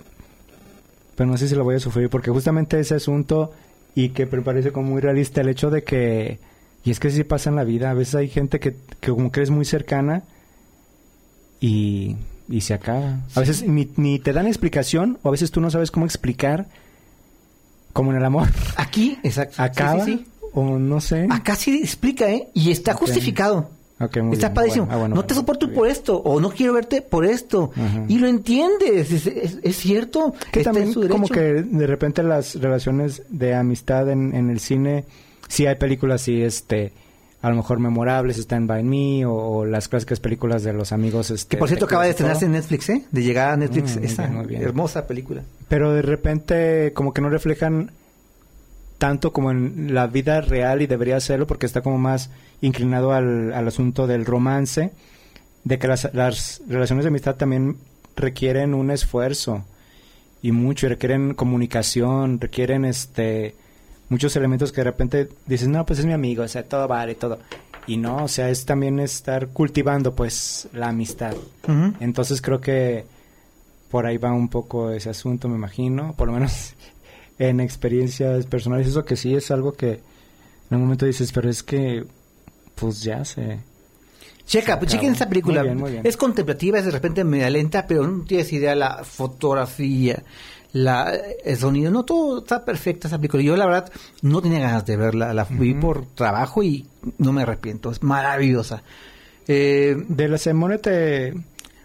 pero 1.16 1.30
no 1.30 1.36
sé 1.36 1.48
si 1.48 1.54
lo 1.54 1.64
voy 1.64 1.76
a 1.76 1.80
sufrir, 1.80 2.08
porque 2.10 2.30
justamente 2.30 2.78
ese 2.80 2.94
asunto 2.96 3.52
y 3.94 4.10
que 4.10 4.26
me 4.26 4.42
parece 4.42 4.72
como 4.72 4.90
muy 4.90 5.00
realista 5.00 5.40
el 5.40 5.48
hecho 5.48 5.70
de 5.70 5.82
que, 5.84 6.38
y 6.84 6.90
es 6.90 7.00
que 7.00 7.10
sí 7.10 7.24
pasa 7.24 7.50
en 7.50 7.56
la 7.56 7.64
vida, 7.64 7.90
a 7.90 7.94
veces 7.94 8.14
hay 8.14 8.28
gente 8.28 8.60
que, 8.60 8.76
que 9.00 9.10
como 9.10 9.32
que 9.32 9.42
es 9.42 9.50
muy 9.50 9.64
cercana 9.64 10.22
y, 11.60 12.16
y 12.48 12.60
se 12.62 12.74
acaba. 12.74 13.20
A 13.34 13.40
veces 13.40 13.62
ni, 13.62 13.88
ni 13.96 14.18
te 14.18 14.32
dan 14.32 14.46
explicación, 14.46 15.18
o 15.22 15.28
a 15.28 15.32
veces 15.32 15.50
tú 15.50 15.60
no 15.60 15.70
sabes 15.70 15.90
cómo 15.90 16.06
explicar, 16.06 16.66
como 17.92 18.10
en 18.12 18.18
el 18.18 18.24
amor, 18.24 18.48
Aquí, 18.76 19.18
exacto. 19.22 19.62
Acaba, 19.62 20.04
sí, 20.04 20.24
sí. 20.26 20.48
o 20.52 20.78
no 20.78 21.00
sé. 21.00 21.26
Acá 21.30 21.54
sí 21.56 21.80
explica, 21.82 22.30
¿eh? 22.30 22.48
Y 22.54 22.70
está 22.70 22.94
justificado. 22.94 23.70
Ok, 24.00 24.18
muy 24.18 24.34
está 24.34 24.48
bien. 24.48 24.54
padrísimo. 24.54 24.84
Bueno, 24.86 24.96
ah, 24.96 25.00
bueno, 25.00 25.14
no 25.16 25.20
bueno, 25.22 25.26
te 25.26 25.34
soporto 25.34 25.72
por 25.72 25.88
esto, 25.88 26.16
o 26.18 26.38
no 26.40 26.50
quiero 26.50 26.72
verte 26.72 27.02
por 27.02 27.24
esto. 27.24 27.72
Ajá. 27.74 28.04
Y 28.06 28.18
lo 28.18 28.28
entiendes, 28.28 29.10
es, 29.10 29.26
es- 29.26 29.58
es 29.60 29.76
cierto. 29.76 30.34
Que 30.52 30.60
está 30.60 30.70
en 30.70 30.74
también 30.76 30.92
su 30.94 31.08
como 31.08 31.26
que 31.26 31.40
de 31.40 31.86
repente 31.88 32.22
las 32.22 32.54
relaciones 32.54 33.22
de 33.28 33.54
amistad 33.56 34.08
en, 34.10 34.32
en 34.36 34.50
el 34.50 34.60
cine, 34.60 35.04
sí 35.48 35.66
hay 35.66 35.74
películas 35.74 36.20
sí, 36.22 36.40
este, 36.42 36.92
a 37.40 37.50
lo 37.50 37.56
mejor 37.56 37.78
memorables, 37.78 38.36
están 38.38 38.66
By 38.66 38.82
Me 38.82 39.24
o, 39.24 39.32
o 39.32 39.64
las 39.64 39.88
clásicas 39.88 40.18
películas 40.20 40.62
de 40.64 40.72
los 40.72 40.92
amigos. 40.92 41.30
Este, 41.30 41.50
Que 41.50 41.56
por 41.56 41.68
cierto 41.68 41.84
acaba 41.86 42.04
de 42.04 42.10
estrenarse 42.10 42.46
en. 42.46 42.52
Netflix, 42.52 42.88
¿eh? 42.88 43.04
De 43.12 43.22
llegar 43.22 43.50
a 43.50 43.56
Netflix 43.56 43.96
Mm, 43.96 44.04
esa 44.04 44.22
bien, 44.24 44.36
muy 44.36 44.46
bien. 44.46 44.62
hermosa 44.62 45.06
película. 45.06 45.42
Pero 45.68 45.92
de 45.92 46.02
repente 46.02 46.92
como 46.94 47.12
que 47.12 47.20
no 47.20 47.28
reflejan 47.30 47.92
tanto 48.98 49.32
como 49.32 49.52
en 49.52 49.94
la 49.94 50.08
vida 50.08 50.40
real 50.40 50.82
y 50.82 50.86
debería 50.88 51.16
hacerlo 51.16 51.46
porque 51.46 51.66
está 51.66 51.82
como 51.82 51.98
más 51.98 52.30
inclinado 52.60 53.12
al, 53.12 53.52
al 53.52 53.68
asunto 53.68 54.08
del 54.08 54.26
romance, 54.26 54.90
de 55.62 55.78
que 55.78 55.86
las, 55.86 56.12
las 56.14 56.62
relaciones 56.68 57.04
de 57.04 57.08
amistad 57.10 57.36
también 57.36 57.76
requieren 58.16 58.74
un 58.74 58.90
esfuerzo 58.90 59.64
y 60.42 60.50
mucho, 60.50 60.86
y 60.86 60.88
requieren 60.88 61.34
comunicación, 61.34 62.40
requieren 62.40 62.84
este 62.84 63.54
muchos 64.08 64.34
elementos 64.36 64.72
que 64.72 64.80
de 64.80 64.84
repente 64.84 65.28
dices, 65.46 65.68
no, 65.68 65.84
pues 65.84 65.98
es 65.98 66.06
mi 66.06 66.12
amigo, 66.12 66.42
o 66.42 66.48
sea, 66.48 66.64
todo 66.64 66.88
vale, 66.88 67.14
todo. 67.14 67.38
Y 67.86 67.96
no, 67.96 68.24
o 68.24 68.28
sea, 68.28 68.50
es 68.50 68.66
también 68.66 69.00
estar 69.00 69.48
cultivando 69.48 70.14
pues 70.14 70.68
la 70.72 70.88
amistad. 70.88 71.34
Entonces 72.00 72.42
creo 72.42 72.60
que 72.60 73.06
por 73.90 74.06
ahí 74.06 74.18
va 74.18 74.32
un 74.32 74.48
poco 74.48 74.90
ese 74.90 75.10
asunto, 75.10 75.48
me 75.48 75.56
imagino, 75.56 76.14
por 76.14 76.28
lo 76.28 76.34
menos 76.34 76.74
en 77.38 77.60
experiencias 77.60 78.46
personales, 78.46 78.88
eso 78.88 79.04
que 79.04 79.16
sí 79.16 79.34
es 79.34 79.50
algo 79.50 79.72
que 79.72 80.00
en 80.70 80.76
un 80.76 80.82
momento 80.82 81.06
dices, 81.06 81.32
pero 81.32 81.48
es 81.48 81.62
que 81.62 82.04
pues 82.74 83.02
ya 83.02 83.24
se... 83.24 83.58
Checa, 84.46 84.78
pues 84.78 84.90
chequen 84.90 85.12
esta 85.12 85.28
película. 85.28 85.60
Muy 85.60 85.68
bien, 85.68 85.78
muy 85.78 85.90
bien. 85.92 86.06
Es 86.06 86.16
contemplativa, 86.16 86.78
es 86.78 86.86
de 86.86 86.90
repente 86.90 87.22
media 87.22 87.50
lenta, 87.50 87.86
pero 87.86 88.06
no 88.06 88.24
tienes 88.24 88.50
idea 88.52 88.74
la 88.74 89.04
fotografía, 89.04 90.22
la, 90.72 91.12
el 91.44 91.56
sonido, 91.56 91.90
no, 91.90 92.04
todo 92.04 92.38
está 92.40 92.64
perfecta 92.64 93.08
esa 93.08 93.18
película. 93.18 93.42
Yo 93.42 93.56
la 93.56 93.66
verdad 93.66 93.92
no 94.22 94.42
tenía 94.42 94.60
ganas 94.60 94.84
de 94.86 94.96
verla, 94.96 95.32
la 95.32 95.44
vi 95.44 95.74
por 95.74 96.06
trabajo 96.06 96.62
y 96.62 96.86
no 97.18 97.32
me 97.32 97.42
arrepiento, 97.42 97.90
es 97.90 98.02
maravillosa. 98.02 98.82
Eh, 99.46 99.96
¿De 100.08 100.28
la 100.28 100.36
ceremonia 100.38 100.78
te, 100.78 101.34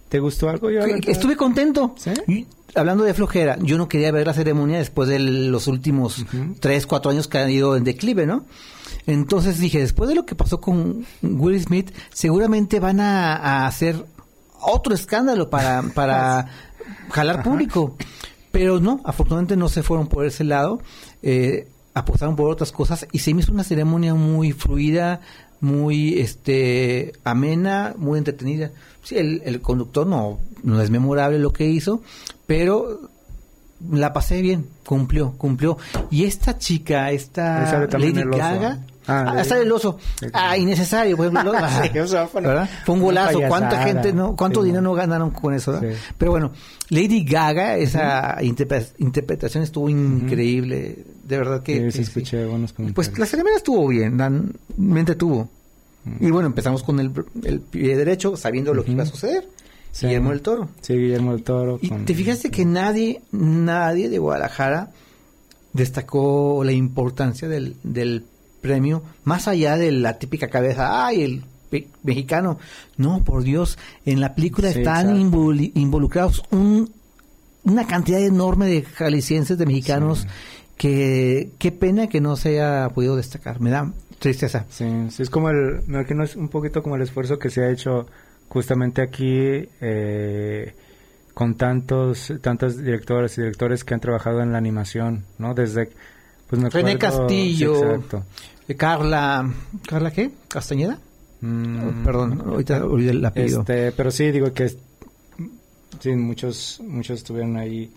te 0.10 0.20
gustó 0.20 0.50
algo? 0.50 0.70
Yo, 0.70 0.82
estuve 0.82 1.36
contento. 1.38 1.96
¿Sí? 1.98 2.46
Hablando 2.76 3.04
de 3.04 3.14
flojera, 3.14 3.58
yo 3.62 3.78
no 3.78 3.88
quería 3.88 4.12
ver 4.12 4.28
la 4.28 4.34
ceremonia 4.34 4.80
después 4.80 5.08
de 5.08 5.20
los 5.20 5.68
últimos 5.68 6.20
Ujú. 6.20 6.56
tres, 6.60 6.88
cuatro 6.88 7.12
años 7.12 7.28
que 7.28 7.38
han 7.38 7.52
ido 7.52 7.78
en 7.78 7.84
declive, 7.84 8.26
¿no? 8.26 8.46
Entonces 9.06 9.60
dije, 9.60 9.80
después 9.80 10.10
de 10.10 10.16
lo 10.16 10.26
que 10.26 10.34
pasó 10.36 10.60
con 10.60 11.06
Will 11.22 11.62
Smith, 11.62 11.92
seguramente 12.12 12.80
van 12.80 13.00
a, 13.00 13.36
a 13.36 13.68
hacer 13.68 14.04
otro 14.60 14.94
escándalo 14.96 15.50
para, 15.50 15.84
para 15.94 16.48
jalar 17.12 17.44
público. 17.44 17.96
Pero 18.54 18.80
no, 18.80 19.02
afortunadamente 19.04 19.58
no 19.58 19.68
se 19.68 19.82
fueron 19.82 20.08
por 20.08 20.26
ese 20.26 20.44
lado, 20.44 20.80
eh, 21.24 21.68
apostaron 21.96 22.36
por 22.36 22.52
otras 22.52 22.72
cosas 22.72 23.08
y 23.12 23.18
se 23.18 23.34
me 23.34 23.42
hizo 23.42 23.52
una 23.52 23.64
ceremonia 23.64 24.14
muy 24.14 24.52
fluida, 24.52 25.22
muy 25.60 26.20
este 26.20 27.14
amena, 27.24 27.96
muy 27.98 28.20
entretenida. 28.20 28.70
Sí, 29.02 29.18
el, 29.18 29.42
el 29.44 29.60
conductor 29.60 30.06
no, 30.06 30.40
no 30.62 30.80
es 30.84 30.92
memorable 30.92 31.40
lo 31.40 31.52
que 31.52 31.66
hizo, 31.66 32.04
pero 32.46 33.10
la 33.92 34.14
pasé 34.14 34.42
bien, 34.44 34.68
cumplió, 34.86 35.34
cumplió. 35.38 35.80
Y 36.12 36.26
esta 36.26 36.60
chica, 36.60 37.10
esta 37.10 37.88
Lady. 37.98 38.24
Gaga, 38.24 38.86
Ah, 39.08 39.36
ah, 39.38 39.44
sale 39.44 39.64
el 39.64 39.72
oso. 39.72 39.98
Ah, 40.32 40.58
innecesario, 40.58 41.16
ejemplo. 41.18 41.52
ah, 41.58 41.84
Sí, 41.92 42.00
o 42.00 42.08
sea, 42.08 42.28
fue 42.28 42.40
una- 42.42 42.50
¿verdad? 42.50 42.70
Fue 42.86 42.96
un 42.96 43.02
golazo. 43.02 43.40
¿Cuánta 43.48 43.84
gente, 43.84 44.14
no? 44.14 44.36
¿Cuánto 44.36 44.62
Sí, 44.62 44.68
dinero 44.68 44.82
no. 44.82 44.94
ganaron 44.94 45.32
con 45.32 45.54
eso? 45.54 45.80
Pero 46.18 46.32
bueno, 46.32 46.52
Lady 46.90 47.24
Gaga, 47.26 47.78
esa 47.78 48.38
interpre- 48.42 48.94
interpretación 49.00 49.64
estuvo 49.64 49.90
increíble. 49.90 51.06
De 51.24 51.38
verdad 51.38 51.64
que. 51.64 51.76
Sí, 51.76 51.82
que 51.84 51.92
sí, 51.92 51.98
sí. 51.98 52.04
escuché 52.04 52.46
buenos 52.46 52.74
comentarios. 52.74 52.96
Pues 52.96 53.18
la 53.20 53.26
ceremonia 53.26 53.58
estuvo 53.58 53.88
bien, 53.88 54.18
dan, 54.18 54.54
me 54.78 55.00
entretuvo. 55.00 55.50
Mm. 56.06 56.26
Y 56.26 56.32
bueno, 56.32 56.48
empezamos 56.48 56.84
con 56.84 57.00
el, 57.00 57.12
el 57.44 57.60
pie 57.62 57.96
derecho, 57.98 58.36
sabiendo 58.38 58.74
lo 58.74 58.84
que 58.84 58.92
iba 58.92 59.04
a 59.04 59.06
suceder. 59.06 59.48
Sí. 59.92 60.08
Guillermo 60.08 60.32
del 60.32 60.42
Toro. 60.42 60.70
Sí, 60.82 60.94
Guillermo 60.94 61.34
del 61.34 61.44
Toro. 61.44 61.78
Y 61.82 61.88
con- 61.90 62.04
te 62.06 62.14
fijaste 62.16 62.50
que 62.52 62.66
nadie, 62.66 63.22
nadie 63.32 64.10
de 64.10 64.18
Guadalajara 64.18 64.90
destacó 65.72 66.64
la 66.64 66.72
importancia 66.72 67.48
del, 67.48 67.76
del 67.84 68.26
premio, 68.64 69.04
más 69.24 69.48
allá 69.48 69.78
de 69.78 69.92
la 69.92 70.18
típica 70.18 70.48
cabeza, 70.48 71.06
ay, 71.06 71.22
el 71.22 71.44
mexicano. 72.04 72.58
No, 72.98 73.24
por 73.24 73.44
Dios, 73.44 73.78
en 74.06 74.20
la 74.22 74.34
película 74.34 74.72
Sí, 74.72 74.80
están 74.80 75.16
involucrados 75.76 76.42
un- 76.52 76.92
una 77.64 77.86
cantidad 77.86 78.20
enorme 78.22 78.66
de 78.68 78.82
jaliscienses, 78.82 79.58
de 79.60 79.66
mexicanos, 79.68 80.22
Sí. 80.22 80.28
que 80.78 81.52
qué 81.60 81.72
pena 81.72 82.08
que 82.08 82.20
no 82.22 82.36
se 82.36 82.50
haya 82.60 82.90
podido 82.90 83.16
destacar. 83.16 83.60
Me 83.62 83.70
da 83.70 83.92
tristeza. 84.20 84.66
Sí, 84.70 84.86
sí, 85.10 85.22
es 85.24 85.30
como 85.30 85.50
el, 85.50 85.82
me 85.88 86.00
imagino 86.00 86.24
es 86.24 86.36
un 86.36 86.50
poquito 86.50 86.82
como 86.82 86.96
el 86.96 87.02
esfuerzo 87.04 87.38
que 87.40 87.50
se 87.50 87.62
ha 87.64 87.70
hecho 87.70 88.08
justamente 88.50 89.02
aquí 89.02 89.68
eh, 89.82 90.76
con 91.34 91.56
tantos, 91.56 92.32
tantas 92.42 92.78
directoras 92.78 93.38
y 93.38 93.42
directores 93.42 93.84
que 93.84 93.94
han 93.96 94.00
trabajado 94.00 94.42
en 94.42 94.52
la 94.52 94.58
animación, 94.60 95.26
¿no? 95.40 95.54
Desde, 95.54 95.90
pues 96.62 96.62
me 96.64 96.70
René 96.70 96.98
Castillo. 97.00 97.76
sí, 97.76 97.82
exacto. 97.84 98.24
Eh, 98.68 98.76
Carla, 98.76 99.52
¿Carla 99.88 100.12
qué? 100.12 100.32
¿Castañeda? 100.48 101.00
Mm, 101.42 102.04
Perdón, 102.04 102.44
ahorita 102.46 102.86
olvidé 102.86 103.12
el 103.12 103.26
apellido. 103.26 103.62
Este, 103.62 103.92
pero 103.92 104.12
sí, 104.12 104.32
digo 104.32 104.54
que 104.54 104.70
sí, 106.00 106.12
muchos, 106.16 106.80
muchos 106.86 107.18
estuvieron 107.20 107.58
ahí 107.58 107.92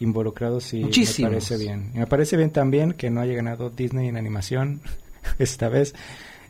involucrados 0.00 0.72
y 0.74 0.80
Muchísimos. 0.80 1.30
me 1.30 1.36
parece 1.36 1.56
bien. 1.56 1.90
Y 1.94 1.98
me 1.98 2.06
parece 2.06 2.36
bien 2.36 2.50
también 2.50 2.92
que 2.94 3.10
no 3.10 3.20
haya 3.20 3.34
ganado 3.34 3.70
Disney 3.70 4.08
en 4.08 4.16
animación 4.16 4.80
esta 5.38 5.68
vez. 5.68 5.94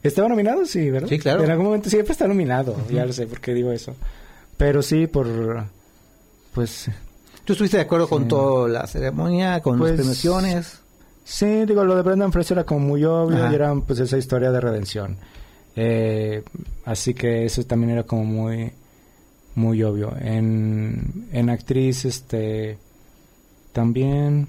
¿Estaba 0.03 0.29
nominado? 0.29 0.67
Sí, 0.67 0.91
¿verdad? 0.91 1.09
Sí, 1.09 1.19
claro. 1.19 1.45
En 1.45 1.51
algún 1.51 1.67
momento 1.67 1.89
siempre 1.91 2.13
está 2.13 2.27
nominado, 2.27 2.77
ya 2.91 3.07
lo 3.07 3.13
sé 3.13 3.27
por 3.27 3.41
qué 3.41 3.55
digo 3.55 3.71
eso. 3.73 3.95
Pero 4.57 4.83
sí, 4.83 5.07
por, 5.07 5.27
pues, 6.53 6.91
¿Tú 7.45 7.53
estuviste 7.53 7.77
de 7.77 7.83
acuerdo 7.83 8.09
con 8.09 8.27
toda 8.29 8.69
la 8.69 8.87
ceremonia, 8.87 9.61
con 9.61 9.79
Pues, 9.79 9.93
las 9.93 9.99
premiaciones? 10.01 10.81
Sí, 11.25 11.64
digo, 11.64 11.85
lo 11.85 11.97
de 11.97 12.03
Brendan 12.03 12.33
Fraser 12.33 12.59
era 12.59 12.64
como 12.66 12.81
muy 12.81 13.05
obvio 13.05 13.39
Ajá. 13.39 13.51
y 13.53 13.55
era 13.55 13.75
pues 13.75 13.99
esa 13.99 14.18
historia 14.18 14.51
de 14.51 14.61
redención. 14.61 15.16
Eh, 15.75 16.43
así 16.85 17.14
que 17.14 17.45
eso 17.47 17.64
también 17.64 17.91
era 17.93 18.03
como 18.05 18.25
muy 18.25 18.72
muy 19.55 19.83
obvio. 19.83 20.12
En, 20.20 21.29
en 21.33 21.51
actriz, 21.51 22.05
este, 22.05 22.79
también... 23.72 24.49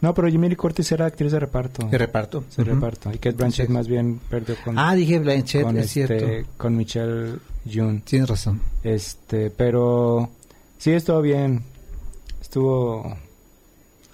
No, 0.00 0.14
pero 0.14 0.28
Jamie 0.30 0.48
Lee 0.48 0.56
Curtis 0.56 0.90
era 0.92 1.06
actriz 1.06 1.30
de 1.32 1.38
reparto. 1.40 1.86
De 1.86 1.98
reparto. 1.98 2.42
De 2.56 2.64
reparto. 2.64 3.10
Y 3.12 3.18
Kate 3.18 3.36
Blanchett 3.36 3.68
más 3.68 3.86
bien 3.86 4.18
perdió 4.30 4.56
con, 4.64 4.78
Ah, 4.78 4.94
dije 4.94 5.18
Blanchett, 5.18 5.62
con, 5.62 5.76
es 5.76 5.94
este, 5.96 6.18
cierto. 6.18 6.50
con 6.56 6.74
Michelle 6.76 7.38
June. 7.70 8.00
Tienes 8.04 8.28
razón. 8.28 8.62
Este, 8.82 9.50
pero 9.50 10.30
sí 10.78 10.92
estuvo 10.92 11.20
bien. 11.20 11.62
Estuvo 12.40 13.14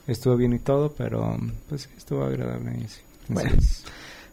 estuvo 0.06 0.36
bien 0.36 0.52
y 0.52 0.58
todo, 0.58 0.92
pero 0.96 1.36
pues 1.68 1.82
sí, 1.82 1.88
estuvo 1.96 2.24
agradable. 2.24 2.72
y 2.84 2.88
sí. 2.88 3.00
Bueno. 3.28 3.50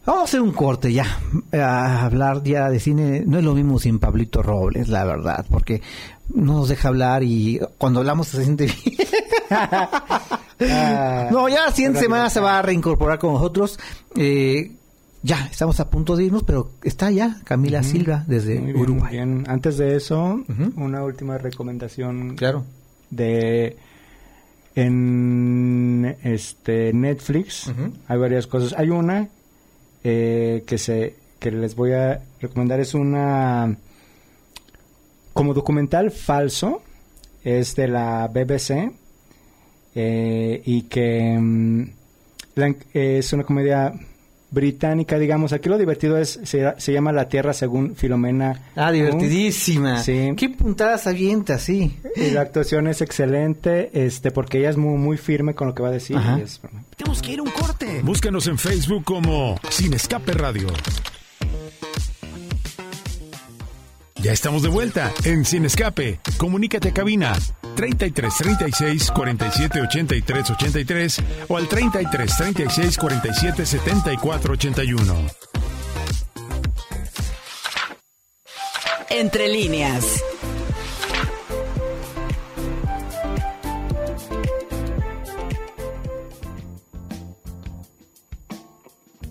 Vamos 0.05 0.21
a 0.21 0.25
hacer 0.25 0.41
un 0.41 0.51
corte 0.51 0.91
ya. 0.91 1.05
A 1.53 2.03
hablar 2.05 2.43
ya 2.43 2.69
de 2.69 2.79
cine. 2.79 3.23
No 3.25 3.37
es 3.39 3.43
lo 3.45 3.53
mismo 3.55 3.79
sin 3.79 3.99
Pablito 3.99 4.43
Robles, 4.43 4.89
la 4.89 5.05
verdad, 5.05 5.45
porque 5.49 5.81
no 6.33 6.53
nos 6.57 6.67
deja 6.69 6.89
hablar 6.89 7.23
y 7.23 7.59
cuando 7.77 8.01
hablamos 8.01 8.27
se 8.27 8.43
siente 8.43 8.65
bien. 8.65 8.97
ah, 9.49 10.29
No, 11.31 11.47
ya 11.49 11.65
la 11.65 11.71
siguiente 11.71 11.99
habrá 11.99 12.01
que 12.01 12.05
semana 12.05 12.29
se 12.29 12.39
va 12.39 12.59
a 12.59 12.61
reincorporar 12.61 13.17
con 13.19 13.33
nosotros. 13.33 13.79
Eh, 14.15 14.71
ya, 15.21 15.47
estamos 15.49 15.79
a 15.79 15.89
punto 15.89 16.15
de 16.17 16.25
irnos, 16.25 16.43
pero 16.43 16.71
está 16.83 17.09
ya 17.09 17.37
Camila 17.45 17.81
Silva 17.81 18.23
desde 18.27 18.59
Muy 18.59 18.73
bien, 18.73 18.81
Uruguay. 18.83 19.11
bien. 19.13 19.45
Antes 19.47 19.77
de 19.77 19.95
eso, 19.95 20.41
una 20.75 21.01
última 21.03 21.37
recomendación 21.37 22.35
Claro. 22.35 22.65
de 23.09 23.77
en 24.75 26.17
este 26.23 26.93
Netflix 26.93 27.71
hay 28.07 28.17
varias 28.17 28.47
cosas. 28.47 28.73
Hay 28.77 28.89
una 28.89 29.27
eh, 30.03 30.63
que 30.67 30.77
se 30.77 31.15
que 31.39 31.51
les 31.51 31.75
voy 31.75 31.91
a 31.93 32.21
recomendar. 32.41 32.79
Es 32.79 32.93
una 32.93 33.77
como 35.33 35.53
documental 35.53 36.11
falso 36.11 36.81
es 37.43 37.75
de 37.75 37.87
la 37.87 38.27
BBC 38.27 38.91
eh, 39.95 40.61
y 40.65 40.83
que 40.83 41.37
mm, 41.39 41.83
la- 42.55 42.75
es 42.93 43.33
una 43.33 43.43
comedia 43.43 43.93
británica 44.53 45.17
digamos 45.17 45.51
aquí 45.51 45.67
lo 45.67 45.77
divertido 45.77 46.17
es 46.17 46.39
se, 46.43 46.73
se 46.77 46.93
llama 46.93 47.11
La 47.11 47.27
Tierra 47.27 47.53
según 47.53 47.95
Filomena 47.95 48.61
Ah, 48.75 48.91
divertidísima. 48.91 50.01
Sí. 50.03 50.33
¿Qué 50.37 50.49
puntadas 50.49 51.07
avienta, 51.07 51.57
sí? 51.57 51.97
y 52.15 52.29
la 52.31 52.41
actuación 52.41 52.87
es 52.87 53.01
excelente, 53.01 53.89
este, 53.93 54.29
porque 54.31 54.59
ella 54.59 54.69
es 54.69 54.77
muy, 54.77 54.97
muy 54.97 55.17
firme 55.17 55.55
con 55.55 55.67
lo 55.67 55.73
que 55.75 55.81
va 55.83 55.89
a 55.89 55.91
decir. 55.91 56.17
Ajá. 56.17 56.37
y 56.39 56.43
es- 56.43 56.61
Tenemos 56.95 57.21
que 57.21 57.31
ir 57.31 57.39
a 57.39 57.41
un 57.43 57.49
corte. 57.51 58.01
Búscanos 58.03 58.47
en 58.47 58.57
Facebook 58.57 59.03
como 59.03 59.59
Sin 59.69 59.93
Escape 59.93 60.31
Radio. 60.33 60.67
Ya 64.21 64.31
estamos 64.31 64.63
de 64.63 64.69
vuelta 64.69 65.11
en 65.25 65.43
Sin 65.45 65.65
Escape. 65.65 66.19
Comunícate 66.37 66.89
a 66.89 66.93
cabina 66.93 67.33
33 67.75 68.33
36 68.37 69.11
47 69.11 69.81
83 69.81 70.49
83 70.51 71.23
o 71.49 71.57
al 71.57 71.67
33 71.67 72.37
36 72.37 72.97
47 72.97 73.65
74 73.65 74.53
81. 74.53 75.15
Entre 79.09 79.47
líneas. 79.47 80.23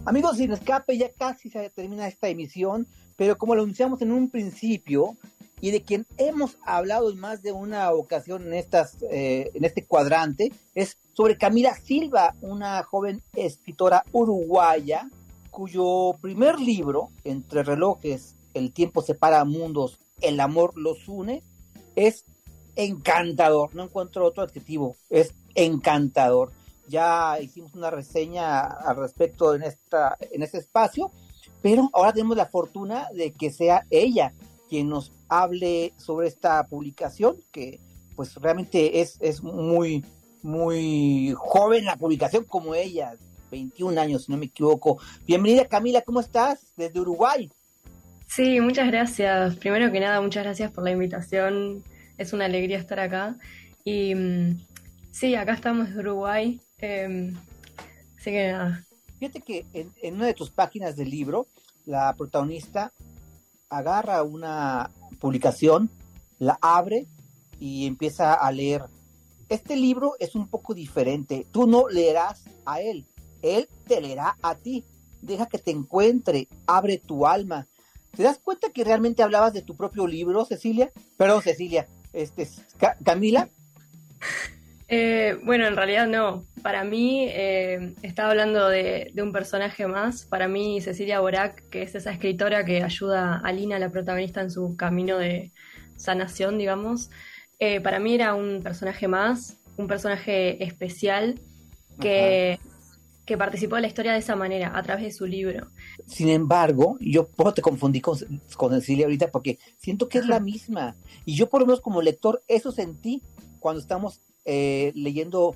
Amigos, 0.04 0.36
sin 0.36 0.52
escape, 0.52 0.98
ya 0.98 1.12
casi 1.12 1.48
se 1.48 1.70
termina 1.70 2.08
esta 2.08 2.28
emisión, 2.28 2.86
pero 3.16 3.38
como 3.38 3.54
lo 3.54 3.62
anunciamos 3.62 4.02
en 4.02 4.10
un 4.10 4.28
principio, 4.30 5.16
y 5.62 5.70
de 5.70 5.82
quien 5.82 6.06
hemos 6.18 6.58
hablado 6.66 7.08
en 7.08 7.20
más 7.20 7.40
de 7.40 7.52
una 7.52 7.92
ocasión 7.92 8.48
en, 8.48 8.54
estas, 8.54 8.96
eh, 9.02 9.52
en 9.54 9.64
este 9.64 9.84
cuadrante, 9.84 10.52
es 10.74 10.98
sobre 11.12 11.38
Camila 11.38 11.76
Silva, 11.76 12.34
una 12.42 12.82
joven 12.82 13.22
escritora 13.36 14.04
uruguaya, 14.10 15.08
cuyo 15.52 16.16
primer 16.20 16.58
libro, 16.58 17.10
Entre 17.22 17.62
relojes, 17.62 18.34
El 18.54 18.72
tiempo 18.72 19.02
separa 19.02 19.44
mundos, 19.44 20.00
el 20.20 20.40
amor 20.40 20.72
los 20.76 21.06
une, 21.06 21.44
es 21.94 22.24
encantador, 22.74 23.72
no 23.72 23.84
encuentro 23.84 24.26
otro 24.26 24.42
adjetivo, 24.42 24.96
es 25.10 25.32
encantador. 25.54 26.50
Ya 26.88 27.38
hicimos 27.40 27.72
una 27.74 27.90
reseña 27.90 28.62
al 28.62 28.96
respecto 28.96 29.54
en, 29.54 29.62
esta, 29.62 30.16
en 30.18 30.42
este 30.42 30.58
espacio, 30.58 31.12
pero 31.62 31.88
ahora 31.92 32.12
tenemos 32.12 32.36
la 32.36 32.46
fortuna 32.46 33.06
de 33.14 33.30
que 33.30 33.52
sea 33.52 33.86
ella 33.90 34.32
quien 34.72 34.88
nos 34.88 35.12
hable 35.28 35.92
sobre 35.98 36.28
esta 36.28 36.66
publicación, 36.66 37.36
que 37.52 37.78
pues 38.16 38.34
realmente 38.36 39.02
es, 39.02 39.18
es 39.20 39.42
muy, 39.42 40.02
muy 40.42 41.34
joven 41.36 41.84
la 41.84 41.96
publicación 41.96 42.44
como 42.44 42.74
ella, 42.74 43.14
21 43.50 44.00
años, 44.00 44.24
si 44.24 44.32
no 44.32 44.38
me 44.38 44.46
equivoco. 44.46 44.98
Bienvenida 45.26 45.66
Camila, 45.66 46.00
¿cómo 46.00 46.20
estás? 46.20 46.72
Desde 46.74 46.98
Uruguay. 46.98 47.50
Sí, 48.26 48.62
muchas 48.62 48.86
gracias. 48.86 49.56
Primero 49.56 49.92
que 49.92 50.00
nada, 50.00 50.22
muchas 50.22 50.42
gracias 50.42 50.70
por 50.70 50.84
la 50.84 50.92
invitación. 50.92 51.84
Es 52.16 52.32
una 52.32 52.46
alegría 52.46 52.78
estar 52.78 52.98
acá. 52.98 53.36
Y 53.84 54.14
mm, 54.14 54.58
sí, 55.10 55.34
acá 55.34 55.52
estamos 55.52 55.92
de 55.92 56.00
Uruguay. 56.00 56.62
em, 56.78 57.36
así 58.16 58.30
que 58.30 58.52
nada. 58.52 58.86
Fíjate 59.18 59.42
que 59.42 59.66
en, 59.74 59.92
en 60.02 60.14
una 60.14 60.28
de 60.28 60.32
tus 60.32 60.48
páginas 60.48 60.96
del 60.96 61.10
libro, 61.10 61.46
la 61.84 62.14
protagonista 62.16 62.90
agarra 63.76 64.22
una 64.22 64.90
publicación, 65.18 65.90
la 66.38 66.58
abre 66.60 67.06
y 67.58 67.86
empieza 67.86 68.34
a 68.34 68.50
leer. 68.52 68.84
Este 69.48 69.76
libro 69.76 70.14
es 70.18 70.34
un 70.34 70.48
poco 70.48 70.74
diferente. 70.74 71.46
Tú 71.52 71.66
no 71.66 71.88
leerás 71.88 72.42
a 72.64 72.80
él, 72.80 73.06
él 73.42 73.68
te 73.86 74.00
leerá 74.00 74.36
a 74.42 74.54
ti. 74.54 74.84
Deja 75.20 75.46
que 75.46 75.58
te 75.58 75.70
encuentre, 75.70 76.48
abre 76.66 76.98
tu 76.98 77.26
alma. 77.26 77.66
¿Te 78.16 78.22
das 78.24 78.38
cuenta 78.38 78.70
que 78.70 78.84
realmente 78.84 79.22
hablabas 79.22 79.52
de 79.52 79.62
tu 79.62 79.76
propio 79.76 80.06
libro, 80.06 80.44
Cecilia? 80.44 80.90
Perdón, 81.16 81.42
Cecilia. 81.42 81.86
Este, 82.12 82.48
Ca- 82.78 82.96
Camila. 83.02 83.48
Eh, 84.94 85.38
bueno, 85.42 85.66
en 85.66 85.74
realidad 85.74 86.06
no. 86.06 86.44
Para 86.60 86.84
mí, 86.84 87.24
eh, 87.30 87.94
estaba 88.02 88.28
hablando 88.28 88.68
de, 88.68 89.10
de 89.14 89.22
un 89.22 89.32
personaje 89.32 89.86
más. 89.86 90.26
Para 90.26 90.48
mí, 90.48 90.82
Cecilia 90.82 91.20
Borac, 91.20 91.66
que 91.70 91.80
es 91.80 91.94
esa 91.94 92.12
escritora 92.12 92.62
que 92.66 92.82
ayuda 92.82 93.40
a 93.42 93.52
Lina, 93.52 93.78
la 93.78 93.90
protagonista, 93.90 94.42
en 94.42 94.50
su 94.50 94.76
camino 94.76 95.16
de 95.16 95.50
sanación, 95.96 96.58
digamos. 96.58 97.08
eh, 97.58 97.80
para 97.80 98.00
mí 98.00 98.12
era 98.14 98.34
un 98.34 98.60
personaje 98.60 99.06
más, 99.06 99.56
un 99.76 99.86
personaje 99.86 100.62
especial 100.64 101.38
que, 102.00 102.58
que 103.24 103.38
participó 103.38 103.76
de 103.76 103.82
la 103.82 103.86
historia 103.86 104.12
de 104.12 104.18
esa 104.18 104.34
manera, 104.34 104.72
a 104.74 104.82
través 104.82 105.04
de 105.04 105.12
su 105.12 105.26
libro. 105.26 105.68
Sin 106.06 106.28
embargo, 106.28 106.98
yo 107.00 107.30
te 107.54 107.62
confundí 107.62 108.00
con, 108.00 108.18
con 108.56 108.72
Cecilia 108.72 109.06
ahorita 109.06 109.30
porque 109.30 109.58
siento 109.78 110.08
que 110.08 110.18
es 110.18 110.26
la 110.26 110.40
misma. 110.40 110.96
Y 111.24 111.36
yo 111.36 111.48
por 111.48 111.60
lo 111.60 111.66
menos 111.66 111.80
como 111.80 112.02
lector 112.02 112.42
eso 112.48 112.72
sentí 112.72 113.22
cuando 113.60 113.80
estamos 113.80 114.20
eh, 114.44 114.92
leyendo 114.94 115.54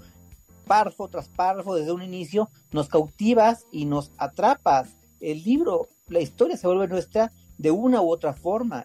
párrafo 0.67 1.09
tras 1.09 1.29
párrafo 1.29 1.75
desde 1.75 1.93
un 1.93 2.03
inicio, 2.03 2.51
nos 2.73 2.89
cautivas 2.89 3.65
y 3.71 3.85
nos 3.85 4.11
atrapas. 4.19 4.97
El 5.21 5.43
libro, 5.45 5.89
la 6.09 6.21
historia 6.21 6.57
se 6.57 6.67
vuelve 6.67 6.89
nuestra 6.89 7.33
de 7.59 7.71
una 7.71 8.03
u 8.03 8.11
otra 8.11 8.33
forma. 8.33 8.85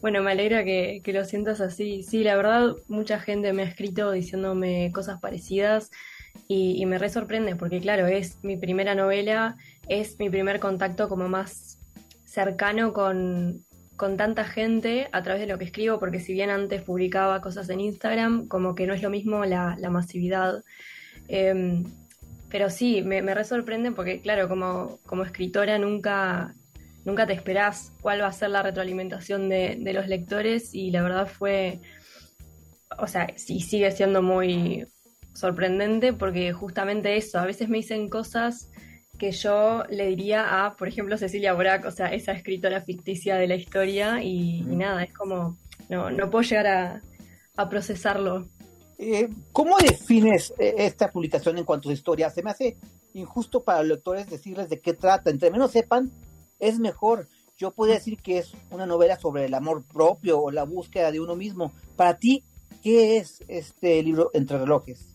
Bueno, 0.00 0.22
me 0.22 0.30
alegra 0.30 0.64
que, 0.64 1.00
que 1.02 1.12
lo 1.12 1.24
sientas 1.24 1.60
así. 1.60 2.02
Sí, 2.02 2.22
la 2.22 2.36
verdad, 2.36 2.76
mucha 2.88 3.18
gente 3.18 3.52
me 3.52 3.62
ha 3.62 3.66
escrito 3.66 4.12
diciéndome 4.12 4.92
cosas 4.92 5.20
parecidas 5.20 5.90
y, 6.48 6.80
y 6.80 6.86
me 6.86 6.98
re 6.98 7.08
sorprende 7.08 7.56
porque, 7.56 7.80
claro, 7.80 8.06
es 8.06 8.38
mi 8.42 8.56
primera 8.56 8.94
novela, 8.94 9.56
es 9.88 10.18
mi 10.18 10.30
primer 10.30 10.60
contacto 10.60 11.08
como 11.08 11.28
más 11.28 11.80
cercano 12.24 12.92
con, 12.92 13.65
con 13.96 14.16
tanta 14.16 14.44
gente 14.44 15.08
a 15.12 15.22
través 15.22 15.40
de 15.40 15.46
lo 15.46 15.58
que 15.58 15.64
escribo, 15.64 15.98
porque 15.98 16.20
si 16.20 16.32
bien 16.32 16.50
antes 16.50 16.82
publicaba 16.82 17.40
cosas 17.40 17.68
en 17.70 17.80
Instagram, 17.80 18.46
como 18.46 18.74
que 18.74 18.86
no 18.86 18.94
es 18.94 19.02
lo 19.02 19.10
mismo 19.10 19.44
la, 19.44 19.76
la 19.78 19.90
masividad. 19.90 20.62
Em, 21.28 21.84
pero 22.50 22.70
sí, 22.70 23.02
me, 23.02 23.22
me 23.22 23.34
re 23.34 23.44
sorprende 23.44 23.92
porque, 23.92 24.20
claro, 24.20 24.48
como, 24.48 24.98
como 25.06 25.24
escritora 25.24 25.78
nunca, 25.78 26.54
nunca 27.04 27.26
te 27.26 27.32
esperás 27.32 27.92
cuál 28.00 28.20
va 28.22 28.28
a 28.28 28.32
ser 28.32 28.50
la 28.50 28.62
retroalimentación 28.62 29.48
de, 29.48 29.76
de 29.80 29.92
los 29.92 30.06
lectores 30.06 30.74
y 30.74 30.90
la 30.90 31.02
verdad 31.02 31.26
fue, 31.26 31.80
o 32.98 33.06
sea, 33.06 33.28
sí 33.36 33.60
sigue 33.60 33.90
siendo 33.90 34.22
muy 34.22 34.86
sorprendente 35.34 36.12
porque 36.12 36.52
justamente 36.52 37.16
eso, 37.16 37.38
a 37.38 37.46
veces 37.46 37.68
me 37.68 37.78
dicen 37.78 38.08
cosas 38.08 38.70
que 39.18 39.32
yo 39.32 39.84
le 39.88 40.06
diría 40.08 40.64
a, 40.64 40.76
por 40.76 40.88
ejemplo, 40.88 41.16
Cecilia 41.16 41.54
Borac, 41.54 41.84
o 41.86 41.90
sea, 41.90 42.12
esa 42.12 42.32
escritora 42.32 42.80
ficticia 42.82 43.36
de 43.36 43.46
la 43.46 43.56
historia 43.56 44.22
y, 44.22 44.60
y 44.60 44.76
nada, 44.76 45.02
es 45.04 45.12
como, 45.12 45.56
no, 45.88 46.10
no 46.10 46.30
puedo 46.30 46.42
llegar 46.42 46.66
a, 46.66 47.02
a 47.56 47.68
procesarlo. 47.68 48.48
Eh, 48.98 49.28
¿Cómo 49.52 49.76
defines 49.78 50.54
eh, 50.58 50.74
esta 50.78 51.10
publicación 51.10 51.58
en 51.58 51.64
cuanto 51.64 51.88
a 51.88 51.92
su 51.92 51.98
historia? 51.98 52.30
Se 52.30 52.42
me 52.42 52.50
hace 52.50 52.76
injusto 53.14 53.62
para 53.62 53.80
los 53.80 53.98
lectores 53.98 54.28
decirles 54.28 54.68
de 54.68 54.80
qué 54.80 54.94
trata. 54.94 55.30
Entre 55.30 55.50
menos 55.50 55.72
sepan, 55.72 56.10
es 56.58 56.78
mejor. 56.78 57.26
Yo 57.58 57.70
podría 57.70 57.96
decir 57.96 58.18
que 58.18 58.38
es 58.38 58.52
una 58.70 58.86
novela 58.86 59.18
sobre 59.18 59.46
el 59.46 59.54
amor 59.54 59.84
propio 59.84 60.40
o 60.40 60.50
la 60.50 60.64
búsqueda 60.64 61.10
de 61.10 61.20
uno 61.20 61.36
mismo. 61.36 61.72
Para 61.96 62.18
ti, 62.18 62.44
¿qué 62.82 63.16
es 63.16 63.40
este 63.48 64.02
libro 64.02 64.30
Entre 64.34 64.58
relojes? 64.58 65.08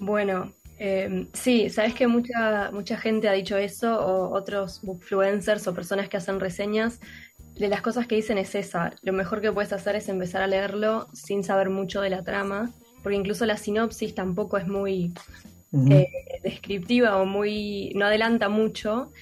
Bueno, 0.00 0.52
eh, 0.78 1.26
sí, 1.32 1.70
sabes 1.70 1.94
que 1.94 2.06
mucha, 2.06 2.70
mucha 2.72 2.96
gente 2.96 3.28
ha 3.28 3.32
dicho 3.32 3.56
eso, 3.56 3.98
o 3.98 4.36
otros 4.36 4.82
influencers 4.84 5.66
o 5.66 5.74
personas 5.74 6.08
que 6.08 6.16
hacen 6.16 6.38
reseñas, 6.40 7.00
de 7.56 7.68
las 7.68 7.82
cosas 7.82 8.06
que 8.06 8.14
dicen 8.14 8.38
es 8.38 8.54
esa. 8.54 8.92
Lo 9.02 9.12
mejor 9.12 9.40
que 9.40 9.52
puedes 9.52 9.72
hacer 9.72 9.96
es 9.96 10.08
empezar 10.08 10.42
a 10.42 10.46
leerlo 10.46 11.08
sin 11.12 11.42
saber 11.42 11.70
mucho 11.70 12.00
de 12.00 12.10
la 12.10 12.22
trama, 12.22 12.70
porque 13.02 13.16
incluso 13.16 13.44
la 13.46 13.56
sinopsis 13.56 14.14
tampoco 14.14 14.58
es 14.58 14.68
muy 14.68 15.12
eh, 15.90 16.08
descriptiva 16.42 17.16
o 17.16 17.24
muy. 17.24 17.92
no 17.96 18.06
adelanta 18.06 18.48
mucho, 18.48 19.12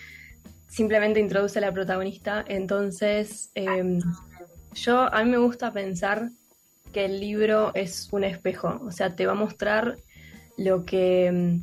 simplemente 0.69 1.21
introduce 1.21 1.59
a 1.59 1.63
la 1.63 1.73
protagonista. 1.73 2.45
Entonces, 2.47 3.51
eh, 3.55 3.99
yo 4.75 5.13
a 5.13 5.25
mí 5.25 5.31
me 5.31 5.39
gusta 5.39 5.73
pensar 5.73 6.29
que 6.93 7.07
el 7.07 7.21
libro 7.21 7.73
es 7.75 8.09
un 8.13 8.25
espejo, 8.25 8.81
o 8.85 8.91
sea, 8.91 9.17
te 9.17 9.27
va 9.27 9.33
a 9.33 9.37
mostrar 9.37 9.97
lo 10.57 10.85
que, 10.85 11.61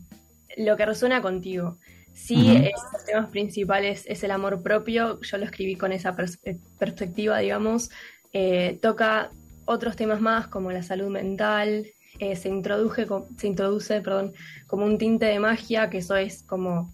lo 0.57 0.77
que 0.77 0.85
resuena 0.85 1.21
contigo. 1.21 1.77
Sí, 2.13 2.51
eh, 2.51 2.71
los 2.93 3.05
temas 3.05 3.29
principales 3.29 4.05
es 4.07 4.23
el 4.23 4.31
amor 4.31 4.61
propio, 4.61 5.19
yo 5.21 5.37
lo 5.37 5.45
escribí 5.45 5.75
con 5.75 5.91
esa 5.91 6.15
eh, 6.43 6.57
perspectiva, 6.77 7.39
digamos. 7.39 7.89
Eh, 8.31 8.77
toca 8.81 9.31
otros 9.65 9.95
temas 9.95 10.21
más 10.21 10.47
como 10.47 10.71
la 10.71 10.83
salud 10.83 11.09
mental, 11.09 11.87
se, 12.19 12.47
introduje, 12.47 13.07
se 13.37 13.47
introduce 13.47 13.99
perdón, 14.01 14.33
como 14.67 14.85
un 14.85 14.97
tinte 14.97 15.25
de 15.25 15.39
magia, 15.39 15.89
que 15.89 15.97
eso 15.97 16.15
es 16.15 16.43
como... 16.43 16.91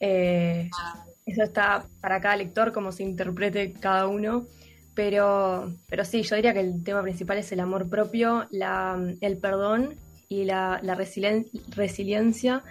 eso 0.00 1.42
está 1.42 1.86
para 2.00 2.20
cada 2.20 2.36
lector, 2.36 2.72
como 2.72 2.90
se 2.90 3.02
interprete 3.02 3.72
cada 3.74 4.08
uno. 4.08 4.46
Pero, 4.94 5.72
pero 5.88 6.04
sí, 6.04 6.22
yo 6.22 6.36
diría 6.36 6.54
que 6.54 6.60
el 6.60 6.82
tema 6.82 7.02
principal 7.02 7.38
es 7.38 7.52
el 7.52 7.60
amor 7.60 7.88
propio, 7.88 8.46
la, 8.50 8.98
el 9.20 9.36
perdón 9.38 9.96
y 10.40 10.44
la, 10.44 10.80
resiliencia 11.76 12.64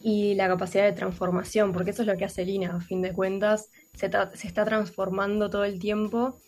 y 0.00 0.34
la 0.34 0.48
capacidad 0.48 0.84
de 0.84 0.92
transformación, 0.92 1.72
porque 1.72 1.90
eso 1.90 2.02
es 2.02 2.08
lo 2.08 2.16
que 2.16 2.24
hace 2.24 2.44
Lina, 2.44 2.76
a 2.76 2.80
fin 2.80 3.02
de 3.02 3.12
cuentas, 3.12 3.70
se, 3.94 4.10
se 4.34 4.46
está 4.46 4.64
transformando 4.64 5.50
todo 5.50 5.64
el 5.64 5.78
tiempo 5.78 6.38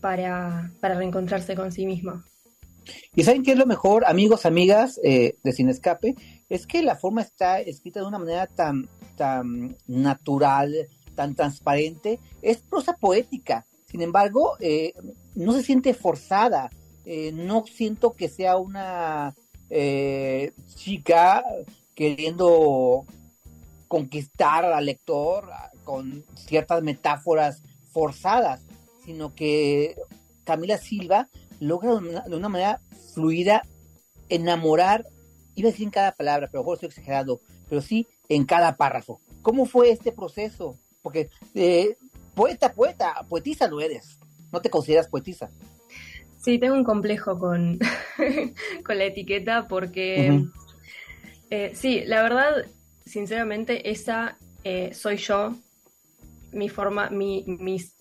para, 0.00 0.70
para, 0.80 0.96
reencontrarse 0.96 1.54
con 1.54 1.70
sí 1.70 1.86
misma. 1.86 2.24
Y 3.14 3.24
saben 3.24 3.42
qué 3.42 3.52
es 3.52 3.58
lo 3.58 3.66
mejor, 3.66 4.04
amigos, 4.06 4.46
amigas 4.46 5.00
eh, 5.02 5.36
de 5.42 5.52
Sin 5.52 5.68
Escape, 5.68 6.14
es 6.48 6.66
que 6.66 6.82
la 6.82 6.96
forma 6.96 7.22
está 7.22 7.60
escrita 7.60 8.00
de 8.00 8.06
una 8.06 8.18
manera 8.18 8.46
tan, 8.46 8.88
tan 9.16 9.76
natural, 9.86 10.88
tan 11.14 11.34
transparente, 11.34 12.20
es 12.42 12.58
prosa 12.58 12.94
poética. 12.94 13.66
Sin 13.86 14.02
embargo, 14.02 14.56
eh, 14.60 14.94
no 15.34 15.52
se 15.52 15.62
siente 15.62 15.94
forzada. 15.94 16.70
Eh, 17.08 17.30
no 17.32 17.64
siento 17.66 18.14
que 18.14 18.28
sea 18.28 18.56
una 18.56 19.32
chica 20.74 21.44
queriendo 21.94 23.04
conquistar 23.88 24.64
al 24.64 24.86
lector 24.86 25.48
con 25.84 26.24
ciertas 26.34 26.82
metáforas 26.82 27.62
forzadas, 27.92 28.60
sino 29.04 29.34
que 29.34 29.96
Camila 30.44 30.78
Silva 30.78 31.28
logra 31.60 31.94
de 32.26 32.36
una 32.36 32.48
manera 32.48 32.80
fluida 33.14 33.62
enamorar, 34.28 35.06
iba 35.54 35.68
a 35.68 35.72
decir 35.72 35.86
en 35.86 35.90
cada 35.90 36.12
palabra, 36.12 36.48
pero 36.50 36.62
mejor 36.62 36.74
estoy 36.74 36.88
exagerado, 36.88 37.40
pero 37.68 37.80
sí 37.80 38.06
en 38.28 38.44
cada 38.44 38.76
párrafo. 38.76 39.20
¿Cómo 39.42 39.64
fue 39.64 39.90
este 39.90 40.12
proceso? 40.12 40.76
Porque 41.02 41.30
eh, 41.54 41.96
poeta, 42.34 42.72
poeta, 42.72 43.24
poetisa 43.28 43.68
no 43.68 43.80
eres, 43.80 44.18
no 44.52 44.60
te 44.60 44.70
consideras 44.70 45.08
poetisa. 45.08 45.50
Sí, 46.46 46.60
tengo 46.60 46.76
un 46.76 46.84
complejo 46.84 47.40
con, 47.40 47.76
con 48.84 48.98
la 48.98 49.04
etiqueta 49.04 49.66
porque 49.66 50.44
eh, 51.50 51.72
sí, 51.74 52.04
la 52.06 52.22
verdad, 52.22 52.66
sinceramente, 53.04 53.90
esa 53.90 54.38
eh, 54.62 54.94
soy 54.94 55.16
yo. 55.16 55.56
Mi 56.52 56.68
forma, 56.68 57.10
mi, 57.10 57.44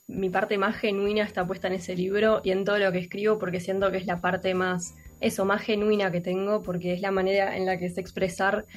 mi, 0.06 0.30
parte 0.30 0.60
más 0.60 0.76
genuina 0.76 1.24
está 1.24 1.48
puesta 1.48 1.70
en 1.70 1.74
ese 1.74 1.96
libro 1.96 2.42
y 2.44 2.52
en 2.52 2.66
todo 2.66 2.78
lo 2.78 2.92
que 2.92 3.00
escribo 3.00 3.40
porque 3.40 3.60
siento 3.60 3.90
que 3.90 3.98
es 3.98 4.06
la 4.06 4.22
parte 4.22 4.54
más, 4.54 4.94
eso, 5.22 5.44
más 5.44 5.64
genuina 5.64 6.12
que 6.12 6.22
tengo 6.22 6.62
porque 6.62 6.94
es 6.94 7.02
la 7.02 7.10
manera 7.10 7.58
en 7.58 7.66
la 7.66 7.80
que 7.80 7.90
sé 7.90 8.00
expresar 8.00 8.68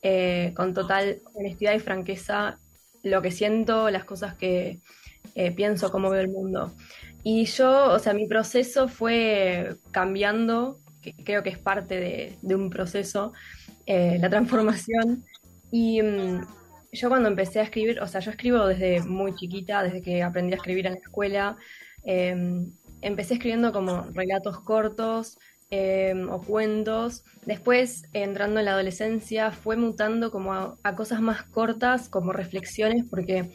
eh, 0.00 0.54
con 0.56 0.72
total 0.72 1.20
honestidad 1.34 1.74
y 1.74 1.80
franqueza 1.80 2.60
lo 3.02 3.20
que 3.20 3.30
siento, 3.30 3.90
las 3.90 4.04
cosas 4.04 4.36
que 4.36 4.80
pienso, 5.54 5.92
cómo 5.92 6.08
veo 6.08 6.22
el 6.22 6.30
mundo. 6.30 6.74
Y 7.30 7.44
yo, 7.44 7.92
o 7.92 7.98
sea, 7.98 8.14
mi 8.14 8.26
proceso 8.26 8.88
fue 8.88 9.76
cambiando, 9.90 10.80
que 11.02 11.12
creo 11.12 11.42
que 11.42 11.50
es 11.50 11.58
parte 11.58 12.38
de, 12.40 12.54
un 12.54 12.70
proceso, 12.70 13.34
eh, 13.84 14.16
la 14.18 14.30
transformación. 14.34 15.26
Y 15.70 16.00
mm, 16.00 16.40
yo 16.90 17.08
cuando 17.10 17.28
empecé 17.28 17.60
a 17.60 17.64
escribir, 17.64 18.00
o 18.00 18.06
sea, 18.06 18.22
yo 18.22 18.30
escribo 18.30 18.66
desde 18.66 19.02
muy 19.02 19.34
chiquita, 19.34 19.82
desde 19.82 20.00
que 20.00 20.22
aprendí 20.22 20.54
a 20.54 20.56
escribir 20.56 20.86
en 20.86 20.94
la 20.94 21.00
escuela, 21.00 21.58
em, 22.02 22.72
empecé 23.02 23.34
escribiendo 23.34 23.74
como 23.74 24.04
relatos 24.14 24.60
cortos 24.60 25.38
em, 25.68 26.30
o 26.30 26.40
cuentos. 26.40 27.24
Después, 27.44 28.04
entrando 28.14 28.58
en 28.58 28.64
la 28.64 28.72
adolescencia, 28.72 29.50
fue 29.50 29.76
mutando 29.76 30.30
como 30.30 30.54
a, 30.54 30.96
cosas 30.96 31.20
más 31.20 31.42
cortas, 31.42 32.08
como 32.08 32.32
reflexiones, 32.32 33.04
porque 33.04 33.50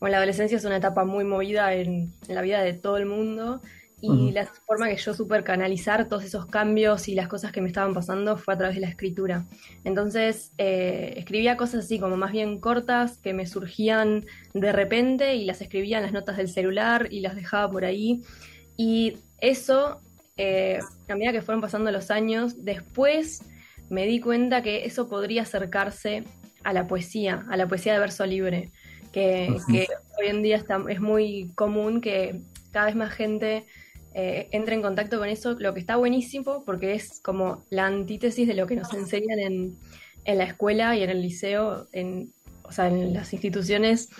la 0.00 0.18
adolescencia 0.18 0.56
es 0.58 0.64
una 0.64 0.76
etapa 0.76 1.04
muy 1.04 1.24
movida 1.24 1.74
en, 1.74 2.12
en 2.28 2.34
la 2.34 2.42
vida 2.42 2.62
de 2.62 2.72
todo 2.72 2.96
el 2.96 3.06
mundo 3.06 3.60
y 4.00 4.30
la 4.30 4.46
forma 4.46 4.88
que 4.88 4.96
yo 4.96 5.12
supe 5.12 5.42
canalizar 5.42 6.08
todos 6.08 6.22
esos 6.22 6.46
cambios 6.46 7.08
y 7.08 7.14
las 7.14 7.26
cosas 7.26 7.50
que 7.50 7.60
me 7.60 7.66
estaban 7.66 7.94
pasando 7.94 8.36
fue 8.36 8.54
a 8.54 8.58
través 8.58 8.76
de 8.76 8.80
la 8.80 8.88
escritura. 8.88 9.44
Entonces 9.82 10.52
eh, 10.56 11.14
escribía 11.16 11.56
cosas 11.56 11.84
así 11.84 11.98
como 11.98 12.16
más 12.16 12.30
bien 12.30 12.60
cortas 12.60 13.18
que 13.18 13.32
me 13.32 13.46
surgían 13.46 14.26
de 14.54 14.72
repente 14.72 15.34
y 15.34 15.44
las 15.44 15.60
escribía 15.62 15.96
en 15.96 16.04
las 16.04 16.12
notas 16.12 16.36
del 16.36 16.48
celular 16.48 17.08
y 17.10 17.20
las 17.20 17.34
dejaba 17.34 17.70
por 17.70 17.84
ahí. 17.84 18.22
Y 18.76 19.16
eso, 19.40 20.00
eh, 20.36 20.78
a 21.08 21.14
medida 21.16 21.32
que 21.32 21.42
fueron 21.42 21.60
pasando 21.60 21.90
los 21.90 22.12
años, 22.12 22.64
después 22.64 23.42
me 23.90 24.06
di 24.06 24.20
cuenta 24.20 24.62
que 24.62 24.84
eso 24.84 25.08
podría 25.08 25.42
acercarse 25.42 26.22
a 26.62 26.72
la 26.72 26.86
poesía, 26.86 27.46
a 27.50 27.56
la 27.56 27.66
poesía 27.66 27.94
de 27.94 27.98
verso 27.98 28.26
libre, 28.26 28.70
que, 29.18 29.56
que 29.72 29.86
hoy 30.18 30.28
en 30.28 30.42
día 30.42 30.56
está, 30.56 30.82
es 30.88 31.00
muy 31.00 31.50
común 31.54 32.00
que 32.00 32.40
cada 32.70 32.86
vez 32.86 32.96
más 32.96 33.12
gente 33.12 33.66
eh, 34.14 34.48
entre 34.52 34.74
en 34.74 34.82
contacto 34.82 35.18
con 35.18 35.28
eso, 35.28 35.56
lo 35.58 35.74
que 35.74 35.80
está 35.80 35.96
buenísimo 35.96 36.64
porque 36.64 36.94
es 36.94 37.20
como 37.20 37.62
la 37.70 37.86
antítesis 37.86 38.48
de 38.48 38.54
lo 38.54 38.66
que 38.66 38.76
nos 38.76 38.92
enseñan 38.94 39.38
en, 39.38 39.76
la 40.24 40.44
escuela 40.44 40.94
y 40.94 41.02
en 41.02 41.08
el 41.08 41.22
liceo, 41.22 41.86
en, 41.92 42.30
o 42.62 42.72
sea, 42.72 42.88
en 42.88 43.14
las 43.14 43.32
instituciones, 43.32 44.10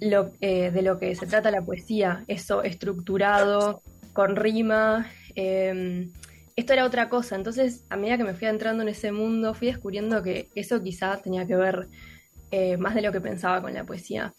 lo, 0.00 0.30
eh, 0.42 0.70
de 0.70 0.82
lo 0.82 0.98
que 0.98 1.14
se 1.14 1.26
trata 1.26 1.50
la 1.50 1.62
poesía, 1.62 2.24
eso 2.28 2.62
estructurado, 2.62 3.80
con 4.12 4.36
rima. 4.36 5.10
Em, 5.34 6.10
esto 6.56 6.72
era 6.74 6.84
otra 6.84 7.08
cosa, 7.08 7.36
entonces 7.36 7.84
a 7.88 7.96
medida 7.96 8.18
que 8.18 8.24
me 8.24 8.34
fui 8.34 8.48
entrando 8.48 8.82
en 8.82 8.90
ese 8.90 9.12
mundo, 9.12 9.54
fui 9.54 9.68
descubriendo 9.68 10.22
que 10.22 10.48
eso 10.54 10.82
quizá 10.82 11.18
tenía 11.22 11.46
que 11.46 11.56
ver 11.56 11.88
eh, 12.56 12.76
más 12.76 12.94
de 12.94 13.02
lo 13.02 13.12
que 13.12 13.20
pensaba 13.20 13.60
con 13.60 13.74
la 13.74 13.84
poesía. 13.84 14.32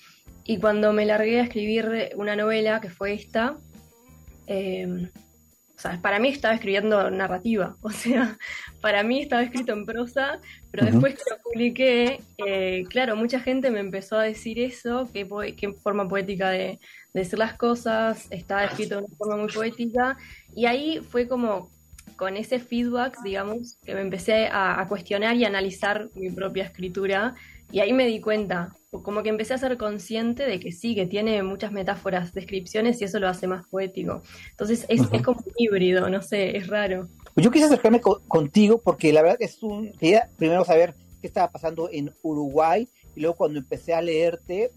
Y 0.43 0.59
cuando 0.59 0.93
me 0.93 1.05
largué 1.05 1.39
a 1.39 1.43
escribir 1.43 2.11
una 2.15 2.35
novela, 2.35 2.79
que 2.81 2.89
fue 2.89 3.13
esta, 3.13 3.57
Em, 4.47 5.09
o 5.75 5.79
sea, 5.79 6.01
para 6.01 6.17
mí 6.17 6.29
estaba 6.29 6.55
escribiendo 6.55 7.11
narrativa, 7.11 7.75
o 7.81 7.91
sea, 7.91 8.37
para 8.81 9.03
mí 9.03 9.21
estaba 9.21 9.43
escrito 9.43 9.73
en 9.73 9.85
prosa, 9.85 10.39
pero 10.71 10.85
después 10.85 11.15
que 11.15 11.23
lo 11.29 11.37
publiqué, 11.43 12.21
eh, 12.37 12.85
claro, 12.89 13.15
mucha 13.15 13.39
gente 13.39 13.69
me 13.69 13.81
empezó 13.81 14.17
a 14.17 14.23
decir 14.23 14.57
eso, 14.59 15.07
qué, 15.13 15.27
qué 15.55 15.73
forma 15.73 16.07
poética 16.07 16.49
de, 16.49 16.79
decir 17.13 17.37
las 17.37 17.55
cosas, 17.55 18.27
estaba 18.31 18.65
escrito 18.65 18.95
de 18.95 19.05
una 19.05 19.15
forma 19.17 19.37
muy 19.37 19.51
poética, 19.51 20.17
y 20.55 20.65
ahí 20.65 20.99
fue 20.99 21.27
como 21.27 21.69
con 22.15 22.37
ese 22.37 22.59
feedback, 22.59 23.21
digamos, 23.23 23.77
que 23.83 23.93
me 23.93 24.01
empecé 24.01 24.47
a, 24.47 24.79
a 24.79 24.87
cuestionar 24.87 25.35
y 25.35 25.45
analizar 25.45 26.09
mi 26.15 26.31
propia 26.31 26.63
escritura, 26.63 27.35
y 27.71 27.79
ahí 27.81 27.91
me 27.91 28.05
di 28.05 28.21
cuenta, 28.21 28.73
como 29.03 29.23
que 29.23 29.29
empecé 29.29 29.53
a 29.53 29.57
ser 29.57 29.77
consciente 29.77 30.45
de 30.45 30.59
que 30.59 30.71
sí, 30.71 30.95
que 30.95 31.05
tiene 31.05 31.43
muchas 31.43 31.71
metáforas, 31.71 32.33
descripciones 32.33 33.01
y 33.01 33.05
eso 33.05 33.19
lo 33.19 33.27
hace 33.27 33.47
más 33.47 33.67
poético. 33.67 34.21
Entonces 34.51 34.85
es, 34.87 35.01
como 35.21 35.39
un 35.45 35.53
híbrido, 35.57 36.09
no 36.09 36.21
sé, 36.21 36.55
es 36.55 36.67
raro. 36.67 37.09
Pues 37.33 37.43
yo 37.43 37.51
quise 37.51 37.65
acercarme 37.65 37.99
contigo 37.99 38.81
porque 38.81 39.11
la 39.11 39.21
verdad 39.21 39.37
es 39.41 39.61
un... 39.61 39.91
Quería 39.93 40.29
primero 40.37 40.63
saber 40.63 40.93
qué 41.21 41.27
estaba 41.27 41.51
pasando 41.51 41.89
en 41.91 42.13
Uruguay 42.23 42.87
y 43.15 43.21
luego 43.21 43.35
cuando 43.35 43.59
empecé 43.59 43.93
a 43.93 44.01
leerte, 44.01 44.71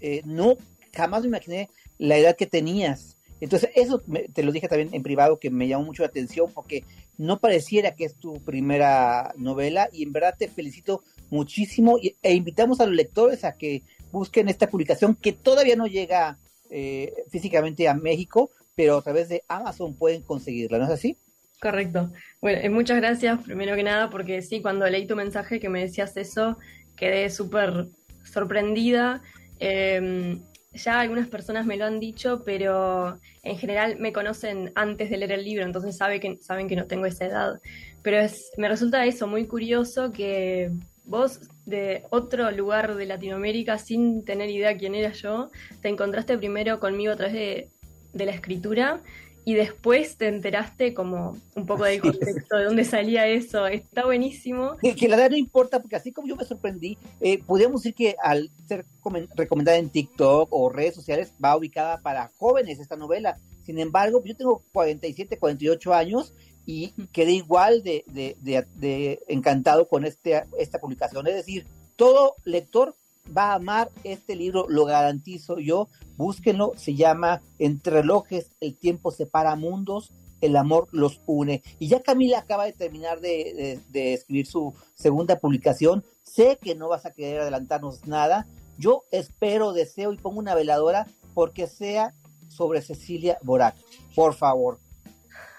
eh, 0.00 0.22
no, 0.24 0.56
jamás 0.94 1.22
me 1.22 1.28
imaginé 1.28 1.68
la 1.98 2.16
edad 2.16 2.36
que 2.36 2.46
tenías. 2.46 3.18
Entonces, 3.40 3.70
eso 3.74 4.02
te 4.32 4.42
lo 4.42 4.52
dije 4.52 4.68
también 4.68 4.94
en 4.94 5.02
privado 5.02 5.38
que 5.38 5.50
me 5.50 5.68
llamó 5.68 5.84
mucho 5.84 6.02
la 6.02 6.08
atención 6.08 6.50
porque 6.54 6.84
no 7.18 7.40
pareciera 7.40 7.94
que 7.94 8.04
es 8.04 8.14
tu 8.16 8.42
primera 8.42 9.34
novela 9.36 9.88
y 9.92 10.02
en 10.02 10.12
verdad 10.12 10.34
te 10.38 10.48
felicito 10.48 11.02
muchísimo 11.30 11.98
e 12.22 12.34
invitamos 12.34 12.80
a 12.80 12.86
los 12.86 12.94
lectores 12.94 13.44
a 13.44 13.56
que 13.56 13.82
busquen 14.12 14.48
esta 14.48 14.68
publicación 14.68 15.14
que 15.14 15.32
todavía 15.32 15.76
no 15.76 15.86
llega 15.86 16.38
eh, 16.70 17.12
físicamente 17.30 17.88
a 17.88 17.94
México, 17.94 18.50
pero 18.74 18.98
a 18.98 19.02
través 19.02 19.28
de 19.28 19.42
Amazon 19.48 19.94
pueden 19.94 20.22
conseguirla, 20.22 20.78
¿no 20.78 20.84
es 20.84 20.90
así? 20.90 21.16
Correcto. 21.60 22.10
Bueno, 22.40 22.60
eh, 22.62 22.68
muchas 22.68 22.98
gracias 22.98 23.42
primero 23.42 23.74
que 23.74 23.82
nada 23.82 24.10
porque 24.10 24.42
sí, 24.42 24.60
cuando 24.60 24.88
leí 24.88 25.06
tu 25.06 25.16
mensaje 25.16 25.60
que 25.60 25.68
me 25.68 25.80
decías 25.80 26.16
eso, 26.16 26.58
quedé 26.96 27.30
súper 27.30 27.88
sorprendida. 28.24 29.22
Em, 29.58 30.42
ya 30.72 31.00
algunas 31.00 31.28
personas 31.28 31.66
me 31.66 31.76
lo 31.76 31.84
han 31.84 32.00
dicho, 32.00 32.42
pero 32.44 33.18
en 33.42 33.58
general 33.58 33.96
me 33.98 34.12
conocen 34.12 34.72
antes 34.74 35.08
de 35.10 35.16
leer 35.16 35.32
el 35.32 35.44
libro, 35.44 35.64
entonces 35.64 35.96
que, 36.20 36.38
saben 36.40 36.68
que 36.68 36.76
no 36.76 36.86
tengo 36.86 37.06
esa 37.06 37.26
edad. 37.26 37.60
Pero 38.02 38.18
es, 38.18 38.50
me 38.58 38.68
resulta 38.68 39.06
eso 39.06 39.26
muy 39.26 39.46
curioso 39.46 40.12
que 40.12 40.70
vos 41.04 41.40
de 41.66 42.04
otro 42.10 42.50
lugar 42.50 42.94
de 42.94 43.06
Latinoamérica, 43.06 43.78
sin 43.78 44.24
tener 44.24 44.50
idea 44.50 44.76
quién 44.76 44.94
era 44.94 45.12
yo, 45.12 45.50
te 45.80 45.88
encontraste 45.88 46.36
primero 46.38 46.80
conmigo 46.80 47.12
a 47.12 47.16
través 47.16 47.34
de, 47.34 47.70
la 48.12 48.30
escritura 48.30 49.00
y 49.44 49.54
después 49.54 50.16
te 50.16 50.28
enteraste 50.28 50.94
como 50.94 51.36
un 51.54 51.66
poco 51.66 51.84
del 51.84 52.00
contexto, 52.00 52.56
de 52.56 52.64
dónde 52.64 52.84
salía 52.84 53.26
eso. 53.26 53.66
Está 53.66 54.04
buenísimo. 54.04 54.76
Que, 54.80 55.08
la 55.08 55.16
verdad 55.16 55.32
no 55.32 55.36
importa, 55.36 55.80
porque 55.80 55.96
así 55.96 56.12
como 56.12 56.28
yo 56.28 56.36
me 56.36 56.44
sorprendí, 56.44 56.96
eh, 57.20 57.42
podríamos 57.44 57.82
decir 57.82 57.94
que 57.94 58.16
al 58.22 58.50
ser 58.66 58.86
recomendada 59.34 59.76
en 59.78 59.90
TikTok 59.90 60.48
o 60.50 60.70
redes 60.70 60.94
sociales, 60.94 61.32
va 61.44 61.56
ubicada 61.56 61.98
para 61.98 62.30
jóvenes 62.38 62.78
esta 62.78 62.96
novela. 62.96 63.36
Sin 63.64 63.78
embargo, 63.78 64.22
yo 64.24 64.36
tengo 64.36 64.62
47, 64.72 65.38
48 65.38 65.92
años 65.92 66.32
y 66.66 66.92
quedé 67.12 67.32
igual 67.32 67.82
de, 67.82 68.04
de, 68.06 68.36
de, 68.40 69.20
encantado 69.28 69.88
con 69.88 70.04
este, 70.04 70.44
esta 70.58 70.78
publicación. 70.78 71.26
Es 71.26 71.34
decir, 71.34 71.66
todo 71.96 72.36
lector 72.44 72.94
va 73.36 73.52
a 73.52 73.54
amar 73.54 73.90
este 74.02 74.36
libro, 74.36 74.66
lo 74.68 74.84
garantizo 74.84 75.58
yo. 75.58 75.88
Búsquenlo, 76.16 76.72
se 76.76 76.94
llama 76.94 77.42
Entre 77.58 77.92
relojes, 77.92 78.50
el 78.60 78.76
tiempo 78.76 79.10
separa 79.10 79.56
mundos, 79.56 80.12
el 80.40 80.56
amor 80.56 80.88
los 80.92 81.20
une. 81.26 81.62
Y 81.78 81.88
ya 81.88 82.02
Camila 82.02 82.38
acaba 82.38 82.64
de 82.66 82.72
terminar 82.72 83.20
de, 83.20 83.80
escribir 83.92 84.46
su 84.46 84.74
segunda 84.94 85.38
publicación. 85.38 86.04
Sé 86.22 86.58
que 86.60 86.74
no 86.74 86.88
vas 86.88 87.06
a 87.06 87.12
querer 87.12 87.40
adelantarnos 87.40 88.06
nada. 88.06 88.46
Yo 88.78 89.04
espero, 89.10 89.72
deseo 89.72 90.12
y 90.12 90.18
pongo 90.18 90.38
una 90.38 90.54
veladora 90.54 91.06
porque 91.34 91.66
sea 91.66 92.14
sobre 92.48 92.82
Cecilia 92.82 93.38
Borac. 93.42 93.76
Por 94.14 94.34
favor, 94.34 94.78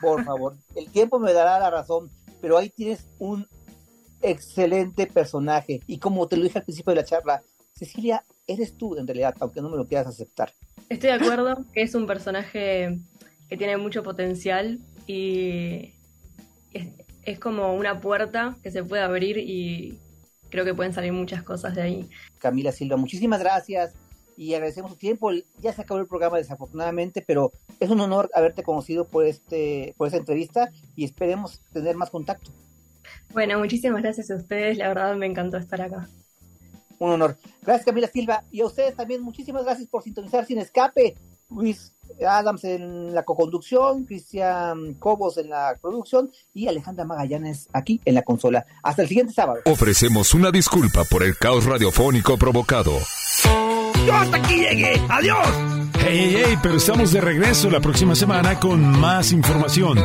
por 0.02 0.24
favor. 0.24 0.56
El 0.76 0.89
tiempo 0.89 1.20
me 1.20 1.34
dará 1.34 1.60
la 1.60 1.70
razón, 1.70 2.10
pero 2.41 2.58
ahí 2.58 2.70
tienes 2.70 3.08
un 3.20 3.48
excelente 4.22 5.08
personaje. 5.08 5.82
Y 5.88 6.00
como 6.00 6.28
te 6.28 6.38
lo 6.38 6.43
dije 6.43 6.60
al 6.60 6.66
principio 6.66 6.91
de 6.91 7.02
la 7.02 7.06
charla, 7.06 7.43
Cecilia, 7.74 8.24
eres 8.48 8.78
tú 8.78 8.98
en 8.98 9.08
realidad, 9.08 9.36
aunque 9.39 9.62
no 9.62 9.70
me 9.70 9.78
lo 9.78 9.88
quieras 9.88 10.08
aceptar. 10.08 10.52
Estoy 10.89 11.10
de 11.10 11.16
acuerdo 11.16 11.66
que 11.74 11.82
es 11.82 11.96
un 11.96 12.08
personaje 12.08 12.98
que 13.50 13.58
tiene 13.58 13.78
mucho 13.78 14.04
potencial 14.04 14.80
y 15.08 15.93
es, 17.24 17.39
como 17.39 17.74
una 17.74 18.00
puerta 18.02 18.56
que 18.62 18.72
se 18.72 18.84
puede 18.84 19.02
abrir 19.02 19.38
y 19.38 19.98
creo 20.50 20.64
que 20.64 20.74
pueden 20.74 20.93
salir 20.93 21.12
muchas 21.12 21.43
cosas 21.43 21.76
de 21.76 21.82
ahí. 21.82 22.10
Camila 22.39 22.72
Silva, 22.72 22.98
muchísimas 22.98 23.39
gracias 23.39 23.93
y 24.38 24.54
agradecemos 24.54 24.92
tu 24.92 24.98
tiempo. 24.98 25.32
Ya 25.62 25.74
se 25.74 25.82
acabó 25.82 26.00
el 26.00 26.08
programa 26.08 26.38
desafortunadamente, 26.38 27.24
pero 27.26 27.52
es 27.80 27.90
un 27.90 28.00
honor 28.02 28.30
haberte 28.34 28.64
conocido 28.64 29.06
por 29.06 29.26
este 29.26 29.94
por 29.98 30.08
esta 30.08 30.18
entrevista 30.18 30.70
y 30.96 31.06
esperemos 31.06 31.62
tener 31.74 31.96
más 31.96 32.10
contacto. 32.10 32.52
Bueno, 33.34 33.60
muchísimas 33.60 34.02
gracias 34.02 34.32
a 34.32 34.36
ustedes, 34.36 34.78
la 34.78 34.88
verdad 34.88 35.16
me 35.16 35.26
encantó 35.26 35.58
estar 35.58 35.82
acá 35.82 36.08
un 37.00 37.12
honor. 37.12 37.38
Gracias 37.62 37.86
Camila 37.86 38.08
Silva 38.08 38.44
y 38.52 38.62
a 38.62 38.66
ustedes 38.66 38.96
también 38.96 39.22
muchísimas 39.22 39.64
gracias 39.64 39.88
por 39.88 40.04
sintonizar 40.04 40.46
sin 40.46 40.60
escape. 40.60 41.16
Luis 41.50 41.94
Adams 42.28 42.64
en 42.64 43.14
la 43.14 43.24
coconducción, 43.24 44.06
Cristian 44.06 44.96
Cobos 44.96 45.38
en 45.38 45.50
la 45.50 45.78
producción 45.80 46.32
y 46.54 46.68
Alejandra 46.68 47.06
Magallanes 47.06 47.68
aquí 47.72 48.02
en 48.04 48.16
la 48.16 48.24
consola. 48.24 48.66
Hasta 48.82 49.04
el 49.04 49.08
siguiente 49.08 49.34
sábado. 49.34 49.62
Ofrecemos 49.66 50.34
una 50.34 50.52
disculpa 50.52 51.04
por 51.04 51.24
el 51.24 51.38
caos 51.38 51.66
radiofónico 51.66 52.38
provocado. 52.38 52.94
Yo 54.06 54.14
hasta 54.14 54.38
aquí 54.38 54.56
llegué. 54.56 55.02
Adiós. 55.10 55.48
Hey, 56.00 56.34
hey, 56.36 56.43
hey, 56.46 56.58
pero 56.62 56.76
estamos 56.76 57.12
de 57.12 57.22
regreso 57.22 57.70
la 57.70 57.80
próxima 57.80 58.16
semana 58.16 58.60
con 58.60 59.00
más 59.00 59.32
información. 59.32 59.98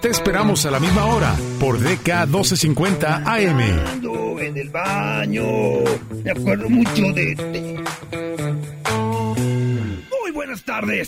Te 0.00 0.08
esperamos 0.08 0.64
a 0.66 0.70
la 0.70 0.80
misma 0.80 1.06
hora 1.06 1.34
por 1.58 1.78
DK 1.78 2.26
1250 2.26 3.16
AM. 3.24 3.60
En 4.40 4.56
el 4.56 4.70
baño, 4.70 5.44
me 6.24 6.30
acuerdo 6.30 6.68
mucho 6.68 7.02
de 7.12 7.32
este. 7.32 7.82
Muy 10.20 10.30
buenas 10.32 10.62
tardes. 10.64 11.06